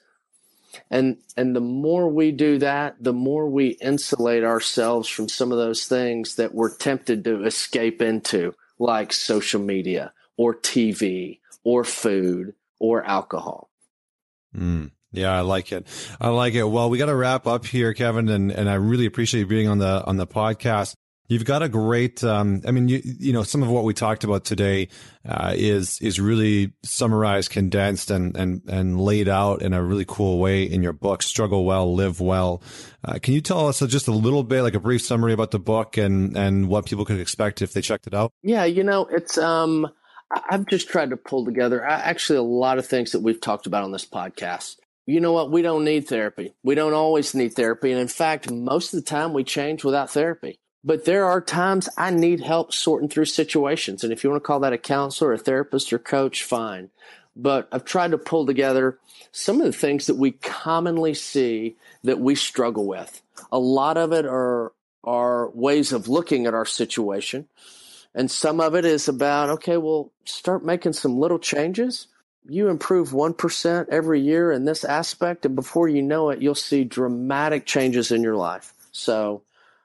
And, 0.90 1.18
and 1.36 1.54
the 1.54 1.60
more 1.60 2.08
we 2.08 2.32
do 2.32 2.58
that, 2.58 2.96
the 3.00 3.12
more 3.12 3.48
we 3.48 3.68
insulate 3.80 4.42
ourselves 4.42 5.08
from 5.08 5.28
some 5.28 5.52
of 5.52 5.58
those 5.58 5.86
things 5.86 6.34
that 6.36 6.54
we're 6.54 6.76
tempted 6.76 7.22
to 7.24 7.44
escape 7.44 8.02
into, 8.02 8.54
like 8.78 9.12
social 9.12 9.60
media 9.60 10.12
or 10.36 10.54
TV 10.54 11.38
or 11.62 11.84
food 11.84 12.54
or 12.80 13.04
alcohol. 13.04 13.70
Mm. 14.56 14.90
Yeah, 15.14 15.32
I 15.32 15.40
like 15.40 15.72
it. 15.72 15.86
I 16.20 16.28
like 16.28 16.54
it. 16.54 16.64
Well, 16.64 16.90
we 16.90 16.98
got 16.98 17.06
to 17.06 17.14
wrap 17.14 17.46
up 17.46 17.66
here, 17.66 17.94
Kevin, 17.94 18.28
and, 18.28 18.50
and 18.50 18.68
I 18.68 18.74
really 18.74 19.06
appreciate 19.06 19.40
you 19.40 19.46
being 19.46 19.68
on 19.68 19.78
the 19.78 20.04
on 20.04 20.16
the 20.16 20.26
podcast. 20.26 20.94
You've 21.26 21.46
got 21.46 21.62
a 21.62 21.70
great. 21.70 22.22
Um, 22.22 22.60
I 22.66 22.70
mean, 22.70 22.88
you, 22.88 23.00
you 23.02 23.32
know, 23.32 23.44
some 23.44 23.62
of 23.62 23.70
what 23.70 23.84
we 23.84 23.94
talked 23.94 24.24
about 24.24 24.44
today 24.44 24.88
uh, 25.26 25.54
is 25.56 25.98
is 26.02 26.20
really 26.20 26.72
summarized, 26.82 27.50
condensed, 27.50 28.10
and 28.10 28.36
and 28.36 28.60
and 28.68 29.00
laid 29.00 29.28
out 29.28 29.62
in 29.62 29.72
a 29.72 29.82
really 29.82 30.04
cool 30.06 30.38
way 30.38 30.64
in 30.64 30.82
your 30.82 30.92
book. 30.92 31.22
Struggle 31.22 31.64
well, 31.64 31.94
live 31.94 32.20
well. 32.20 32.62
Uh, 33.02 33.18
can 33.22 33.32
you 33.32 33.40
tell 33.40 33.68
us 33.68 33.80
just 33.80 34.06
a 34.06 34.12
little 34.12 34.42
bit, 34.42 34.62
like 34.62 34.74
a 34.74 34.80
brief 34.80 35.00
summary 35.00 35.32
about 35.32 35.50
the 35.50 35.58
book 35.58 35.96
and 35.96 36.36
and 36.36 36.68
what 36.68 36.84
people 36.84 37.06
could 37.06 37.20
expect 37.20 37.62
if 37.62 37.72
they 37.72 37.80
checked 37.80 38.06
it 38.06 38.12
out? 38.12 38.30
Yeah, 38.42 38.64
you 38.64 38.84
know, 38.84 39.06
it's 39.06 39.38
um 39.38 39.88
I've 40.30 40.66
just 40.66 40.88
tried 40.88 41.10
to 41.10 41.16
pull 41.16 41.44
together 41.44 41.84
actually 41.84 42.38
a 42.38 42.42
lot 42.42 42.78
of 42.78 42.86
things 42.86 43.12
that 43.12 43.20
we've 43.20 43.40
talked 43.40 43.66
about 43.66 43.84
on 43.84 43.92
this 43.92 44.06
podcast. 44.06 44.76
You 45.06 45.20
know 45.20 45.32
what? 45.32 45.50
We 45.50 45.62
don't 45.62 45.84
need 45.84 46.08
therapy. 46.08 46.54
We 46.62 46.74
don't 46.74 46.94
always 46.94 47.34
need 47.34 47.54
therapy. 47.54 47.92
And 47.92 48.00
in 48.00 48.08
fact, 48.08 48.50
most 48.50 48.94
of 48.94 49.00
the 49.00 49.08
time 49.08 49.32
we 49.32 49.44
change 49.44 49.84
without 49.84 50.10
therapy. 50.10 50.58
But 50.82 51.04
there 51.04 51.24
are 51.26 51.40
times 51.40 51.88
I 51.96 52.10
need 52.10 52.40
help 52.40 52.72
sorting 52.72 53.08
through 53.08 53.26
situations. 53.26 54.04
And 54.04 54.12
if 54.12 54.22
you 54.22 54.30
want 54.30 54.42
to 54.42 54.46
call 54.46 54.60
that 54.60 54.72
a 54.72 54.78
counselor, 54.78 55.32
a 55.32 55.38
therapist, 55.38 55.92
or 55.92 55.98
coach, 55.98 56.42
fine. 56.42 56.90
But 57.36 57.68
I've 57.72 57.84
tried 57.84 58.12
to 58.12 58.18
pull 58.18 58.46
together 58.46 58.98
some 59.32 59.60
of 59.60 59.66
the 59.66 59.72
things 59.72 60.06
that 60.06 60.16
we 60.16 60.32
commonly 60.32 61.14
see 61.14 61.76
that 62.02 62.20
we 62.20 62.34
struggle 62.34 62.86
with. 62.86 63.22
A 63.50 63.58
lot 63.58 63.96
of 63.96 64.12
it 64.12 64.26
are, 64.26 64.72
are 65.02 65.50
ways 65.50 65.92
of 65.92 66.08
looking 66.08 66.46
at 66.46 66.54
our 66.54 66.66
situation 66.66 67.48
and 68.14 68.30
some 68.30 68.60
of 68.60 68.74
it 68.74 68.84
is 68.84 69.08
about, 69.08 69.50
okay, 69.50 69.76
well, 69.76 70.12
start 70.24 70.64
making 70.64 70.92
some 70.92 71.18
little 71.18 71.38
changes. 71.38 72.06
You 72.46 72.68
improve 72.68 73.10
1% 73.10 73.88
every 73.88 74.20
year 74.20 74.52
in 74.52 74.64
this 74.64 74.84
aspect, 74.84 75.46
and 75.46 75.54
before 75.54 75.88
you 75.88 76.02
know 76.02 76.30
it, 76.30 76.42
you'll 76.42 76.54
see 76.54 76.84
dramatic 76.84 77.66
changes 77.66 78.12
in 78.12 78.22
your 78.22 78.36
life. 78.36 78.72
So 78.92 79.42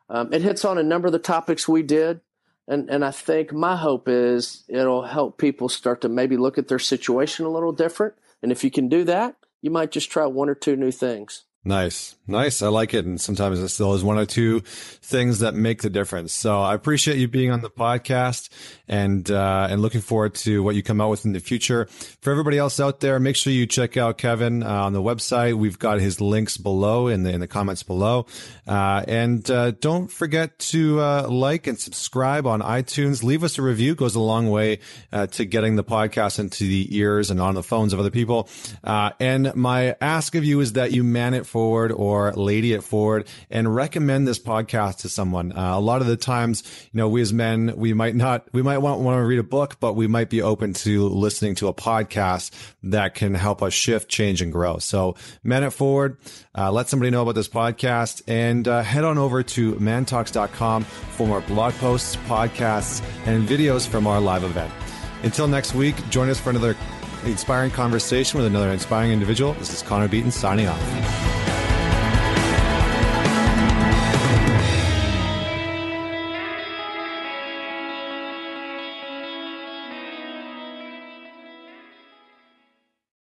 um, 0.10 0.34
it 0.34 0.41
hits 0.41 0.66
on 0.66 0.78
a 0.78 0.84
number 0.84 1.07
of 1.07 1.14
the 1.14 1.20
topics 1.20 1.68
we 1.68 1.84
did. 1.84 2.22
And, 2.68 2.89
and 2.89 3.03
I 3.03 3.12
think 3.12 3.51
my 3.51 3.76
hope 3.76 4.07
is 4.07 4.64
it'll 4.68 5.03
help 5.03 5.38
people 5.38 5.70
start 5.70 6.01
to 6.01 6.10
maybe 6.10 6.38
look 6.38 6.57
at 6.57 6.68
their 6.68 6.80
situation 6.80 7.45
a 7.45 7.49
little 7.49 7.72
different. 7.72 8.14
And 8.43 8.51
if 8.51 8.64
you 8.64 8.70
can 8.70 8.89
do 8.89 9.03
that, 9.05 9.36
you 9.62 9.72
might 9.72 9.91
just 9.91 10.12
try 10.12 10.26
one 10.26 10.49
or 10.49 10.55
two 10.55 10.76
new 10.76 10.91
things. 10.91 11.45
Nice. 11.64 12.16
Nice. 12.30 12.62
I 12.62 12.68
like 12.68 12.94
it. 12.94 13.06
And 13.06 13.20
sometimes 13.20 13.60
it 13.60 13.70
still 13.70 13.96
is 13.96 14.04
one 14.04 14.20
or 14.20 14.26
two 14.26 14.60
things 14.60 15.40
that 15.40 15.56
make 15.56 15.82
the 15.82 15.90
difference. 15.90 16.32
So 16.32 16.62
I 16.62 16.76
appreciate 16.76 17.18
you 17.18 17.28
being 17.28 17.50
on 17.50 17.62
the 17.62 17.72
podcast 17.72 18.50
and, 18.88 19.30
uh, 19.32 19.68
and 19.70 19.82
looking 19.82 20.02
forward 20.02 20.36
to 20.36 20.62
what 20.62 20.76
you 20.76 20.84
come 20.84 21.02
out 21.02 21.10
with 21.10 21.26
in 21.26 21.34
the 21.34 21.40
future. 21.40 21.86
For 22.22 22.30
everybody 22.30 22.60
else 22.60 22.80
out 22.80 23.00
there, 23.00 23.20
make 23.20 23.36
sure 23.36 23.52
you 23.52 23.66
check 23.66 23.98
out 23.98 24.20
Kevin 24.20 24.62
uh, 24.62 24.68
on 24.68 24.94
the 24.94 25.02
website. 25.02 25.56
We've 25.56 25.80
got 25.80 26.00
his 26.00 26.22
links 26.22 26.58
below 26.58 27.08
in 27.08 27.24
the, 27.24 27.32
in 27.32 27.40
the 27.40 27.48
comments 27.48 27.82
below. 27.82 28.28
Uh, 28.68 29.04
and, 29.08 29.50
uh, 29.50 29.72
don't 29.72 30.12
forget 30.12 30.60
to, 30.60 31.00
uh, 31.00 31.28
like 31.28 31.66
and 31.66 31.80
subscribe 31.80 32.46
on 32.46 32.62
iTunes. 32.62 33.24
Leave 33.24 33.44
us 33.44 33.58
a 33.58 33.64
review. 33.64 33.94
It 33.94 33.98
goes 33.98 34.14
a 34.14 34.20
long 34.20 34.52
way, 34.52 34.80
uh, 35.12 35.26
to 35.28 35.46
getting 35.46 35.78
the 35.78 35.84
podcast 35.84 36.38
into 36.38 36.66
the 36.66 36.96
ears 36.96 37.32
and 37.32 37.42
on 37.42 37.56
the 37.56 37.64
phones 37.64 37.92
of 37.92 38.00
other 38.00 38.12
people. 38.12 38.48
and 38.84 39.56
my 39.56 39.96
ask 40.00 40.36
of 40.36 40.46
you 40.46 40.60
is 40.60 40.74
that 40.74 40.92
you 40.92 41.04
man 41.04 41.34
it 41.34 41.48
forward 41.48 41.92
or 41.92 42.19
lady 42.28 42.74
it 42.74 42.84
forward 42.84 43.28
and 43.50 43.74
recommend 43.74 44.28
this 44.28 44.40
podcast 44.40 45.00
to 45.00 45.10
someone. 45.10 45.52
Uh, 45.52 45.78
a 45.78 45.80
lot 45.80 46.02
of 46.02 46.08
the 46.08 46.18
times, 46.18 46.64
you 46.92 46.98
know, 46.98 47.10
we 47.10 47.22
as 47.22 47.34
men, 47.34 47.74
we 47.76 47.94
might 47.94 48.16
not, 48.16 48.48
we 48.54 48.62
might 48.62 48.80
want, 48.80 49.02
want 49.02 49.18
to 49.18 49.26
read 49.26 49.40
a 49.40 49.44
book, 49.44 49.78
but 49.80 49.94
we 49.94 50.08
might 50.08 50.30
be 50.30 50.42
open 50.42 50.74
to 50.74 51.08
listening 51.10 51.56
to 51.56 51.68
a 51.68 51.74
podcast 51.74 52.52
that 52.84 53.16
can 53.16 53.34
help 53.34 53.62
us 53.64 53.74
shift, 53.74 54.10
change, 54.10 54.42
and 54.42 54.52
grow. 54.52 54.78
So 54.78 55.16
man 55.44 55.64
it 55.64 55.72
forward. 55.72 56.18
Uh, 56.58 56.72
let 56.72 56.90
somebody 56.90 57.10
know 57.12 57.22
about 57.22 57.36
this 57.36 57.48
podcast 57.48 58.22
and 58.28 58.68
uh, 58.68 58.82
head 58.82 59.04
on 59.04 59.18
over 59.18 59.44
to 59.44 59.74
mantalks.com 59.76 60.84
for 60.84 61.28
more 61.28 61.42
blog 61.42 61.74
posts, 61.76 62.16
podcasts, 62.28 63.04
and 63.26 63.48
videos 63.48 63.88
from 63.88 64.08
our 64.08 64.20
live 64.20 64.44
event. 64.44 64.72
Until 65.24 65.48
next 65.48 65.76
week, 65.76 65.96
join 66.10 66.30
us 66.30 66.40
for 66.40 66.50
another 66.50 66.76
inspiring 67.26 67.72
conversation 67.72 68.38
with 68.38 68.48
another 68.48 68.72
inspiring 68.72 69.12
individual. 69.12 69.54
This 69.54 69.74
is 69.74 69.82
Connor 69.82 70.08
Beaton 70.08 70.32
signing 70.32 70.68
off. 70.68 71.69